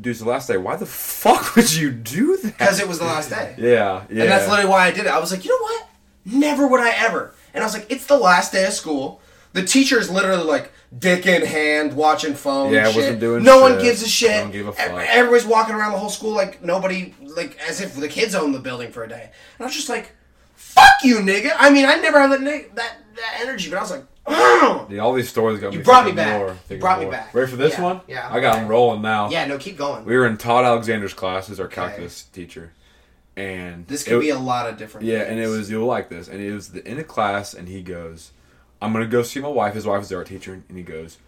[0.00, 0.56] dude, it's the last day.
[0.56, 2.58] Why the fuck would you do that?
[2.58, 3.54] Because it was the last day.
[3.58, 4.22] Yeah, yeah.
[4.22, 5.12] And that's literally why I did it.
[5.12, 5.88] I was like, you know what?
[6.26, 7.34] Never would I ever.
[7.52, 9.20] And I was like, it's the last day of school.
[9.52, 12.72] The teacher is literally like dick in hand, watching phone.
[12.72, 12.96] Yeah, shit.
[12.96, 14.52] wasn't doing No one gives a shit.
[14.52, 14.90] No a fuck.
[15.08, 18.58] Everybody's walking around the whole school like nobody, like as if the kids own the
[18.58, 19.22] building for a day.
[19.58, 20.12] And I was just like,
[20.56, 21.52] fuck you, nigga.
[21.56, 24.04] I mean, I never had that that, that energy, but I was like.
[24.90, 25.84] Yeah, all these stories got You me.
[25.84, 26.38] brought me back.
[26.38, 27.34] More, You brought me back.
[27.34, 28.00] Ready for this Yeah, one?
[28.08, 28.62] yeah, I got okay.
[28.64, 29.28] him rolling now.
[29.30, 30.04] yeah, no, keep going.
[30.06, 31.58] We were in Todd Alexander's class.
[31.60, 32.72] Our calculus teacher,
[33.36, 35.06] and this it- could be a lot of different.
[35.06, 36.28] Yeah, and it was you'll like this.
[36.28, 38.30] And it was the end of class, and he goes,
[38.80, 41.18] "I'm gonna go see my wife." His wife is the art teacher, and he goes,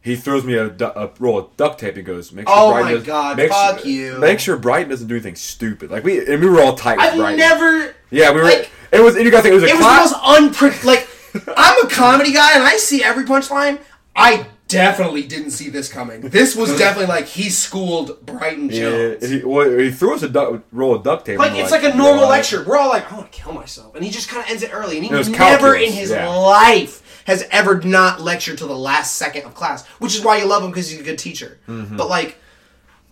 [0.00, 2.72] he throws me a, du- a roll of duct tape and goes, "Make sure Oh
[2.72, 4.18] Brighton my God, make fuck sure, you.
[4.18, 7.06] Make sure Brighton doesn't do anything stupid." Like we and we were all tight with
[7.06, 7.38] I've Brighton.
[7.38, 7.94] never.
[8.10, 8.44] yeah, we were.
[8.44, 9.16] like- it was.
[9.16, 10.12] And you got to think it was a It was class.
[10.12, 10.84] the most unpre.
[10.84, 11.08] Like,
[11.56, 13.80] I'm a comedy guy, and I see every punchline.
[14.14, 16.22] I definitely didn't see this coming.
[16.22, 19.24] This was definitely like he schooled Brighton yeah, Jones.
[19.24, 21.38] and he, well, he threw us a du- roll of duct tape.
[21.38, 22.64] Like it's like, a "Yeah, normal all right." lecture.
[22.66, 24.70] We're all like, I want to kill myself, and he just kind of ends it
[24.72, 24.96] early.
[24.96, 26.28] And he never calculus, in his yeah.
[26.28, 30.46] life has ever not lectured till the last second of class, which is why you
[30.46, 31.58] love him because he's a good teacher.
[31.66, 31.96] Mm-hmm.
[31.96, 32.38] But like,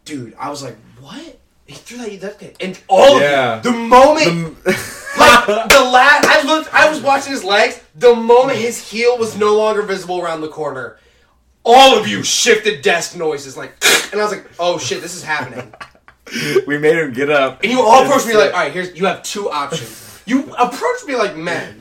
[0.04, 1.40] dude, I was like, what?
[1.66, 3.58] He threw that duct tape, and all Yeah.
[3.58, 7.80] of you, the moment, like the last, I looked, I was watching his legs.
[7.94, 10.98] The moment his heel was no longer visible around the corner,
[11.64, 13.72] all of you shifted desk noises, like,
[14.12, 15.72] and I was like, oh shit, this is happening.
[16.66, 17.62] we made him get up.
[17.62, 20.22] And you all approached me like, all right, here's you have two options.
[20.26, 21.80] You approached me like men.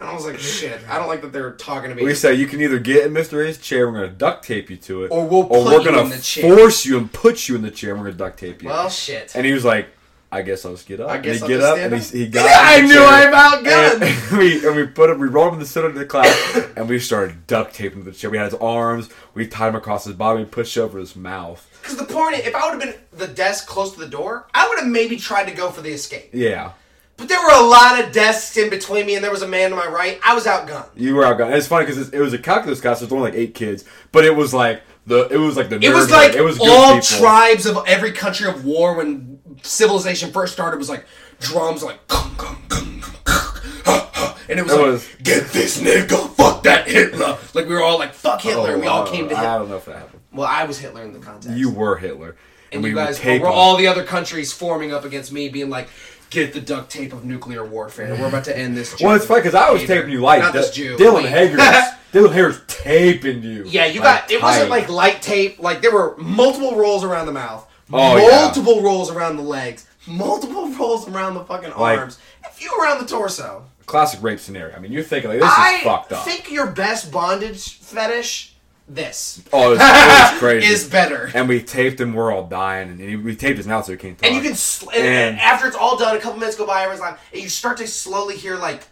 [0.00, 2.02] And I was like, shit, I don't like that they're talking to me.
[2.04, 3.46] We said you can either get in Mr.
[3.46, 6.10] A's chair, we're gonna duct tape you to it, Or we'll or we're gonna in
[6.10, 6.56] the chair.
[6.56, 8.68] force you and put you in the chair, and we're gonna duct tape you.
[8.68, 9.34] well, shit.
[9.36, 9.86] and he was like,
[10.32, 12.00] "I guess I'll just get up." I guess and I'll get up, and up.
[12.02, 12.44] he, he got.
[12.50, 14.30] Yeah, I knew chair, I'm outgunned.
[14.30, 16.60] And we and we put him, we rolled him in the center of the class,
[16.76, 18.30] and we started duct taping the chair.
[18.30, 21.66] We had his arms, we tied him across his body, and pushed over his mouth.
[21.80, 24.68] Because the point, if I would have been the desk close to the door, I
[24.68, 26.30] would have maybe tried to go for the escape.
[26.32, 26.72] Yeah,
[27.16, 29.70] But there were a lot of desks in between me, and there was a man
[29.70, 30.18] to my right.
[30.24, 30.88] I was outgunned.
[30.96, 31.46] you were outgunned.
[31.46, 33.00] And it's funny because it was a calculus class.
[33.00, 35.94] There's only like eight kids, but it was like the it was like the It
[35.94, 37.18] was like it was all people.
[37.18, 41.04] tribes of every country of war when civilization first started was like
[41.40, 44.38] drums like gung, gung, gung, gung, ha, ha.
[44.48, 47.82] and it was It like was- get this nigga fuck that Hitler like we were
[47.82, 49.76] all like fuck oh, Hitler and we all Oh, came to I him don't know
[49.76, 50.20] if that happened.
[50.32, 51.56] Well, I was Hitler in the contest.
[51.56, 52.34] You were Hitler,
[52.72, 55.70] and we you would guys were all the other countries forming up against me, being
[55.70, 55.88] like,
[56.34, 58.14] "Get the duct tape of nuclear warfare.
[58.18, 59.94] We're about to end this." Well, it's funny because I was Hater.
[59.94, 60.40] taping you light.
[60.40, 60.96] Not this Jew.
[60.96, 61.26] Dylan.
[61.28, 61.56] Hager.
[62.12, 63.64] Dylan Hager's taping you.
[63.66, 64.30] Yeah, you like, got.
[64.30, 65.58] It wasn't like light tape.
[65.58, 68.28] Like there were multiple rolls around the mouth, Oh, yeah.
[68.42, 73.00] multiple rolls around the legs, multiple rolls around the fucking Like- arms, a few around
[73.00, 73.64] the torso.
[73.86, 74.76] classic rape scenario.
[74.76, 76.20] I mean, you're thinking like this I is fucked up.
[76.20, 78.53] I think your best bondage fetish,
[78.88, 80.66] this, oh, it's, crazy.
[80.72, 81.30] is better.
[81.34, 82.12] and we taped him.
[82.12, 84.26] We're all dying, and he, we taped his mouth so he can't talk.
[84.26, 86.66] And you can, sl- and, And- and after it's all done, a couple minutes go
[86.66, 88.82] by, everyone's like, and you start to slowly hear like,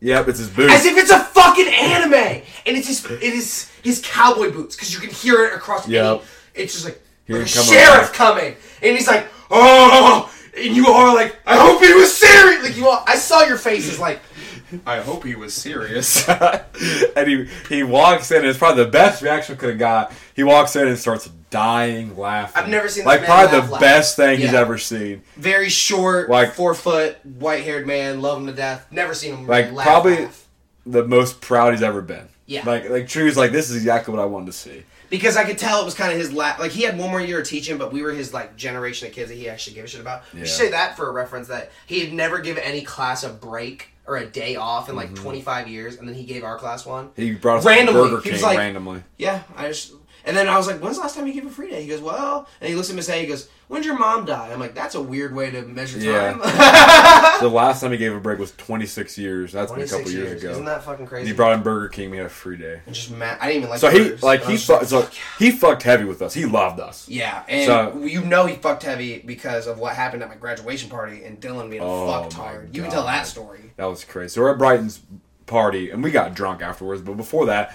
[0.00, 0.72] Yep, it's his boots.
[0.72, 4.94] as if it's a fucking anime, and it's his, it is his cowboy boots because
[4.94, 5.88] you can hear it across.
[5.88, 6.04] Yep.
[6.20, 6.24] Yep.
[6.54, 10.86] It's just like, Here like a come sheriff coming, and he's like, oh, and you
[10.86, 12.62] are like, I hope he was serious.
[12.62, 14.20] Like you, all, I saw your faces like,
[14.86, 16.28] I hope he was serious.
[17.16, 18.38] and he he walks in.
[18.38, 20.12] and It's probably the best reaction could have got.
[20.34, 22.62] He walks in and starts dying laughing.
[22.62, 23.80] I've never seen like probably the laugh.
[23.80, 25.22] best thing he's ever seen.
[25.36, 28.86] Very short, Like- four foot, white haired man, love him to death.
[28.90, 30.46] Never seen him Like laugh, probably laugh.
[30.84, 32.28] the most proud he's ever been.
[32.46, 32.64] Yeah.
[32.64, 34.84] Like like True's like this is exactly what I wanted to see.
[35.10, 37.20] because I could tell it was kind of his la- like he had one more
[37.20, 39.84] year of teaching, but we were his like generation of kids that he actually gave
[39.84, 40.22] a shit about.
[40.34, 43.28] We should say that for a reference that he had never given any class a
[43.30, 45.22] break or a day off in like mm-hmm.
[45.22, 47.10] 25 years, and then he gave our class one.
[47.14, 48.00] He brought us Randomly.
[48.00, 49.02] Burger He King was like- randomly.
[49.18, 49.92] Yeah, I just
[50.28, 51.88] and then I was like, "When's the last time you gave a free day?" He
[51.88, 53.20] goes, "Well," and he looks at Miss A.
[53.20, 56.32] He goes, "When'd your mom die?" I'm like, "That's a weird way to measure Yeah.
[56.34, 56.38] time."
[57.40, 59.52] the last time he gave a break was 26 years.
[59.52, 60.42] That's been a couple years, years.
[60.44, 60.52] ago.
[60.52, 61.22] Isn't that fucking crazy?
[61.22, 62.10] And he brought in Burger King.
[62.10, 62.80] We had a free day.
[62.86, 63.38] And just mad.
[63.40, 63.80] I didn't even like.
[63.80, 66.34] So he like he fu- so he fucked heavy with us.
[66.34, 67.08] He loved us.
[67.08, 70.90] Yeah, and So- you know he fucked heavy because of what happened at my graduation
[70.90, 72.76] party, and Dylan being Oh, fucked hard.
[72.76, 73.72] You can tell that story.
[73.76, 74.34] That was crazy.
[74.34, 75.00] So we're at Brighton's
[75.46, 77.00] party, and we got drunk afterwards.
[77.00, 77.74] But before that,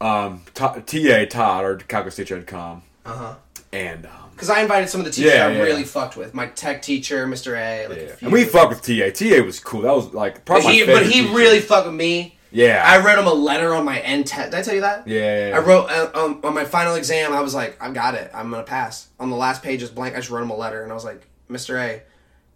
[0.00, 3.34] um, Ta- TA Todd or Calcutta State had come, Uh huh.
[3.72, 5.62] and um, Because I invited some of the teachers Yeah, I yeah.
[5.62, 6.32] really fucked with.
[6.34, 7.56] My tech teacher, Mr.
[7.56, 7.86] A.
[7.88, 8.14] Like a yeah.
[8.14, 8.26] few.
[8.26, 9.10] and we fucked with TA.
[9.10, 9.82] TA was cool.
[9.82, 11.34] That was like But probably my he, but he teacher.
[11.34, 12.38] really fucked with me.
[12.50, 12.82] yeah.
[12.86, 14.52] I wrote him a letter on my end test.
[14.52, 15.06] Did I tell you that?
[15.06, 15.52] yeah.
[15.54, 17.32] I wrote uh, um, on my final exam.
[17.32, 18.30] I was like, I've got it.
[18.34, 19.08] I'm gonna pass.
[19.20, 20.14] On the last page is blank.
[20.14, 21.78] I just wrote him a letter, and I was like, Mr.
[21.78, 22.02] A,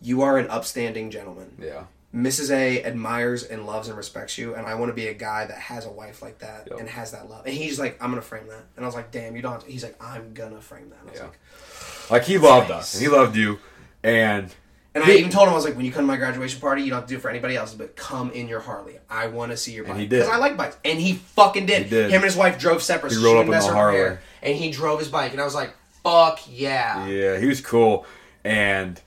[0.00, 1.54] you are an upstanding gentleman.
[1.60, 1.84] Yeah.
[2.14, 2.50] Mrs.
[2.52, 5.58] A admires and loves and respects you, and I want to be a guy that
[5.58, 6.78] has a wife like that Yep.
[6.80, 7.44] and has that love.
[7.46, 9.52] And he's like, I'm gonna frame that, and I was like, damn, you don't.
[9.52, 9.70] Have to.
[9.70, 11.00] He's like, I'm gonna frame that.
[11.00, 11.26] And I was Yeah.
[11.26, 13.58] like, Like he loved us, and he loved you,
[14.04, 14.54] and
[14.94, 16.82] and I even told him I was like, when you come to my graduation party,
[16.82, 18.98] you don't have to do it for anybody else, but come in your Harley.
[19.10, 20.20] I want to see your bike he did.
[20.20, 21.84] because I like bikes, and he fucking did.
[21.84, 22.10] He did.
[22.10, 23.10] Him and his wife drove separate.
[23.10, 23.96] He so rode up in the Harley.
[23.96, 25.74] hair, and he drove his bike, and I was like,
[26.04, 27.06] fuck yeah.
[27.08, 28.06] yeah, he was cool,
[28.44, 29.00] and.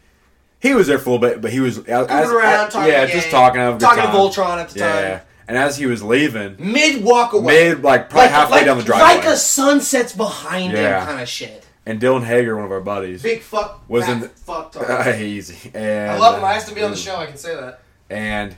[0.59, 2.91] He was there for a little bit, but he was as, Moving around, as- talking
[2.91, 4.09] yeah, to just talking, having talking to.
[4.09, 5.17] Voltron at the yeah.
[5.17, 5.21] time.
[5.47, 9.17] And as he was leaving, Mid walk away, mid like probably halfway down the driveway,
[9.17, 10.99] like a sunset's behind Yeah.
[11.01, 11.65] him kind of shit.
[11.85, 15.07] and Dylan Hager, one of our buddies, Big fuck Was in the- fuck talk.
[15.15, 15.71] easy.
[15.73, 16.43] And, I love him.
[16.43, 17.15] I asked to be on the uh, show.
[17.17, 17.79] I can say that.
[18.09, 18.57] And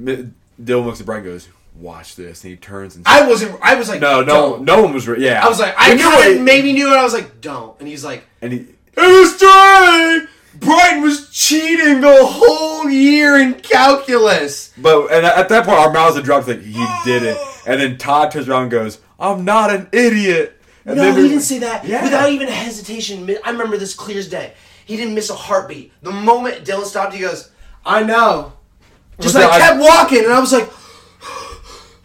[0.00, 1.48] Dylan looks at Brian, and goes,
[1.78, 3.58] "Watch this," and he turns and I wasn't.
[3.62, 4.64] I was like, no, no, don't.
[4.64, 5.06] no one was.
[5.08, 6.96] Re- yeah, I was like, I knew of maybe knew it.
[6.96, 7.78] I was like, don't.
[7.78, 10.28] And he's like, and he, it was straight.
[10.62, 14.72] Brighton was cheating the whole year in calculus.
[14.78, 16.48] but and at that point, our mouths had dropped.
[16.48, 17.36] Like he did it,
[17.66, 21.28] and then Todd turns around and goes, "I'm not an idiot." And no, then he
[21.28, 22.02] didn't say that Yeah.
[22.02, 23.28] without even hesitation.
[23.44, 24.52] I remember this clear as day.
[24.84, 25.92] He didn't miss a heartbeat.
[26.02, 27.50] The moment Dylan stopped, he goes,
[27.86, 28.52] "I know."
[29.20, 30.68] Just like that- kept walking, and I was like,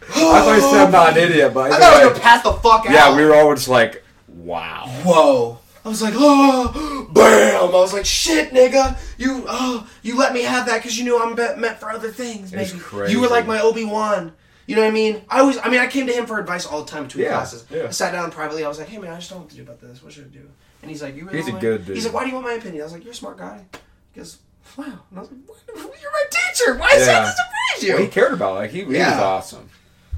[0.10, 2.44] I thought he said I'm not an idiot, but I thought I was gonna pass
[2.44, 2.92] the fuck out.
[2.92, 5.60] yeah, we were all just like, "Wow." whoa.
[5.88, 7.64] I was like, oh, bam.
[7.64, 8.98] I was like, shit, nigga.
[9.18, 12.12] You, oh, you let me have that because you knew I'm be- meant for other
[12.12, 12.78] things, baby.
[12.78, 13.14] crazy.
[13.14, 14.34] You were like my Obi Wan.
[14.66, 15.22] You know what I mean?
[15.30, 17.32] I always, I mean, I came to him for advice all the time between Yeah,
[17.32, 17.66] classes.
[17.72, 17.86] yeah.
[17.86, 18.66] I sat down privately.
[18.66, 20.04] I was like, hey man, I just don't know what to do about this.
[20.04, 20.50] What should I do?
[20.82, 21.96] And he's like, you really He's a want good my-" dude.
[21.96, 22.82] He's like, why do you want my opinion?
[22.82, 23.64] I was like, you're a smart guy.
[24.12, 24.40] He goes,
[24.76, 24.84] wow.
[24.86, 25.58] And I was like, "What?
[26.02, 26.78] you're my teacher.
[26.78, 27.22] Why is Yeah.
[27.24, 27.94] that to praise you?
[27.94, 28.60] Well, he cared about it.
[28.60, 29.22] like he, he was Yeah.
[29.24, 29.70] awesome.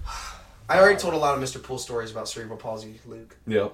[0.67, 1.61] I already told a lot of Mr.
[1.61, 3.35] Pool stories about cerebral palsy, Luke.
[3.45, 3.73] Yep.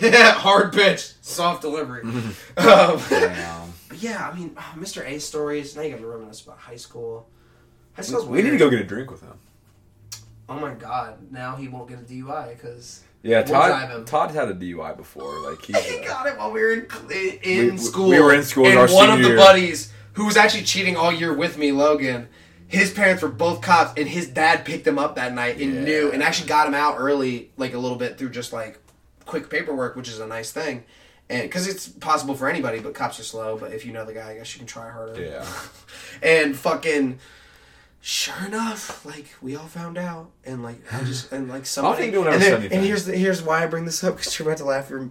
[0.00, 2.02] Yeah, hard pitch, soft delivery.
[2.56, 3.00] um,
[3.88, 5.02] But yeah, I mean, oh, Mr.
[5.06, 5.74] A stories.
[5.74, 7.26] Now you got to reminisce about high school.
[7.94, 9.32] High school's we need to go get a drink with him.
[10.48, 11.30] Oh my god!
[11.32, 14.06] Now he won't get a DUI because Yeah, Todd.
[14.06, 15.38] Todd had a DUI before.
[15.50, 16.86] Like he uh, got it while we were in
[17.42, 18.08] in We- school.
[18.10, 19.36] we were in school and our one of the year.
[19.36, 22.28] buddies who was actually cheating all year with me, Logan.
[22.66, 25.84] His parents were both cops, and his dad picked him up that night and Yeah.
[25.84, 28.78] knew, and actually got him out early, like a little bit through just like
[29.28, 30.84] quick paperwork, which is a nice thing.
[31.30, 33.56] And because it's possible for anybody, but cops are slow.
[33.58, 35.20] But if you know the guy, I guess you can try harder.
[35.22, 35.46] Yeah.
[36.22, 37.18] and fucking
[38.00, 42.10] sure enough, like we all found out, and like I just and like I somebody.
[42.10, 44.48] don't think and, then- and here's the, here's why I bring this up because you're
[44.48, 45.10] about to laugh or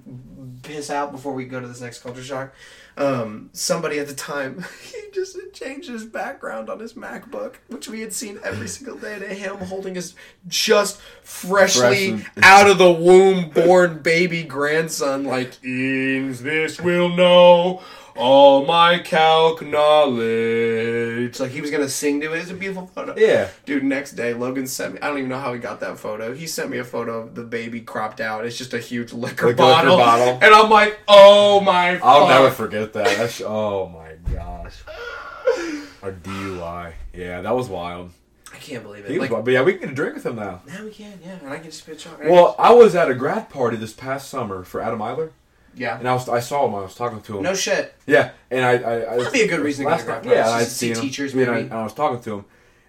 [0.64, 2.54] piss out before we go to this next culture shock.
[2.98, 7.88] Um, somebody at the time he just had changed his background on his MacBook, which
[7.88, 10.16] we had seen every single day to him holding his
[10.48, 17.84] just freshly Fresh- out of the womb born baby grandson, like in this will know
[18.18, 21.40] all my calc knowledge.
[21.40, 22.40] Like he was gonna sing to it.
[22.40, 23.16] It's a beautiful photo.
[23.18, 23.50] Yeah.
[23.66, 25.00] Dude, next day Logan sent me.
[25.02, 26.34] I don't even know how he got that photo.
[26.34, 28.46] He sent me a photo of the baby cropped out.
[28.46, 29.98] It's just a huge liquor, Like a liquor bottle.
[29.98, 30.28] bottle.
[30.42, 31.98] and I'm like, oh my.
[32.00, 32.30] I'll fuck.
[32.30, 33.18] never forget that.
[33.18, 34.76] That's oh my gosh.
[36.04, 36.94] Our DUI.
[37.14, 38.12] Yeah, that was wild.
[38.54, 39.12] I can't believe it.
[39.12, 39.46] He was like, wild.
[39.46, 40.62] But yeah, we can get a drink with him now.
[40.68, 42.30] now we can, yeah, and I can just spit on.
[42.30, 45.32] Well, I was at a grad party this past summer for Adam Eiler,
[45.78, 46.00] yeah.
[46.00, 46.76] and I was I saw him.
[46.76, 47.44] I was talking to him.
[47.44, 47.94] No shit.
[48.06, 50.50] Yeah, and I, I, I That'd be a good reason to last to grad Yeah,
[50.50, 52.46] I'd see teachers, and I, and I was talking to him,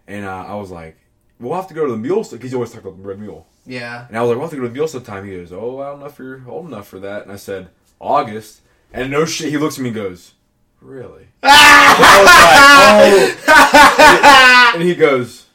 [0.07, 0.97] and uh, I was like,
[1.39, 3.47] "We'll have to go to the mule because he always talked about the red mule."
[3.67, 4.07] Yeah.
[4.09, 5.81] And I was like, "We'll have to go to the mule sometime." He goes, "Oh,
[5.81, 7.69] I don't know if you're old enough for that." And I said,
[8.01, 8.61] "August."
[8.93, 10.33] And no shit, he looks at me and goes,
[10.81, 15.48] "Really?" I was like, "Oh." and he goes,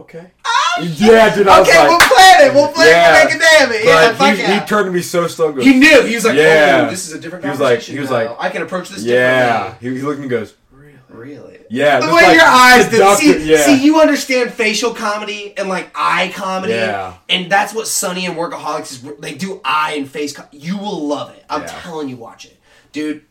[0.00, 1.46] "Okay." Oh, yeah, dude.
[1.46, 2.54] I was Okay, like, we'll plan it.
[2.54, 3.20] We'll plan yeah.
[3.22, 3.24] it.
[3.26, 3.84] Make a damn it.
[3.84, 4.60] Yeah, But fuck he, yeah.
[4.60, 5.52] he turned to me so slow.
[5.52, 6.02] goes, He knew.
[6.02, 6.84] He was like, oh, Yeah.
[6.86, 8.16] "Oh, this is a different He was like- he was now.
[8.16, 9.46] like, "I can approach this Yeah.
[9.74, 10.98] differently." He, he looked at me and goes, Really?
[11.38, 11.58] Really.
[11.70, 13.18] Yeah, The way like your eyes did.
[13.18, 13.64] See, yeah.
[13.64, 17.14] see, you understand facial comedy and like eye comedy, Yeah.
[17.28, 19.02] and that's what Sunny and Workaholics is.
[19.20, 20.32] They do eye and face.
[20.36, 21.44] Co- you will love it.
[21.48, 21.66] I'm Yeah.
[21.82, 22.56] telling you, watch it,
[22.92, 23.22] dude.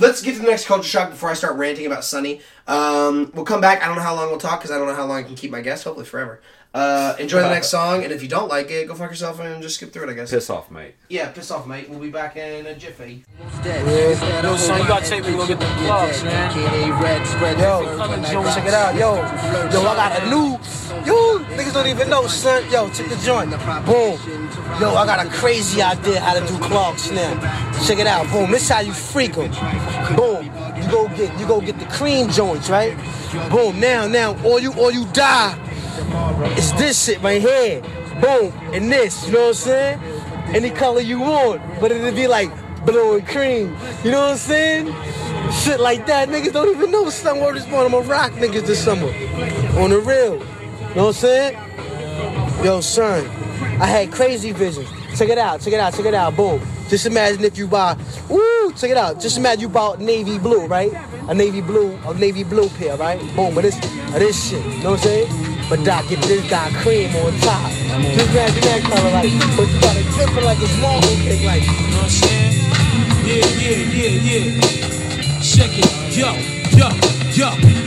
[0.00, 2.40] Let's get to the next culture shock before I start ranting about Sunny.
[2.66, 3.82] Um, we'll come back.
[3.82, 5.34] I don't know how long we'll talk because I don't know how long I can
[5.34, 5.84] keep my guests.
[5.84, 6.40] Hopefully forever.
[6.72, 9.60] Uh, enjoy the next song, and if you don't like it, go fuck yourself and
[9.60, 10.10] just skip through it.
[10.10, 10.30] I guess.
[10.30, 10.94] piss off, mate.
[11.08, 11.90] Yeah, piss off, mate.
[11.90, 13.24] We'll be back in a jiffy.
[13.64, 16.56] Yo, son, you gotta take me to go get the plugs, man.
[18.32, 19.16] Yo, check it out, yo.
[19.16, 20.58] Yo, I got a new.
[21.04, 22.62] Yo, niggas don't even know, son.
[22.70, 23.50] Yo, check the joint.
[23.84, 24.39] Boom.
[24.78, 27.34] Yo, I got a crazy idea how to do clogs now.
[27.86, 28.30] Check it out.
[28.30, 28.50] Boom.
[28.50, 29.50] This how you freak 'em.
[30.16, 30.50] Boom.
[30.76, 32.96] You go get you go get the cream joints, right?
[33.50, 33.80] Boom.
[33.80, 35.58] Now, now, or you or you die.
[36.56, 37.82] It's this shit right here.
[38.20, 38.52] Boom.
[38.72, 40.00] And this, you know what I'm saying?
[40.54, 41.60] Any color you want.
[41.80, 42.50] But it'll be like
[42.86, 43.76] blue and cream.
[44.04, 44.94] You know what I'm saying?
[45.52, 46.28] Shit like that.
[46.28, 47.86] Niggas don't even know son word is born.
[47.86, 49.08] I'm gonna rock niggas this summer.
[49.78, 50.34] On the real.
[50.34, 51.58] You know what I'm saying?
[52.64, 53.24] Yo, son,
[53.80, 54.88] I had crazy visions.
[55.16, 56.36] Check it out, check it out, check it out.
[56.36, 56.60] Boom.
[56.88, 57.96] Just imagine if you buy,
[58.28, 59.20] woo, check it out.
[59.20, 60.92] Just imagine you bought navy blue, right?
[61.28, 63.18] A navy blue, a navy blue pair, right?
[63.36, 63.78] Boom, but this,
[64.12, 65.66] this shit, you know what I'm saying?
[65.68, 67.70] But Doc, get this Doc cream on top.
[67.70, 71.62] Just imagine that color, like, but you got it different like it's marble cake, like.
[71.62, 72.58] You know what I'm saying?
[73.24, 75.40] Yeah, yeah, yeah, yeah.
[75.40, 76.34] Check it, yo,
[76.76, 76.88] yo,
[77.32, 77.79] yo.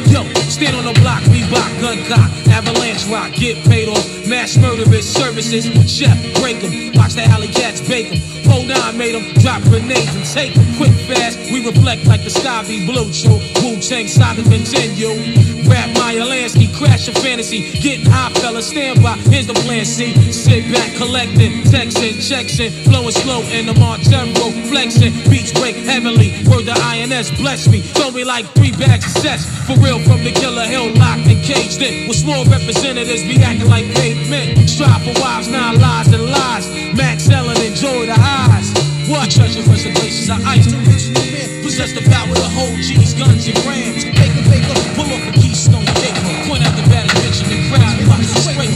[0.63, 5.65] Stand on the block, Reebok, gun cock, avalanche rock, get paid off, mass murderous services,
[5.91, 8.21] chef, break 'em, watch the alley cats bake 'em.
[8.49, 10.63] Hold on, made 'em drop grenades and take 'em.
[10.77, 13.41] Quick, fast, we reflect like the sky be blue, true.
[13.61, 15.43] Wu Tang saga continue.
[15.67, 17.71] Rap Meyer Lansky, crash your fantasy.
[17.81, 19.17] Getting high, fella, stand by.
[19.31, 20.13] Here's the plan, see.
[20.31, 25.13] Sit back, collecting, texting, checking, flowing slow in the Montero, flexing.
[25.29, 26.43] Beats break heavily.
[26.47, 27.79] Word the INS, bless me.
[27.95, 29.45] Throw me like three bags of sets.
[29.67, 32.07] For real, from the killer hill, locked and caged in.
[32.07, 34.69] With small representatives be acting like pavement.
[34.69, 36.69] Strive for wives, nine lies and lies.
[36.93, 38.69] Max Ellen, enjoy the highs.
[39.09, 39.31] What?
[39.31, 40.69] Treasure reservations of ice.
[41.63, 44.05] Possess the power to hold G's, guns, and grams.
[44.05, 45.42] Baker, baker, pull off a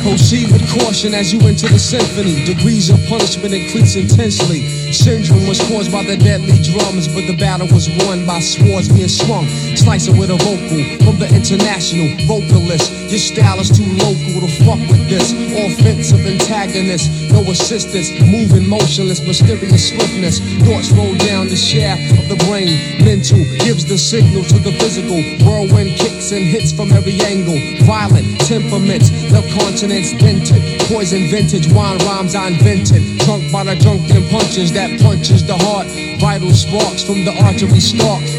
[0.07, 2.43] Proceed with caution as you enter the symphony.
[2.45, 4.63] Degrees of punishment increase intensely.
[4.91, 9.11] Syndrome was caused by the deadly drums, but the battle was won by swords being
[9.11, 9.47] swung.
[9.75, 12.91] Slice it with a vocal from the international vocalist.
[13.11, 15.35] Your style is too local to fuck with this.
[15.53, 18.09] Offensive antagonist, no assistance.
[18.23, 20.39] Moving motionless, mysterious swiftness.
[20.63, 23.03] Thoughts roll down the shaft of the brain.
[23.03, 25.19] Mental gives the signal to the physical.
[25.45, 27.59] Whirlwind kicks and hits from every angle.
[27.85, 28.39] Violent
[28.87, 30.79] the continents dented.
[30.87, 33.19] Poison vintage, wine rhymes I invented.
[33.19, 35.87] Drunk by the drunken punches that punches the heart.
[36.19, 38.31] Vital sparks from the artery stalks.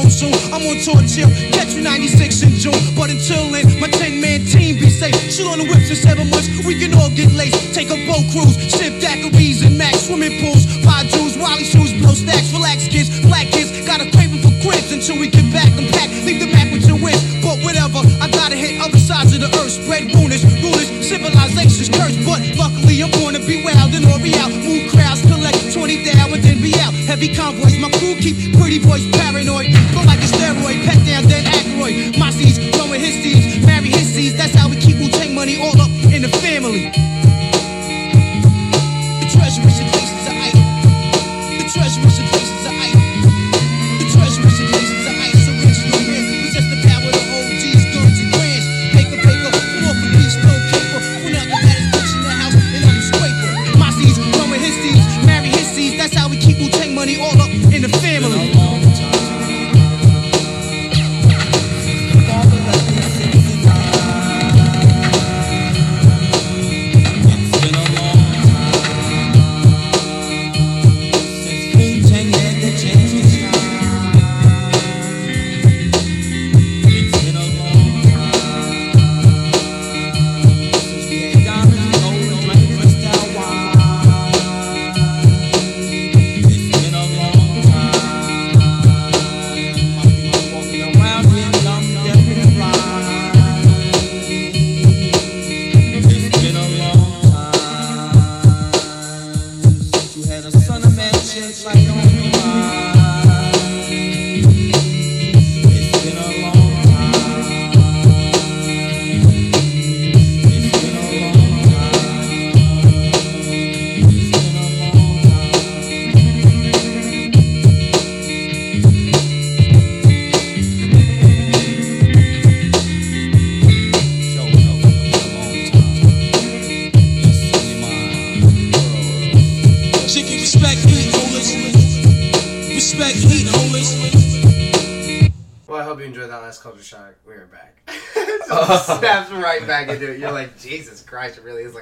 [0.00, 0.34] Home soon.
[0.52, 1.28] I'm on tour chill.
[1.52, 2.80] Catch you 96 in June.
[2.96, 5.14] But until then, my 10 man team be safe.
[5.28, 6.48] Chill on the whips in seven months.
[6.64, 7.74] We can all get laced.
[7.74, 8.56] Take a boat cruise.
[8.72, 10.64] Sip daiquiris and max swimming pools.
[10.84, 12.52] Pie juice, Wally shoes, blow stacks.
[12.52, 13.70] Relax kids, black kids.
[13.84, 16.08] Got a craving for cribs until we get back and pack.
[16.24, 17.20] Leave the map with your wish.
[17.44, 19.72] But whatever, I gotta hit other sides of the earth.
[19.76, 22.20] Spread rumors, rulers, civilization's cursed.
[22.24, 24.52] But luckily, I'm gonna be wild and or be out.
[24.52, 26.94] Move crowds, collect 20 down and then be out.
[27.10, 29.79] Heavy convoys, my crew keep pretty boys paranoid.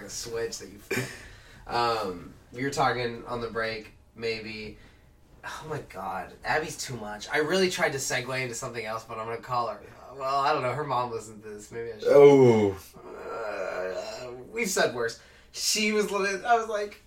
[0.09, 0.81] A switch that you.
[1.67, 4.79] Um, we were talking on the break, maybe.
[5.45, 7.29] Oh my God, Abby's too much.
[7.31, 9.79] I really tried to segue into something else, but I'm gonna call her.
[10.19, 10.73] Well, I don't know.
[10.73, 11.71] Her mom listens to this.
[11.71, 12.09] Maybe I should.
[12.09, 12.75] Oh.
[13.07, 15.21] Uh, we've said worse.
[15.53, 16.11] She was.
[16.11, 17.03] I was like,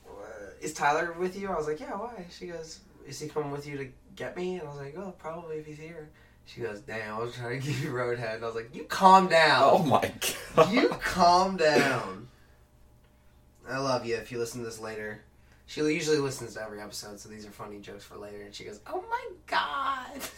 [0.62, 3.68] "Is Tyler with you?" I was like, "Yeah, why?" She goes, "Is he coming with
[3.68, 6.10] you to get me?" And I was like, "Oh, probably if he's here."
[6.46, 8.84] She goes, "Damn, I was trying to give you roadhead." And I was like, "You
[8.84, 10.12] calm down." Oh my
[10.56, 10.72] god.
[10.72, 12.28] You calm down.
[13.72, 14.16] I love you.
[14.16, 15.22] If you listen to this later,
[15.66, 18.42] she usually listens to every episode, so these are funny jokes for later.
[18.42, 20.22] And she goes, "Oh my god."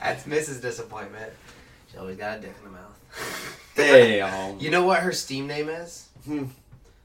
[0.00, 0.60] That's Mrs.
[0.60, 1.32] Disappointment.
[1.90, 3.70] She always got a dick in the mouth.
[3.74, 4.58] Damn.
[4.60, 6.08] You know what her Steam name is?
[6.24, 6.44] Hmm.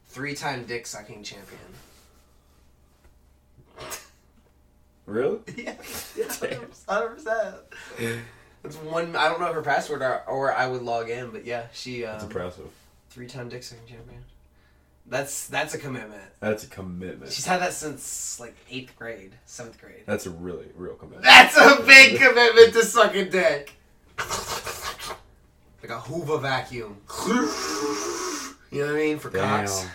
[0.08, 1.60] Three-time dick sucking champion.
[5.06, 5.38] Really?
[5.56, 5.74] Yeah,
[6.88, 7.56] hundred percent.
[8.62, 9.16] That's one.
[9.16, 12.04] I don't know her password or, or I would log in, but yeah, she.
[12.04, 12.70] Um, That's impressive.
[13.16, 14.22] Three-time dick sucking champion.
[15.06, 16.20] That's that's a commitment.
[16.38, 17.32] That's a commitment.
[17.32, 20.02] She's had that since like eighth grade, seventh grade.
[20.04, 21.24] That's a really real commitment.
[21.24, 23.72] That's a big commitment to suck a dick.
[24.18, 26.98] Like a Hoover vacuum.
[28.70, 29.18] You know what I mean?
[29.18, 29.64] For Damn.
[29.64, 29.86] cocks.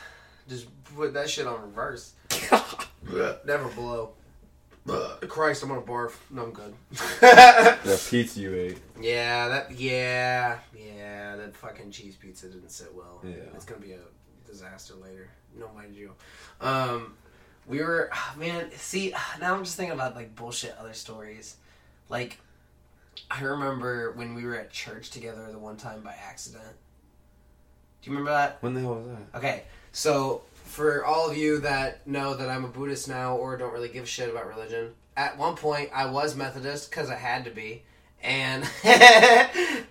[0.49, 0.65] Just
[0.95, 2.13] put that shit on reverse.
[3.45, 4.13] Never blow.
[4.87, 6.13] Christ, I'm gonna barf.
[6.29, 6.73] No, I'm good.
[7.21, 8.77] That pizza you ate.
[8.99, 9.71] yeah, that.
[9.71, 11.35] Yeah, yeah.
[11.35, 13.21] That fucking cheese pizza didn't sit well.
[13.23, 13.35] Yeah.
[13.53, 13.99] it's gonna be a
[14.47, 15.29] disaster later.
[15.57, 16.13] No, mind you.
[16.59, 17.13] Um,
[17.67, 18.69] we were man.
[18.75, 21.57] See, now I'm just thinking about like bullshit other stories.
[22.09, 22.39] Like,
[23.29, 26.63] I remember when we were at church together the one time by accident.
[28.01, 28.57] Do you remember that?
[28.61, 29.37] When the hell was that?
[29.37, 30.41] Okay, so
[30.71, 34.03] for all of you that know that I'm a Buddhist now or don't really give
[34.05, 37.83] a shit about religion, at one point I was Methodist because I had to be.
[38.23, 38.63] And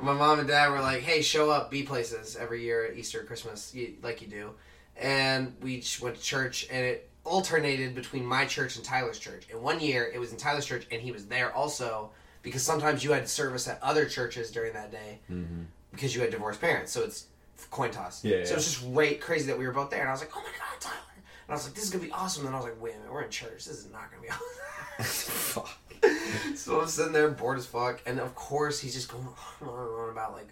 [0.00, 3.22] my mom and dad were like, hey, show up, be places every year at Easter,
[3.24, 4.50] Christmas, like you do.
[4.96, 9.46] And we went to church, and it alternated between my church and Tyler's church.
[9.50, 12.10] And one year it was in Tyler's church, and he was there also
[12.42, 15.62] because sometimes you had service at other churches during that day Mm-hmm.
[15.92, 16.92] because you had divorced parents.
[16.92, 17.26] So it's
[17.70, 18.24] coin toss.
[18.24, 18.56] Yeah, So yeah.
[18.56, 20.44] it's just right crazy that we were both there, and I was like, oh my
[20.58, 20.96] god, Tyler.
[21.16, 22.46] And I was like, this is gonna be awesome.
[22.46, 23.64] And then I was like, wait a minute, we're in church.
[23.66, 24.28] This is not gonna be
[25.00, 25.64] awesome.
[26.56, 29.70] so I'm sitting there bored as fuck, and of course he's just going on and
[29.70, 30.48] on about like.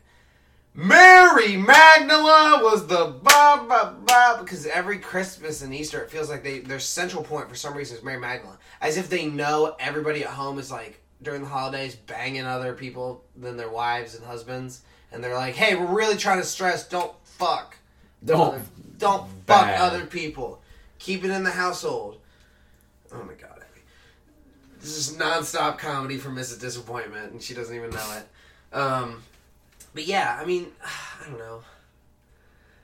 [0.75, 6.45] Mary Magdala was the ba ba ba because every Christmas and Easter it feels like
[6.45, 10.23] they their central point for some reason is Mary Magdalene, as if they know everybody
[10.23, 14.83] at home is like during the holidays banging other people than their wives and husbands,
[15.13, 16.87] and they're like, "Hey, we're really trying to stress.
[16.89, 17.77] Don't fuck.
[18.25, 18.63] Don't other-
[18.99, 20.61] don't fuck other people.
[20.99, 22.21] Keep it in the household."
[23.13, 23.55] Oh my god.
[24.81, 26.61] This is nonstop comedy for Mrs.
[26.61, 28.77] Disappointment, and she doesn't even know it.
[28.77, 29.23] Um,
[29.93, 31.63] but yeah, I mean, I don't know.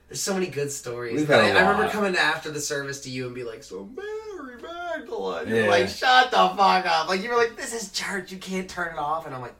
[0.09, 1.29] There's so many good stories.
[1.29, 5.47] I I remember coming after the service to you and be like, "So Mary Magdalene,"
[5.47, 5.69] you're Yeah.
[5.69, 8.31] like, "Shut the fuck up!" Like you were like, "This is church.
[8.31, 9.55] You can't turn it off," and I'm like.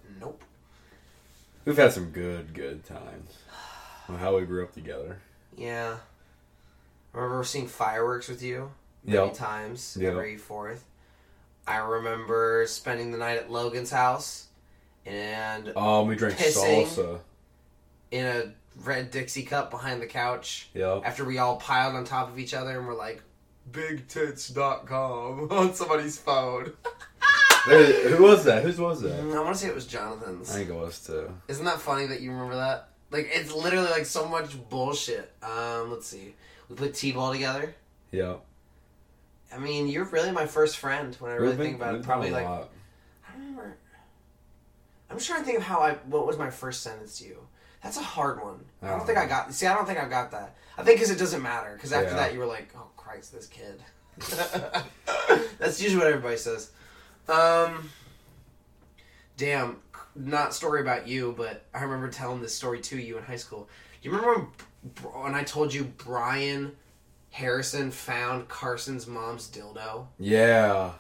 [1.66, 3.32] We've had some good, good times.
[4.08, 5.18] How we grew up together.
[5.58, 5.98] Yeah.
[7.14, 8.72] I remember seeing fireworks with you
[9.04, 9.34] many Yep.
[9.34, 10.12] times Yep.
[10.12, 10.84] every fourth.
[11.66, 14.48] I remember spending the night at Logan's house
[15.08, 17.22] and Um, we drank salsa.
[18.12, 21.02] in a red Dixie cup behind the couch Yep.
[21.04, 23.24] after we all piled on top of each other and were like,
[23.72, 26.74] bigtits.com on somebody's phone.
[27.66, 28.64] Who was that?
[28.64, 29.20] Whose was that?
[29.20, 30.52] I want to say it was Jonathan's.
[30.52, 31.32] I think it was too.
[31.48, 32.90] Isn't that funny that you remember that?
[33.12, 35.32] Like, it's literally like so much bullshit.
[35.42, 36.36] Um, let's see.
[36.70, 37.74] We put T-ball together.
[38.12, 38.36] Yeah.
[39.54, 42.04] I mean, you're really my first friend when I really think about it.
[42.04, 42.58] Probably like I
[43.34, 43.78] don't remember.
[45.10, 45.94] I'm trying to think of how I.
[46.06, 47.40] What was my first sentence to you?
[47.84, 48.66] That's a hard one.
[48.82, 49.06] I don't Oh.
[49.06, 49.54] think I got.
[49.54, 50.56] See, I don't think I got that.
[50.78, 51.74] I think because it doesn't matter.
[51.76, 52.16] Because after Yeah.
[52.16, 53.82] that, you were like, "Oh Christ, this kid."
[55.60, 56.72] That's usually what everybody says.
[57.30, 57.90] Um.
[59.38, 59.78] Damn,
[60.16, 63.68] not story about you, but I remember telling this story to you in high school.
[64.02, 64.48] Do you remember
[65.04, 66.72] when, when I told you Brian
[67.32, 70.08] Harrison found Carson's mom's dildo?
[70.18, 70.92] Yeah.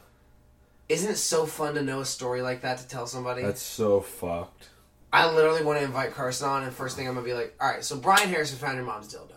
[0.89, 3.41] Isn't it so fun to know a story like that to tell somebody?
[3.41, 4.69] That's so fucked.
[5.13, 7.69] I literally want to invite Carson on, and first thing I'm gonna be like, "All
[7.69, 9.31] right, so Brian Harrison found your mom's dildo.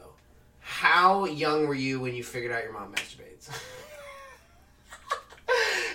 [0.59, 3.49] How young were you when you figured out your mom masturbates?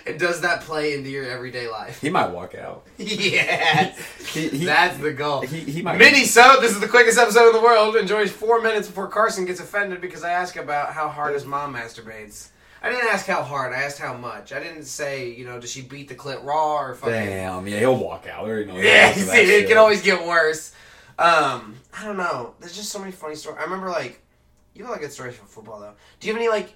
[0.06, 2.00] and does that play into your everyday life?
[2.00, 2.86] He might walk out.
[2.98, 3.98] yes,
[4.32, 5.42] He, he, that's the goal.
[5.42, 5.98] he, he might.
[5.98, 7.96] Mini so this is the quickest episode in the world.
[7.96, 11.74] Enjoys four minutes before Carson gets offended because I ask about how hard his mom
[11.74, 12.48] masturbates.
[12.82, 13.72] I didn't ask how hard.
[13.72, 14.52] I asked how much.
[14.52, 17.66] I didn't say, you know, does she beat the clit raw or fucking Damn.
[17.66, 18.44] Yeah, he'll walk out.
[18.44, 18.76] There, you know.
[18.76, 19.68] Yeah, see, it shit.
[19.68, 20.72] can always get worse.
[21.18, 22.54] Um, I don't know.
[22.60, 23.58] There's just so many funny stories.
[23.58, 24.20] I remember like
[24.74, 25.94] you have like good stories from football though.
[26.20, 26.74] Do you have any like?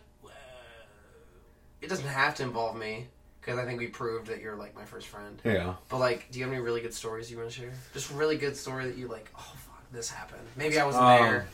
[1.80, 3.06] It doesn't have to involve me
[3.40, 5.40] because I think we proved that you're like my first friend.
[5.44, 5.74] Yeah.
[5.88, 7.72] But like, do you have any really good stories you want to share?
[7.94, 9.28] Just really good story that you like.
[9.36, 10.42] Oh fuck, this happened.
[10.56, 11.48] Maybe I wasn't Um, there.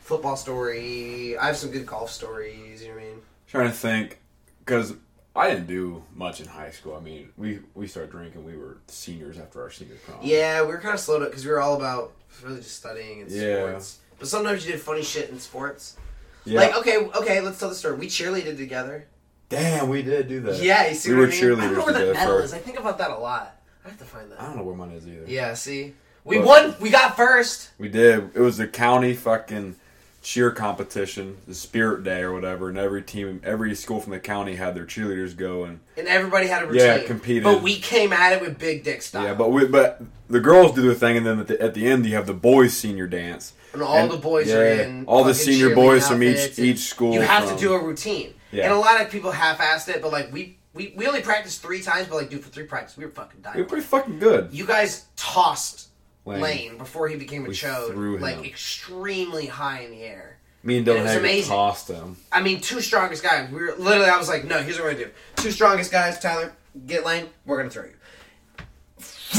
[0.00, 1.36] Football story.
[1.38, 2.82] I have some good golf stories.
[2.82, 3.22] You know what I mean?
[3.48, 4.18] Trying to think,
[4.58, 4.94] because
[5.36, 6.94] I didn't do much in high school.
[6.96, 8.44] I mean, we we started drinking.
[8.44, 10.18] We were seniors after our senior prom.
[10.22, 12.12] Yeah, we were kind of slowed up because we were all about
[12.42, 13.56] really just studying and Yeah.
[13.66, 13.98] sports.
[14.18, 15.96] But sometimes you did funny shit in sports.
[16.44, 16.60] Yeah.
[16.60, 17.96] Like, okay, okay, let's tell the story.
[17.96, 19.06] We cheerleaded together.
[19.48, 20.62] Damn, we did do that.
[20.62, 21.38] Yeah, you see we what were I mean?
[21.38, 22.14] I don't know cheerleaders where that together.
[22.14, 22.52] medal is.
[22.54, 23.56] I think about that a lot.
[23.84, 24.40] I have to find that.
[24.40, 25.24] I don't know where mine is either.
[25.26, 25.94] Yeah, see?
[26.24, 26.74] We But- won.
[26.80, 27.70] We got first.
[27.78, 28.30] We did.
[28.34, 29.76] It was the county fucking
[30.22, 34.56] cheer competition, the Spirit Day or whatever, and every team, every school from the county
[34.56, 36.86] had their cheerleaders go and And everybody had a routine.
[36.86, 37.44] Yeah, competed.
[37.44, 39.24] But we came at it with big dick style.
[39.24, 39.34] yeah.
[39.34, 40.00] But we, but
[40.30, 42.32] the girls do their thing, and then at the, at the end you have the
[42.32, 43.52] boys senior dance.
[43.74, 46.58] And all the boys are in all the fucking senior cheerleading boys from each outfits,
[46.58, 47.12] and each school.
[47.12, 48.32] You have from- to do a routine.
[48.54, 48.64] Yeah.
[48.64, 51.82] And a lot of people half-assed it, but like we, we, we only practiced three
[51.82, 53.56] times, but like dude, for three practice, we were fucking dying.
[53.56, 54.48] We were pretty fucking good.
[54.52, 55.88] You guys tossed
[56.24, 56.40] Lane.
[56.40, 60.38] Lane, before he became a We chode, threw like extremely high in the air.
[60.62, 62.16] Me and Dylan Hager tossed him.
[62.32, 63.50] I mean, two strongest guys.
[63.50, 64.08] We were literally.
[64.08, 64.62] I was like, no.
[64.62, 65.10] Here's what we're gonna do.
[65.36, 66.18] Two strongest guys.
[66.18, 66.52] Tyler,
[66.86, 67.28] get Lane.
[67.44, 67.90] We're gonna throw you.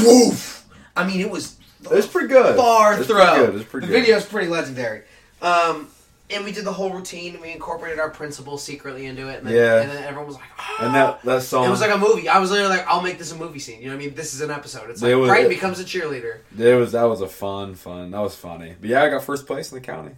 [0.03, 0.67] Woof.
[0.95, 2.55] I mean, it was It was pretty good.
[2.55, 2.95] far throw.
[2.95, 3.17] It was throw.
[3.25, 3.49] pretty good.
[3.49, 3.99] It was pretty the good.
[4.01, 5.01] video's pretty legendary.
[5.41, 5.87] Um,
[6.29, 7.33] and we did the whole routine.
[7.33, 9.39] and We incorporated our principles secretly into it.
[9.39, 9.81] And then, Yeah.
[9.81, 10.45] and then everyone was like,
[10.81, 11.65] And that that song.
[11.65, 12.27] it was like a movie.
[12.29, 13.79] I was literally like, I'll make this a movie scene.
[13.79, 14.15] You know what I mean?
[14.15, 14.89] This is an episode.
[14.89, 16.39] It's like was- Brian becomes a cheerleader.
[16.57, 18.11] It was that was a fun fun.
[18.11, 18.75] That was funny.
[18.79, 20.11] But yeah, I got first place in the county.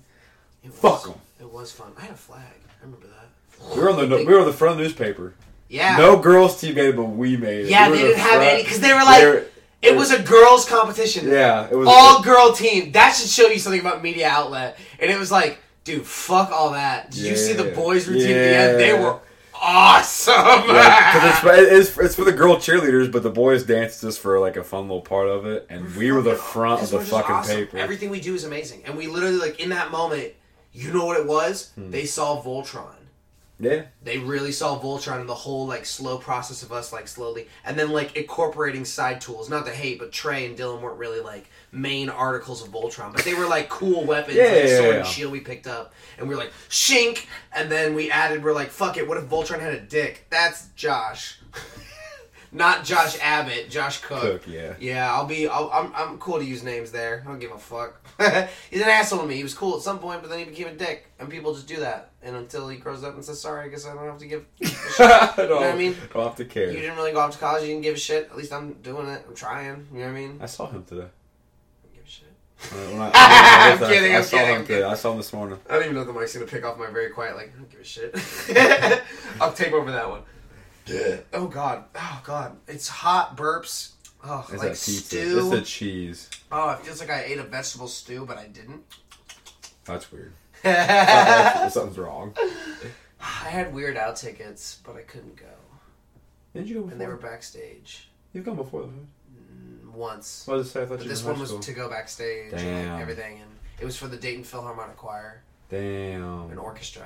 [0.63, 1.15] It was, Fuck 'em.
[1.39, 1.91] It was fun.
[1.97, 2.41] I had a flag.
[2.41, 3.75] I remember that.
[3.75, 5.33] We were on the we were on the front of the newspaper.
[5.69, 5.97] Yeah.
[5.97, 7.69] No girls team made it, but we made it.
[7.69, 9.45] Yeah, We they didn't have front- any because they were like, they were-
[9.81, 11.27] it was a girls' competition.
[11.27, 12.93] Yeah, it was all girl team.
[12.93, 14.77] That should show you something about media outlet.
[14.99, 17.11] And it was like, dude, fuck all that.
[17.11, 18.79] Did you see the boys' routine at the end?
[18.79, 19.19] They were
[19.53, 20.33] awesome.
[20.67, 24.39] Yeah, it's, for- it's, it's for the girl cheerleaders, but the boys danced just for
[24.39, 27.35] like a fun little part of it, and we were the front of the fucking
[27.35, 27.55] awesome.
[27.55, 27.77] paper.
[27.77, 28.83] Everything we do is amazing.
[28.85, 30.33] And we literally, like, in that moment,
[30.73, 31.71] you know what it was?
[31.75, 31.89] Hmm.
[31.91, 32.93] They saw Voltron.
[33.59, 37.47] Yeah, They really saw Voltron and the whole like slow process of us like slowly,
[37.65, 39.49] and then like incorporating side tools.
[39.49, 43.23] Not to hate, but Trey and Dylan weren't really like main articles of Voltron, but
[43.23, 44.97] they were like cool weapons, Yeah, like yeah, sword yeah.
[44.99, 47.25] and shield we picked up, and we were like shink,
[47.55, 50.25] and then we added we're like fuck it, what if Voltron had a dick?
[50.29, 51.39] That's Josh.
[52.51, 54.21] Not Josh Abbott, Josh Cook.
[54.21, 54.73] Cook, yeah.
[54.79, 55.47] Yeah, I'll be.
[55.49, 55.91] I'll, I'm.
[55.93, 57.21] I'm cool to use names there.
[57.25, 58.01] I don't give a fuck.
[58.71, 59.35] He's an asshole to me.
[59.35, 61.67] He was cool at some point, but then he became a dick, and people just
[61.67, 62.11] do that.
[62.23, 64.45] And until he grows up and says sorry, I guess I don't have to give.
[64.61, 64.77] A shit.
[64.99, 65.05] you
[65.49, 65.95] know what I mean?
[66.13, 66.71] Don't have to care.
[66.71, 67.63] You didn't really go off to college.
[67.63, 68.29] You didn't give a shit.
[68.31, 69.25] At least I'm doing it.
[69.27, 69.85] I'm trying.
[69.91, 70.39] You know what I mean?
[70.41, 71.07] I saw him today.
[72.07, 72.25] Shit.
[72.59, 74.91] Uh, when I- when I- I'm kidding, I I'm saw kidding, him I'm.
[74.91, 75.59] I saw him this morning.
[75.69, 77.35] I don't even know if the mic's gonna pick off my very quiet.
[77.35, 78.15] Like, I don't give a shit.
[79.41, 80.21] I'll tape over that one.
[81.33, 81.83] Oh god.
[81.95, 82.57] Oh god.
[82.67, 83.91] It's hot burps.
[84.23, 85.39] Oh, It's like stew.
[85.39, 86.29] It's the cheese.
[86.51, 88.81] Oh, it feels like I ate a vegetable stew, but I didn't.
[89.85, 90.33] That's weird.
[90.63, 92.33] Something- Something's wrong.
[93.19, 95.45] I had Weird Al tickets, but I couldn't go.
[96.55, 96.87] Did you go?
[96.89, 99.07] And they were backstage You've gone before, though.
[99.97, 100.47] Once.
[100.47, 100.81] What did it say?
[100.83, 103.85] I thought But you this one was to go backstage and like, everything, and it
[103.85, 106.51] was for the Dayton Philharmonic Choir, Damn.
[106.51, 107.05] an orchestra,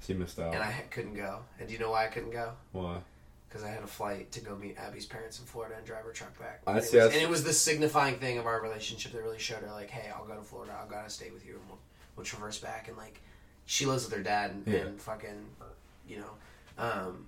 [0.00, 0.54] She missed out.
[0.54, 1.40] and I couldn't go.
[1.58, 2.52] And do you know why I couldn't go?
[2.72, 2.98] Why?
[3.48, 6.10] Because I had a flight to go meet Abby's parents in Florida and drive her
[6.12, 6.60] truck back.
[6.66, 9.12] I and, see, it was, that's- and it was the signifying thing of our relationship
[9.12, 10.76] that really showed her, like, hey, I'll go to Florida.
[10.80, 11.78] I'll gotta stay with you, and we'll,
[12.16, 12.88] we'll traverse back.
[12.88, 13.20] And like,
[13.66, 14.80] she lives with her dad, and, Yeah.
[14.80, 15.46] and fucking,
[16.08, 16.30] you know,
[16.82, 17.26] um,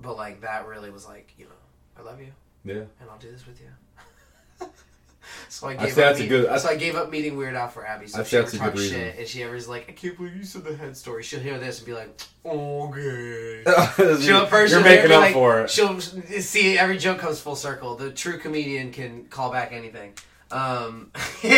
[0.00, 1.50] but like that really was like, you know,
[1.98, 2.32] I love you,
[2.64, 2.74] Yeah.
[2.74, 3.68] and I'll do this with you.
[5.48, 6.08] so I I gave say up.
[6.10, 8.06] that's a good- I- so I gave up meeting Weird Al for Abby.
[8.06, 10.44] So I if she ever talks shit, and she ever's like, I can't believe you
[10.44, 11.22] said the head story.
[11.22, 13.62] She'll hear this and be like, okay.
[14.22, 15.70] She'll first she'll making up like, for it.
[15.70, 17.94] She'll see every joke comes full circle.
[17.96, 20.14] The true comedian can call back anything.
[20.50, 21.10] Um,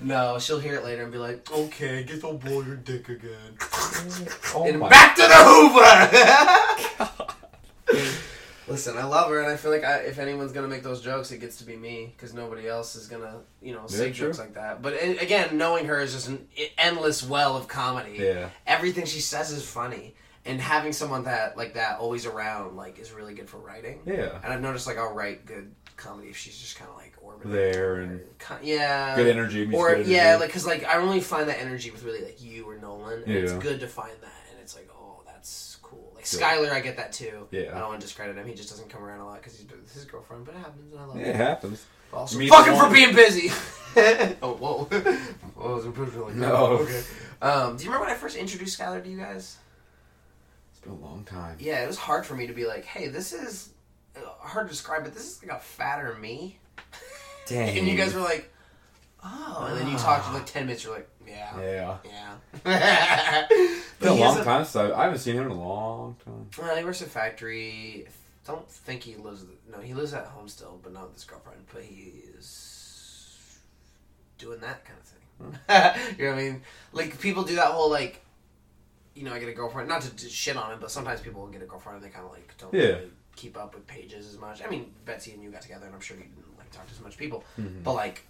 [0.00, 3.58] no, she'll hear it later and be like, "Okay, get to blow your dick again."
[4.54, 5.34] Oh and back to the
[7.92, 8.16] Hoover.
[8.68, 11.30] Listen, I love her, and I feel like I, if anyone's gonna make those jokes,
[11.30, 14.38] it gets to be me because nobody else is gonna, you know, say Yeah, jokes
[14.38, 14.82] like that.
[14.82, 18.48] But again, knowing her is just an endless well of comedy Yeah.
[18.66, 20.14] everything she says is funny
[20.44, 24.38] and having someone that like that always around like is really good for writing Yeah.
[24.44, 27.50] and i've noticed like i'll write good comedy if she's just kind of like orbiting
[27.50, 28.20] There and
[28.62, 32.04] yeah Good energy, or good yeah like because like i only find that energy with
[32.04, 35.22] really like you or nolan and it's good to find that and it's like oh
[36.26, 37.72] skylar i get that too Yeah.
[37.74, 39.70] i don't want to discredit him he just doesn't come around a lot because he's
[39.70, 41.84] with his girlfriend but it happens and i love Yeah, it it happens.
[42.12, 43.50] also, Meet fuck him for being busy.
[44.42, 44.84] oh, whoa.
[45.54, 45.96] Whoa, I was like
[46.34, 46.36] that.
[46.36, 46.54] No.
[46.82, 47.02] Okay.
[47.42, 49.56] Um, do you remember when I first introduced Skylar to you guys?
[50.70, 51.56] It's been a long time.
[51.58, 53.70] Yeah, it was hard for me to be like, hey, this is
[54.16, 56.58] uh, hard to describe, but this is like a fatter me.
[57.46, 57.76] Dang.
[57.78, 58.52] And you guys were like,
[59.24, 59.66] oh.
[59.70, 61.60] And then you talked for like 10 minutes, you're like, yeah.
[61.60, 61.96] Yeah.
[62.04, 63.46] Yeah.
[63.50, 66.48] It's been a long time since I, haven't seen him in a long time.
[66.58, 68.06] Well, he works at factory.
[68.46, 69.44] Don't think he lives.
[69.70, 71.60] No, he lives at home still, but not with his girlfriend.
[71.72, 73.58] But he is
[74.38, 76.16] doing that kind of thing.
[76.18, 76.62] you know what I mean?
[76.92, 78.22] Like people do that whole like,
[79.14, 79.88] you know, I get a girlfriend.
[79.88, 82.10] Not to, to shit on it, but sometimes people will get a girlfriend and they
[82.14, 82.82] kind of like don't Yeah.
[82.82, 84.62] really keep up with pages as much.
[84.64, 86.92] I mean, Betsy and you got together, and I'm sure you didn't like talk to
[86.92, 87.44] as much people.
[87.58, 87.82] Mhm.
[87.82, 88.24] But like,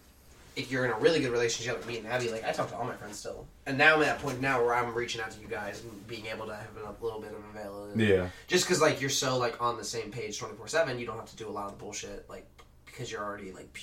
[0.57, 2.77] if you're in a really good relationship with me and Abby, like I talk to
[2.77, 5.31] all my friends still, and now I'm at a point now where I'm reaching out
[5.31, 8.05] to you guys and being able to have a little bit of availability.
[8.07, 8.29] Yeah.
[8.47, 11.17] Just because like you're so like on the same page twenty four seven, you don't
[11.19, 12.47] have to do a lot of the bullshit like
[12.87, 13.79] because you're already like.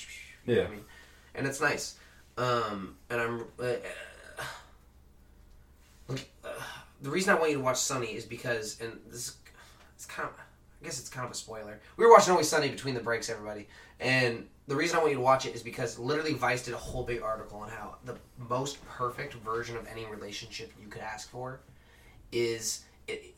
[0.46, 0.68] You know what Yeah.
[0.68, 0.86] I mean,
[1.36, 1.96] and it's nice.
[2.38, 3.46] Um, and I'm.
[3.60, 3.74] Uh,
[6.08, 6.50] look, uh,
[7.02, 9.36] the reason I want you to watch Sunny is because, and this is,
[9.96, 11.80] it's kind of, I guess it's kind of a spoiler.
[11.98, 13.68] We were watching Always Sunny between the breaks, everybody,
[14.00, 16.78] and the reason I want you to watch it is because literally Vice did a
[16.78, 18.16] whole big article on how the
[18.50, 21.60] most perfect version of any relationship you could ask for
[22.32, 22.86] is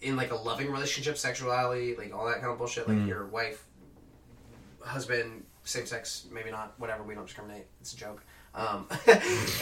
[0.01, 3.07] in like a loving relationship, sexuality, like all that kind of bullshit, like Mm.
[3.07, 3.65] your wife,
[4.81, 7.01] husband, same sex, maybe not, whatever.
[7.03, 7.65] We don't discriminate.
[7.81, 8.23] It's a joke.
[8.53, 8.87] Um,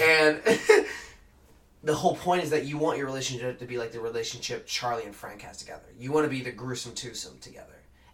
[0.01, 0.41] and
[1.83, 5.05] the whole point is that you want your relationship to be like the relationship Charlie
[5.05, 5.85] and Frank has together.
[5.97, 7.73] You want to be the gruesome twosome together.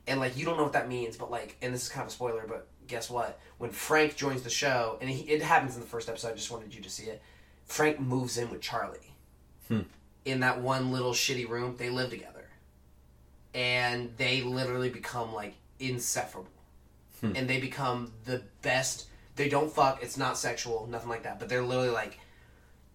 [0.09, 2.09] And like you don't know what that means, but like, and this is kind of
[2.09, 3.39] a spoiler, but guess what?
[3.59, 6.49] When Frank joins the show, and he, it happens in the first episode, I just
[6.51, 7.21] wanted you to see it.
[7.65, 9.13] Frank moves in with Charlie
[9.67, 9.81] Hmm.
[10.25, 11.75] in that one little shitty room.
[11.77, 12.49] They live together,
[13.53, 16.49] and they literally become like inseparable,
[17.21, 17.33] Hmm.
[17.35, 19.07] and they become the best.
[19.35, 20.01] They don't fuck.
[20.03, 21.39] It's not sexual, nothing like that.
[21.39, 22.19] But they're literally like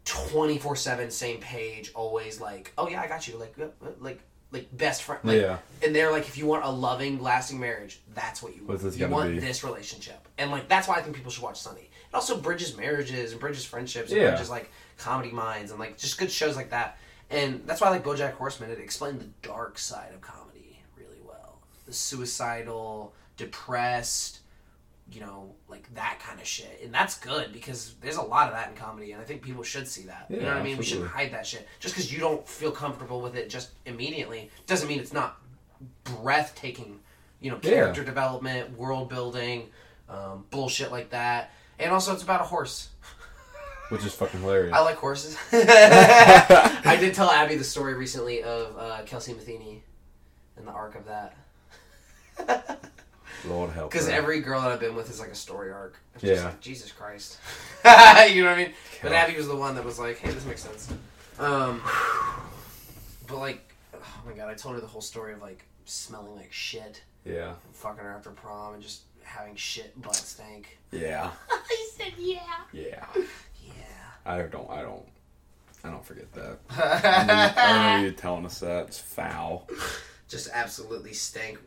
[0.04, 3.54] twenty four seven, same page, always like, oh yeah, I got you, like,
[4.00, 4.20] like,
[4.54, 5.20] like best friend.
[5.24, 5.58] Like, Yeah.
[5.82, 8.80] And they're like, if you want a loving, lasting marriage, that's what you want.
[8.80, 9.38] This you want be?
[9.40, 11.90] this relationship, and like that's why I think people should watch Sunny.
[12.08, 14.30] It also bridges marriages and bridges friendships and Yeah.
[14.30, 16.96] bridges like comedy minds and like just good shows like that.
[17.30, 18.70] And that's why I like BoJack Horseman.
[18.70, 21.58] It explained the dark side of comedy really well.
[21.86, 24.40] The suicidal, depressed,
[25.12, 26.80] you know, like that kind of shit.
[26.82, 29.62] And that's good because there's a lot of that in comedy, and I think people
[29.62, 30.26] should see that.
[30.30, 30.76] you know what I mean?
[30.78, 31.66] We shouldn't hide that shit.
[31.80, 35.40] Just because you don't feel comfortable with it just immediately doesn't mean it's not
[36.04, 37.00] breathtaking.
[37.40, 37.70] You know, Yeah.
[37.70, 39.68] character development, world building,
[40.08, 42.88] um, bullshit like that, and also it's about a horse.
[43.90, 44.74] which is fucking hilarious.
[44.74, 45.36] I like horses.
[45.52, 49.82] I did tell Abby the story recently of uh, Kelsey Matheny
[50.56, 51.36] and the arc of that.
[53.48, 53.90] Lord help.
[53.90, 55.96] Because every girl that I've been with is like a story arc.
[56.14, 56.48] It's just Yeah.
[56.48, 57.38] like, Jesus Christ.
[57.84, 58.72] you know what I mean?
[59.02, 60.92] But Abby was the one that was like, hey, this makes sense.
[61.38, 61.82] Um,
[63.26, 66.52] but like, oh my god, I told her the whole story of like smelling like
[66.52, 67.02] shit.
[67.24, 67.48] Yeah.
[67.66, 70.78] And fucking her after prom and just having shit butt stank.
[70.92, 71.30] Yeah.
[71.50, 72.38] I said, yeah.
[72.72, 73.04] Yeah.
[73.16, 73.72] Yeah.
[74.26, 74.70] I don't.
[74.70, 75.04] I don't.
[75.82, 76.58] I don't forget that.
[76.70, 78.86] I remember, I remember you telling us that.
[78.86, 79.68] It's foul.
[80.28, 81.58] Just absolutely stank.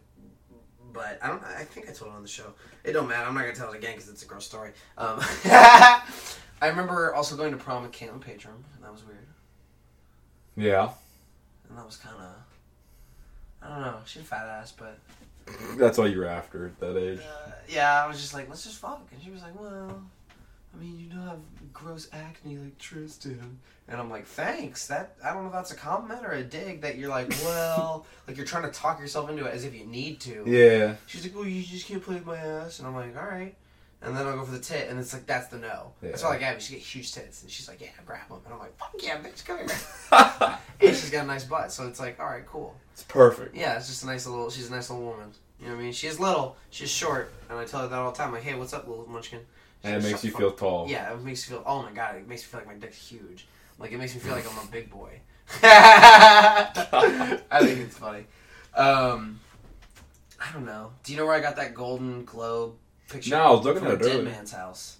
[0.93, 1.43] But I don't.
[1.43, 2.53] I think I told it on the show.
[2.83, 3.27] It don't matter.
[3.27, 4.71] I'm not gonna tell it again because it's a gross story.
[4.97, 6.01] Um, I
[6.69, 9.27] remember also going to prom with Caitlin Patron, and that was weird.
[10.55, 10.89] Yeah.
[11.69, 12.31] And that was kind of.
[13.61, 13.97] I don't know.
[14.05, 14.97] She had a fat ass, but
[15.77, 17.19] That's all you were after at that age.
[17.67, 19.05] yeah, I was just like, let's just fuck.
[19.11, 20.01] And she was like, well,
[20.77, 21.39] I mean, you don't have
[21.73, 23.59] gross acne like Tristan.
[23.87, 24.87] And I'm like, thanks.
[24.87, 28.05] That I don't know if that's a compliment or a dig that you're like, well,
[28.27, 30.43] like you're trying to talk yourself into it as if you need to.
[30.45, 30.95] Yeah.
[31.07, 32.79] She's like, well, you just can't play with my ass.
[32.79, 33.55] And I'm like, all right.
[34.01, 35.91] And then I'll go for the tit, and it's like that's the no.
[36.03, 36.33] That's why Yeah.
[36.35, 38.77] like Abby, she get huge tits, and she's like, yeah, grab them, and I'm like,
[38.77, 39.67] fuck yeah, bitch, come here.
[40.81, 42.75] and she's got a nice butt, so it's like, all right, cool.
[42.93, 43.55] It's perfect.
[43.55, 44.51] Yeah, it's just a nice little.
[44.51, 45.31] She's a nice little woman.
[45.59, 45.93] You know what I mean?
[45.93, 46.57] She's little.
[46.69, 48.31] She's short, and I tell her that all the time.
[48.33, 49.39] Like, hey, what's up, little munchkin?
[49.83, 50.87] And it makes you feel tall.
[50.89, 51.63] Yeah, it makes you feel.
[51.65, 53.47] Oh my god, it makes me feel like my dick's huge.
[53.79, 55.19] Like it makes me feel like I'm a big boy.
[55.63, 58.25] I think it's funny.
[58.75, 59.39] Um,
[60.39, 60.91] I don't know.
[61.03, 62.73] Do you know where I got that Golden Globe
[63.09, 63.31] picture?
[63.31, 64.29] No, I was looking from at a it dead earlier.
[64.31, 64.97] man's house.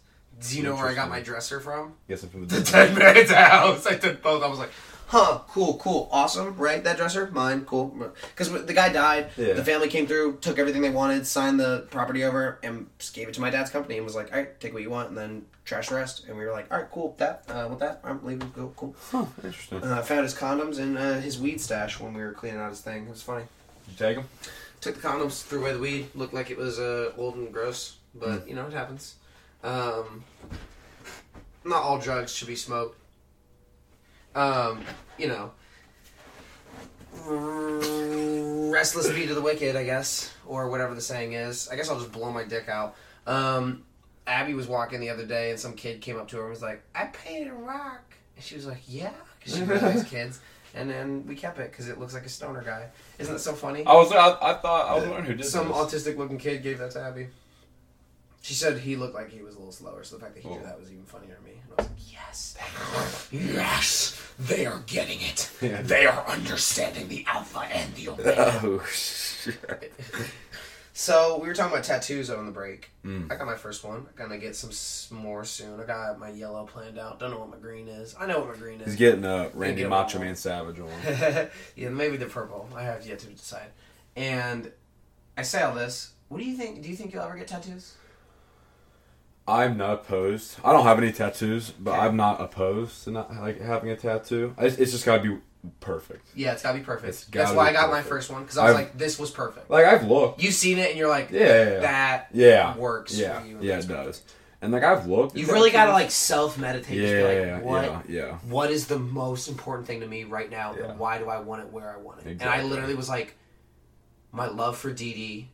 [0.47, 1.93] Do you know where I got my dresser from?
[2.07, 3.87] Guessing from The the dead man's house.
[3.87, 4.43] I did both.
[4.43, 4.71] I was like,
[5.07, 6.83] huh, cool, cool, awesome, right?
[6.83, 8.13] That dresser, mine, cool.
[8.29, 9.31] Because the guy died.
[9.37, 9.53] Yeah.
[9.53, 13.27] The family came through, took everything they wanted, signed the property over, and just gave
[13.27, 15.17] it to my dad's company, and was like, all right, take what you want, and
[15.17, 16.25] then trash the rest.
[16.27, 18.95] And we were like, all right, cool, that, uh, with that, I'm leaving, go, cool.
[19.11, 19.83] Huh, interesting.
[19.83, 22.81] Uh, found his condoms and uh, his weed stash when we were cleaning out his
[22.81, 23.05] thing.
[23.05, 23.45] It was funny.
[23.87, 24.25] Did you take him?
[24.81, 26.07] Took the condoms, threw away the weed.
[26.13, 29.15] Looked like it was uh, old and gross, but you know it happens.
[29.63, 30.23] Um,
[31.65, 32.95] not all drugs should be smoked.
[34.35, 34.83] Um,
[35.17, 35.51] you know,
[38.71, 41.67] restless beat of the wicked, I guess, or whatever the saying is.
[41.69, 42.95] I guess I'll just blow my dick out.
[43.25, 43.83] Um,
[44.25, 46.61] Abby was walking the other day, and some kid came up to her and was
[46.61, 50.39] like, "I painted a rock," and she was like, "Yeah," because she really likes kids.
[50.75, 52.87] And then we kept it because it looks like a stoner guy.
[53.17, 53.85] Isn't that so funny?
[53.85, 54.11] I was.
[54.11, 55.77] I, I thought I was wondering who did Some this.
[55.77, 57.27] autistic looking kid gave that to Abby.
[58.41, 60.49] She said he looked like he was a little slower, so the fact that he
[60.49, 61.51] did that was even funnier to me.
[61.63, 62.57] And I was like, yes,
[63.31, 65.49] yes, they are getting it.
[65.61, 65.81] Yeah.
[65.81, 68.59] They are understanding the alpha and the omega.
[68.63, 69.93] Oh shit.
[70.93, 72.89] So we were talking about tattoos on the break.
[73.05, 73.31] Mm.
[73.31, 73.97] I got my first one.
[73.97, 75.79] I'm gonna get some s- more soon.
[75.79, 77.19] I got my yellow planned out.
[77.19, 78.15] Don't know what my green is.
[78.19, 78.87] I know what my green is.
[78.87, 80.89] He's getting a Randy get Macho one Man Savage one.
[81.75, 82.67] yeah, maybe the purple.
[82.75, 83.67] I have yet to decide.
[84.15, 84.71] And
[85.37, 86.13] I say all this.
[86.29, 86.81] What do you think?
[86.81, 87.93] Do you think you'll ever get tattoos?
[89.47, 90.57] I'm not opposed.
[90.63, 91.99] I don't have any tattoos, but Okay.
[91.99, 94.53] I'm not opposed to not like having a tattoo.
[94.57, 95.37] I, it's just gotta be
[95.79, 96.27] perfect.
[96.35, 97.07] Yeah, it's gotta be perfect.
[97.09, 99.17] It's That's gotta why I got my first one because I was I've- like, this
[99.17, 99.69] was perfect.
[99.69, 100.41] Like I've looked.
[100.41, 101.79] You've seen it and you're like, Yeah, yeah, yeah.
[101.79, 103.57] that yeah works Yeah, for you.
[103.61, 104.21] yeah, it does.
[104.61, 105.37] And like I've looked.
[105.37, 106.97] You've really got to like self meditate.
[106.97, 108.37] Yeah, like, yeah, what, yeah, yeah.
[108.49, 110.85] What is the most important thing to me right now, Yeah.
[110.89, 112.27] and why do I want it where I want it?
[112.27, 113.35] And I literally was like,
[114.31, 115.49] my love for Dee Dee,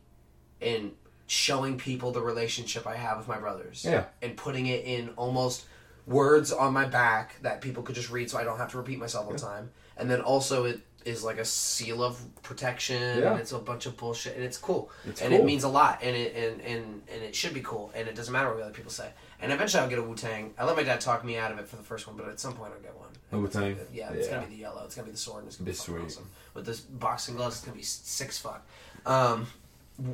[0.60, 0.92] and
[1.26, 3.84] showing people the relationship I have with my brothers.
[3.84, 4.04] Yeah.
[4.22, 5.64] And putting it in almost
[6.06, 8.98] words on my back that people could just read, so I don't have to repeat
[8.98, 9.70] myself all the time.
[9.96, 13.32] And then also it is like a seal of protection, Yeah.
[13.32, 16.00] and it's a bunch of bullshit, and it's cool, It's and it means a lot,
[16.02, 18.72] and it and, and and it should be cool, and it doesn't matter what other
[18.72, 19.10] people say.
[19.40, 20.54] And eventually I'll get a Wu Tang.
[20.58, 22.40] I let my dad talk me out of it for the first one, but at
[22.40, 23.08] some point I'll get one.
[23.32, 23.76] A Wu-Tang?
[23.92, 24.34] Yeah, it's Yeah.
[24.36, 24.82] gonna be the yellow.
[24.84, 26.02] It's gonna be the sword, and it's gonna be, Be sweet.
[26.04, 26.30] awesome.
[26.54, 28.64] With this boxing gloves, it's gonna be six fuck.
[29.04, 29.46] Um,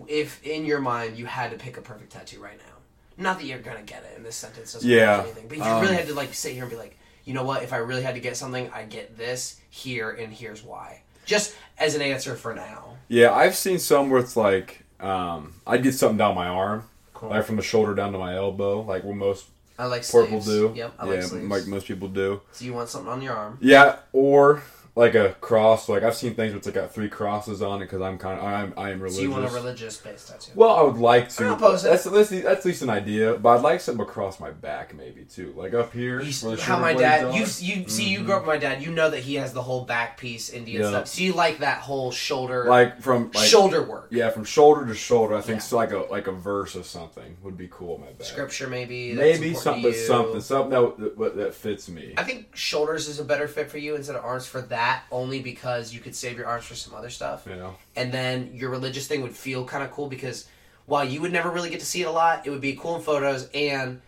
[0.08, 2.74] if in your mind you had to pick a perfect tattoo right now,
[3.16, 5.64] not that you're gonna get it in this sentence doesn't Yeah, mean anything, but if
[5.64, 7.72] you um, really had to like sit here and be like, you know what, if
[7.72, 11.02] I really had to get something, I get this here, and here's why.
[11.26, 12.96] Just as an answer for now.
[13.08, 16.84] Yeah, I've seen some where it's like um, I'd get something down my arm,
[17.14, 17.30] Cool.
[17.30, 19.46] like from the shoulder down to my elbow, like what most
[19.78, 20.46] I like people sleeves.
[20.46, 20.72] do.
[20.76, 21.46] Yep, I yeah, like sleeves.
[21.46, 22.40] like most people do.
[22.52, 23.58] So you want something on your arm?
[23.60, 24.62] Yeah, or
[24.96, 25.88] like a cross.
[25.88, 28.38] Like I've seen things where it's like got three crosses on it because I'm kind
[28.38, 29.16] of I'm I am religious.
[29.16, 30.52] So you want a religious based tattoo?
[30.54, 31.44] Well, I would like to.
[31.44, 34.40] I'm not opposed that's, that's that's at least an idea, but I'd like something across
[34.40, 36.20] my back maybe too, like up here.
[36.20, 37.32] You, how my dad, are.
[37.32, 38.48] you you see, you grew up mm-hmm.
[38.50, 38.82] with my dad.
[38.82, 40.88] You know that he has the whole back piece Indian Yeah.
[40.88, 41.08] stuff.
[41.08, 44.94] So you like that whole shoulder, like from like, shoulder work, Yeah, from shoulder to
[44.94, 45.36] shoulder.
[45.36, 47.98] I think so like a like a verse of something would be cool.
[47.98, 48.26] My back.
[48.26, 49.12] scripture maybe.
[49.14, 50.04] Maybe something, to but you.
[50.04, 52.14] something, something that, that that fits me.
[52.16, 54.79] I think shoulders is a better fit for you instead of arms for that,
[55.10, 57.46] only because you could save your arms for some other stuff.
[57.46, 57.76] Know.
[57.96, 60.46] And then your religious thing would feel kind of cool because
[60.86, 62.96] while you would never really get to see it a lot, it would be cool
[62.96, 64.00] in photos and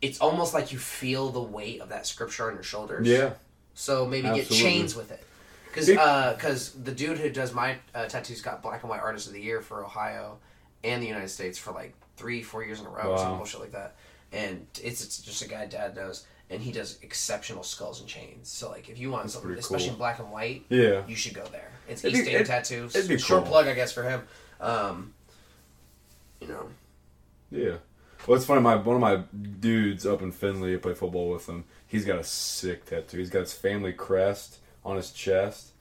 [0.00, 3.06] it's almost like you feel the weight of that scripture on your shoulders.
[3.06, 3.32] Yeah.
[3.74, 5.24] So maybe get chains with it.
[5.66, 9.32] Because because the dude who does my uh, tattoos got Black and White Artist of
[9.32, 10.38] the Year for Ohio
[10.84, 13.60] and the United States for like three, four years in a row or some bullshit
[13.60, 13.96] like that.
[14.34, 16.26] And it's, it's just a guy dad knows.
[16.50, 18.48] And he does exceptional skulls and chains.
[18.50, 19.92] So like if you want something, especially cool.
[19.94, 21.02] in black and white, Yeah.
[21.06, 21.70] you should go there.
[21.88, 22.94] It's It'd East be- End it- Tattoos.
[22.96, 23.52] it'd be Short cool.
[23.52, 24.22] plug, I guess, for him.
[24.60, 25.14] Um,
[26.40, 26.68] you know,
[27.50, 27.76] Yeah.
[28.26, 28.60] Well, it's funny.
[28.62, 29.16] My one of my
[29.60, 31.64] dudes up in Findlay, I play football with him.
[31.86, 33.18] He's got a sick tattoo.
[33.18, 35.72] He's got his family crest on his chest,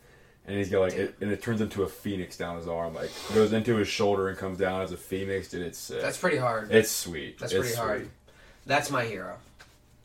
[0.45, 2.93] and he's got like it, and it turns into a phoenix down his arm.
[2.95, 5.47] Like goes into his shoulder and comes down as a phoenix.
[5.49, 6.01] Dude, it's sick.
[6.01, 6.69] that's pretty hard.
[6.71, 7.39] It's sweet.
[7.39, 8.09] That's It's pretty hard.
[8.65, 9.37] That's my hero.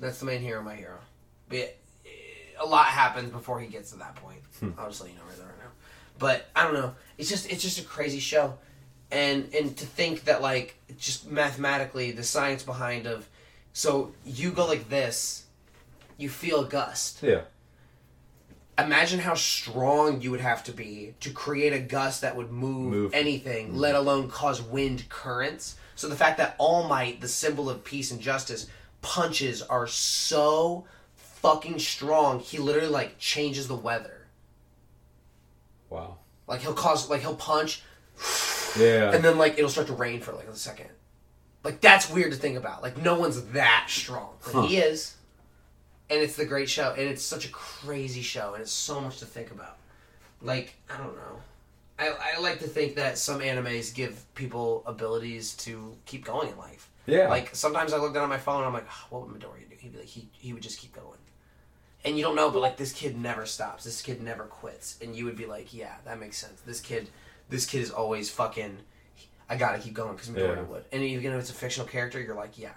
[0.00, 0.98] That's the main hero, my hero.
[1.48, 2.08] But eh,
[2.60, 4.40] a lot happens before he gets to that point.
[4.60, 4.70] Hmm.
[4.78, 5.70] I'll just let you know right there right now.
[6.18, 6.94] But I don't know.
[7.16, 8.58] It's just it's just a crazy show,
[9.10, 13.28] and and to think that like just mathematically the science behind of,
[13.72, 15.44] so you go like this,
[16.16, 17.22] you feel a gust.
[17.22, 17.42] Yeah.
[18.76, 22.92] Imagine how strong you would have to be to create a gust that would move,
[22.92, 23.14] Move.
[23.14, 25.76] anything, let alone cause wind currents.
[25.98, 28.68] So the fact that All Might, the symbol of peace and justice,
[29.02, 30.84] punches are so
[31.16, 34.28] fucking strong, he literally like changes the weather.
[35.90, 36.18] Wow.
[36.46, 37.82] Like he'll cause like he'll punch
[38.78, 39.10] Yeah.
[39.12, 40.86] and then like it'll start to rain for like a second.
[41.64, 42.80] Like that's weird to think about.
[42.80, 44.34] Like no one's that strong.
[44.44, 44.62] But Huh.
[44.68, 45.16] he is.
[46.10, 46.92] And it's the great show.
[46.96, 49.78] And it's such a crazy show and it's so much to think about.
[50.40, 51.40] Like, I don't know.
[51.98, 56.56] I, I like to think that some animes give people abilities to keep going in
[56.58, 56.88] life.
[57.06, 57.28] Yeah.
[57.28, 59.68] Like sometimes I look down at my phone and I'm like, "Ah, what would Midoriya
[59.68, 59.76] do?
[59.78, 61.18] He'd be like, he, he would just keep going.
[62.04, 63.84] And you don't know, but like this kid never stops.
[63.84, 64.96] This kid never quits.
[65.02, 66.60] And you would be like, yeah, that makes sense.
[66.60, 67.08] This kid,
[67.48, 68.78] this kid is always fucking.
[69.50, 70.62] I gotta keep going because Midoriya Yeah.
[70.62, 70.84] would.
[70.92, 72.70] And even if it's a fictional character, you're like, yeah,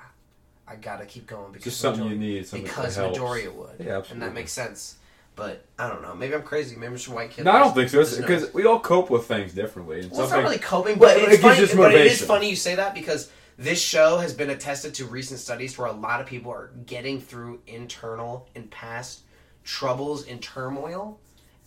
[0.67, 2.97] I gotta keep going because Just something you need, something because.
[2.97, 3.75] Midoriya would.
[3.79, 4.11] Yeah, absolutely.
[4.13, 4.95] And that makes sense.
[5.41, 6.13] But I don't know.
[6.13, 6.75] Maybe I'm crazy.
[6.75, 7.45] Maybe I'm just a white kid.
[7.45, 8.05] No, I don't think so.
[8.15, 10.01] Because we all cope with things differently.
[10.01, 11.81] And Well, it's not really coping, but it it's gives funny.
[11.81, 15.39] But it is funny you say that because this show has been attested to recent
[15.39, 19.21] studies where a lot of people are getting through internal and past
[19.63, 21.19] troubles and turmoil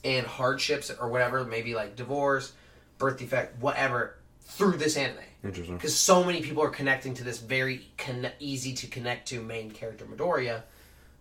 [0.04, 2.52] and hardships or whatever, maybe like divorce,
[2.98, 5.18] birth defect, whatever, through this anime.
[5.42, 5.76] Interesting.
[5.78, 9.72] Because so many people are connecting to this very conne- easy to connect to main
[9.72, 10.62] character Midoriya,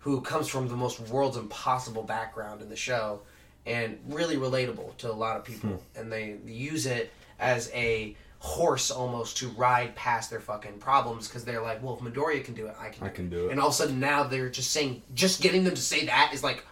[0.04, 3.22] who comes from the most world's impossible background in the show,
[3.66, 5.70] and really relatable to a lot of people.
[5.70, 6.00] Hmm.
[6.00, 7.10] And they use it
[7.40, 12.02] as a horse almost to ride past their fucking problems because they're like, well, if
[12.02, 13.06] Midoriya can do it, I can.
[13.06, 13.30] I do can it.
[13.30, 13.52] do it.
[13.52, 16.32] And all of a sudden now they're just saying, just getting them to say that
[16.34, 16.66] is like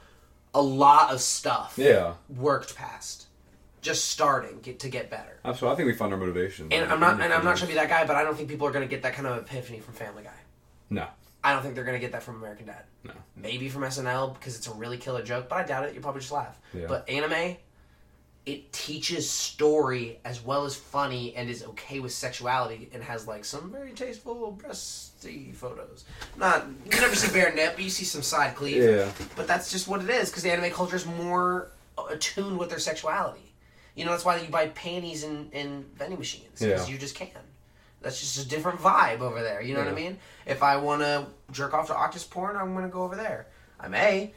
[0.53, 1.75] a lot of stuff.
[1.77, 2.15] Yeah.
[2.35, 3.27] Worked past,
[3.81, 5.39] just starting get to get better.
[5.45, 5.73] Absolutely.
[5.73, 6.67] I think we found our motivation.
[6.73, 8.49] And I'm not, and I'm not trying to be that guy, but I don't think
[8.49, 10.31] people are going to get that kind of epiphany from Family Guy.
[10.89, 11.07] No.
[11.43, 12.83] I don't think they're going to get that from American Dad.
[13.03, 13.13] No.
[13.35, 15.95] Maybe from SNL because it's a really killer joke, but I doubt it.
[15.95, 16.59] You probably just laugh.
[16.73, 16.85] Yeah.
[16.87, 17.57] But anime,
[18.45, 23.45] it teaches story as well as funny and is okay with sexuality and has like
[23.45, 26.05] some very tasteful breasty photos.
[26.37, 28.81] Not you never see bare nip, but you see some side cleave.
[28.83, 29.11] Yeah.
[29.35, 31.71] But that's just what it is because the anime culture is more
[32.09, 33.53] attuned with their sexuality.
[33.95, 36.93] You know that's why you buy panties in, in vending machines because Yeah.
[36.93, 37.27] you just can.
[38.01, 39.61] That's just a different vibe over there.
[39.61, 40.17] You know what I mean?
[40.45, 43.47] If I want to jerk off to Octus porn, I'm going to go over there.
[43.79, 44.33] I may.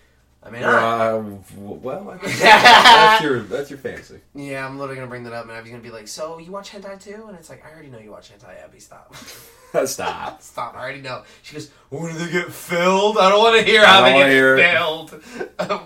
[0.46, 0.74] I may not.
[0.74, 1.22] Uh,
[1.56, 4.20] well, I guess that's your that's your fantasy.
[4.34, 6.70] Yeah, I'm literally gonna bring that up, and Abby's gonna be like, "So you watch
[6.70, 8.78] hentai too?" And it's like, "I already know you watch hentai, Abby.
[8.78, 9.16] Stop,
[9.86, 10.42] Stop.
[10.42, 10.74] stop.
[10.74, 13.16] I already know." She goes, "When do they get filled?
[13.16, 15.12] I don't want to hear how they get hear filled.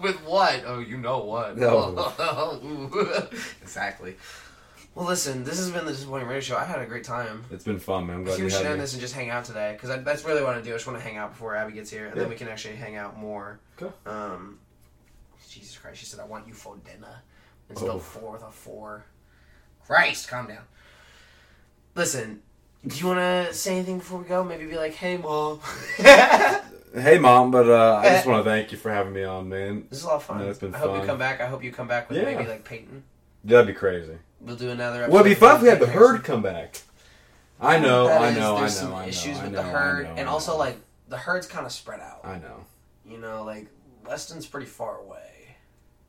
[0.02, 0.64] With what?
[0.66, 1.56] Oh, you know what?
[1.56, 2.12] No.
[3.62, 4.16] exactly.
[4.98, 6.56] Well, listen, this has been the Disappointing Radio Show.
[6.56, 7.44] I've had a great time.
[7.52, 8.16] It's been fun, man.
[8.16, 8.80] I'm I glad think you we should had end me.
[8.80, 10.74] this and just hang out today because that's really what I want to do.
[10.74, 12.74] I just want to hang out before Abby gets here, and then we can actually
[12.74, 13.60] hang out more.
[13.80, 13.94] Okay.
[14.06, 14.58] Um,
[15.48, 17.22] Jesus Christ, she said, "I want you for dinner."
[17.76, 17.98] Spelled Oh.
[18.00, 19.04] four with a four.
[19.86, 20.64] Christ, calm down.
[21.94, 22.42] Listen,
[22.84, 24.42] do you want to say anything before we go?
[24.42, 25.60] Maybe be like, "Hey, mom."
[26.94, 29.84] Hey, mom, but uh, I just want to thank you for having me on, man.
[29.90, 30.38] This is a lot of fun.
[30.38, 31.40] No, it's been I hope you come back.
[31.40, 32.24] I hope you come back with Yeah.
[32.24, 33.04] maybe like Peyton.
[33.44, 34.16] That'd be crazy.
[34.40, 35.02] We'll do another.
[35.04, 36.82] Episode Well, it'd be fun if we had the herd come back.
[37.60, 39.08] I know, That I is- know, I know, there's some I know.
[39.08, 40.76] Issues I with the herd, know, and also like
[41.08, 42.20] the herd's kind of spread out.
[42.24, 42.64] I know,
[43.04, 43.66] You know, like
[44.06, 45.56] Weston's pretty far away.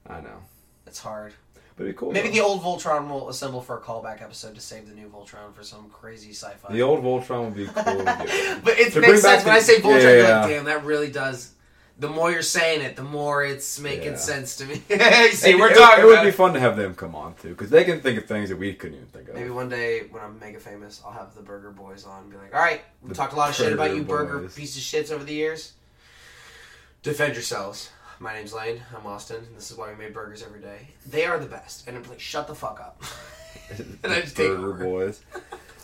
[0.08, 0.44] I know.
[0.86, 1.34] It's hard.
[1.76, 2.12] But it'd be cool.
[2.12, 2.34] Maybe though.
[2.36, 5.64] the old Voltron will assemble for a callback episode to save the new Voltron for
[5.64, 6.72] some crazy sci-fi.
[6.74, 8.04] The old Voltron would be cool.
[8.64, 10.02] But it To makes sense when the- I say Voltron.
[10.02, 10.40] yeah, you're yeah.
[10.42, 11.52] like, damn, that really does.
[12.00, 14.16] The more you're saying it, the more it's making Yeah.
[14.16, 14.76] sense to me.
[15.32, 17.50] See, And we're it, talking It would be fun to have them come on too,
[17.50, 19.36] because they can think of things that we couldn't even think of.
[19.36, 22.38] Maybe one day when I'm mega famous, I'll have the Burger Boys on and be
[22.38, 24.56] like, all right, we The talked a lot of shit about Burger you burger Boys.
[24.56, 25.74] piece of shits over the years.
[27.04, 27.90] Defend yourselves.
[28.20, 28.82] My name's Lane.
[28.98, 29.38] I'm Austin.
[29.38, 30.90] And this is why we made burgers every day.
[31.06, 31.88] They are the best.
[31.88, 33.02] And I'm like, shut the fuck up.
[34.04, 34.84] and I just take Burger over.
[34.84, 35.22] boys.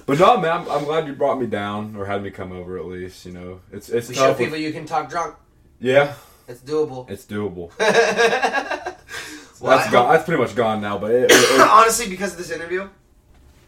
[0.05, 2.77] But no, man, I'm, I'm glad you brought me down or had me come over
[2.77, 3.25] at least.
[3.25, 4.39] You know, it's it's We show tough.
[4.39, 5.35] with- people you can talk drunk.
[5.85, 6.13] Yeah,
[6.47, 7.09] It's doable.
[7.09, 7.71] it's doable.
[9.61, 10.11] Well, that's gone.
[10.11, 10.97] That's pretty much gone now.
[10.97, 12.89] But it, it- it- Honestly, because of this interview,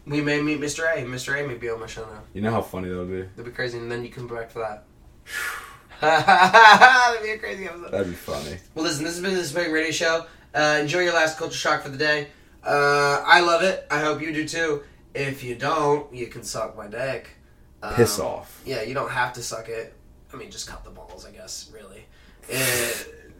[0.06, 0.84] we may meet Mr.
[0.84, 1.02] A.
[1.04, 1.42] Mr.
[1.42, 2.20] A may be on my show now.
[2.34, 3.22] you know how funny that would be.
[3.22, 4.84] That'd be crazy, and then you come back for that.
[6.00, 7.90] That'd be a crazy episode.
[7.90, 8.58] That'd be funny.
[8.74, 10.26] Well, listen, this has been the Spring Radio Show.
[10.54, 12.28] Uh, enjoy your last culture shock for the day.
[12.62, 13.86] Uh, I love it.
[13.90, 14.82] I hope you do too.
[15.14, 17.30] If you don't, you can suck my dick.
[17.82, 18.62] Um, Piss off.
[18.66, 19.94] Yeah, you don't have to suck it.
[20.32, 21.70] I mean, just cut the balls, I guess.
[21.74, 21.97] Really.
[22.52, 22.90] Uh,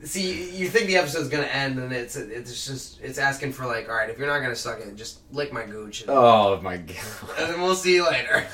[0.04, 3.88] see, you think the episode's gonna end, and it's it's just it's asking for like,
[3.88, 6.76] all right, if you're not gonna suck it, just lick my gooch, and, Oh my
[6.76, 6.96] god.
[7.38, 8.46] and then we'll see you later.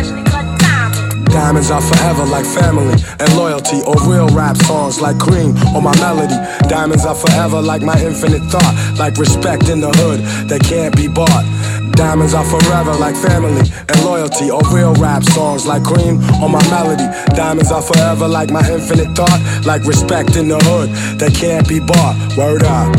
[1.38, 5.94] Diamonds are forever like family and loyalty or real rap songs like cream or my
[6.00, 6.34] melody.
[6.68, 10.18] Diamonds are forever like my infinite thought, like respect in the hood
[10.50, 11.46] that can't be bought.
[11.92, 16.62] Diamonds are forever like family and loyalty or real rap songs like cream or my
[16.70, 17.06] melody.
[17.36, 20.90] Diamonds are forever like my infinite thought, like respect in the hood
[21.20, 22.18] that can't be bought.
[22.36, 22.90] Word up.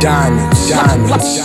[0.00, 1.40] Diamonds, diamonds.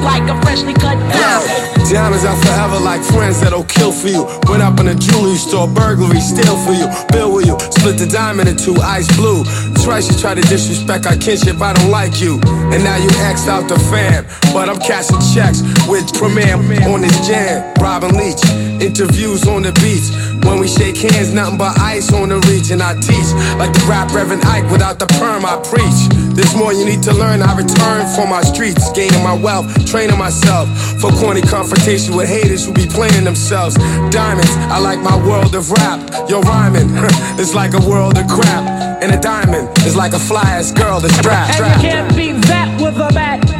[0.00, 1.69] Like a freshly cut diamond.
[1.90, 4.22] Diamonds out forever like friends that'll kill for you.
[4.46, 6.86] Went up in a jewelry store, burglary, steal for you.
[7.10, 9.42] Bill with you, split the diamond in two, ice blue.
[9.82, 12.38] Twice you try to disrespect our kinship, I don't like you.
[12.70, 14.24] And now you X'd out the fam.
[14.54, 16.54] But I'm cashing checks with Premier
[16.86, 17.74] on this jam.
[17.82, 18.38] Robin Leach,
[18.78, 20.14] interviews on the beach.
[20.46, 22.38] When we shake hands, nothing but ice on the.
[22.70, 26.06] And I teach like the rap Reverend Ike without the perm, I preach.
[26.34, 27.42] There's more you need to learn.
[27.42, 30.68] I return for my streets, gaining my wealth, training myself
[31.00, 31.42] for corny
[31.80, 33.74] confrontation with haters who be playing themselves.
[34.10, 36.28] Diamonds, I like my world of rap.
[36.28, 36.88] Yo, rhyming,
[37.40, 39.02] it's like a world of crap.
[39.02, 41.54] And a diamond is like a fly ass girl that's strapped.
[41.54, 41.80] strapped.
[41.80, 43.59] can't beat that with a bat.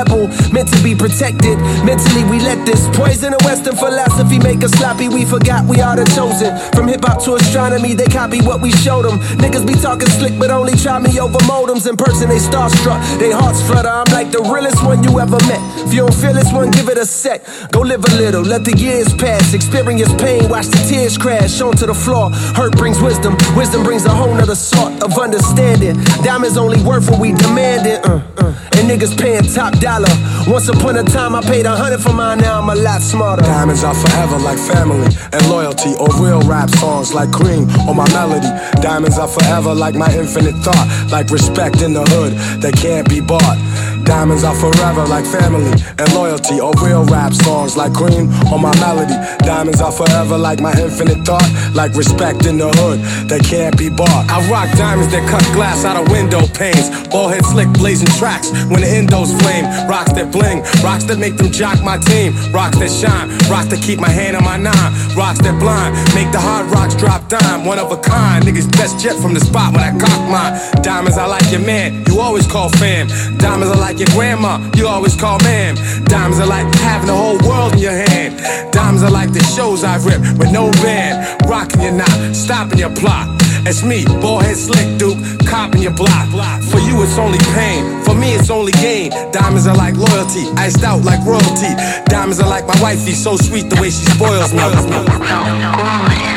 [0.00, 1.58] pebble, meant to be protected.
[1.84, 5.08] Mentally, we let this poison of Western philosophy make us sloppy.
[5.08, 6.56] We forgot we are the chosen.
[6.72, 9.18] From hip hop to astronomy, they copy what we showed them.
[9.42, 11.88] Niggas be talking slick, but only try me over modems.
[11.88, 13.88] In person, they starstruck, they hearts flutter.
[13.88, 15.60] I'm like the realest one you ever met.
[15.86, 17.44] If you don't feel this one, give it a sec.
[17.72, 19.52] Go live a little, let the years pass.
[19.52, 22.30] Experience pain, watch the tears crash onto the floor.
[22.56, 25.96] Hurt brings wisdom, wisdom brings a whole nother sort of understanding.
[26.22, 28.00] Diamonds only worth what we demanded.
[28.06, 28.54] Uh, uh.
[28.76, 29.89] And niggas paying top dollar.
[29.90, 33.42] Once upon a time, I paid a hundred for mine, now I'm a lot smarter.
[33.42, 38.08] Diamonds are forever like family and loyalty, or real rap songs like cream or my
[38.12, 38.46] melody.
[38.80, 43.20] Diamonds are forever like my infinite thought, like respect in the hood that can't be
[43.20, 43.58] bought.
[44.04, 48.74] Diamonds are forever like family and loyalty, or real rap songs like cream or my
[48.78, 49.14] melody.
[49.42, 53.88] Diamonds are forever like my infinite thought, like respect in the hood that can't be
[53.88, 54.30] bought.
[54.30, 58.50] I rock diamonds that cut glass out of window panes, ball head slick blazing tracks
[58.70, 59.66] when the endos flame.
[59.88, 63.82] Rocks that bling, rocks that make them jock my team, rocks that shine, rocks that
[63.82, 67.64] keep my hand on my nine, rocks that blind, make the hard rocks drop dime.
[67.64, 70.82] One of a kind, niggas best jet from the spot when I cock mine.
[70.82, 73.08] Diamonds, I like your man, you always call fam.
[73.38, 75.76] Diamonds, I like your grandma, you always call ma'am.
[76.04, 78.38] Diamonds, are like having the whole world in your hand.
[78.72, 81.48] Diamonds, are like the shows I rip with no band.
[81.48, 83.39] Rocking your knot, stopping your plot.
[83.66, 86.28] It's me, ballhead slick duke, copping your block.
[86.70, 88.02] For you, it's only pain.
[88.04, 89.10] For me, it's only gain.
[89.32, 91.74] Diamonds are like loyalty, iced out like royalty.
[92.06, 96.29] Diamonds are like my wifey, so sweet the way she spoils me.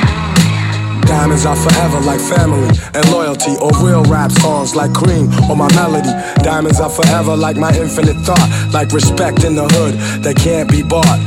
[1.14, 5.72] Diamonds are forever like family and loyalty, or real rap songs like cream or my
[5.76, 6.10] melody.
[6.42, 10.82] Diamonds are forever like my infinite thought, like respect in the hood that can't be
[10.82, 11.20] bought.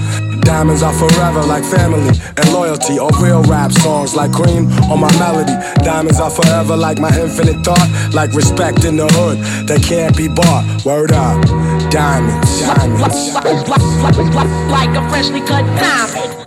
[0.43, 5.13] Diamonds are forever like family and loyalty, or real rap songs like cream or my
[5.19, 5.55] melody.
[5.85, 9.39] Diamonds are forever like my infinite thought, like respect in the hood
[9.69, 10.65] that can't be bought.
[10.85, 11.41] Word up,
[11.91, 13.35] diamonds, diamonds.
[14.69, 16.46] Like a freshly cut diamond.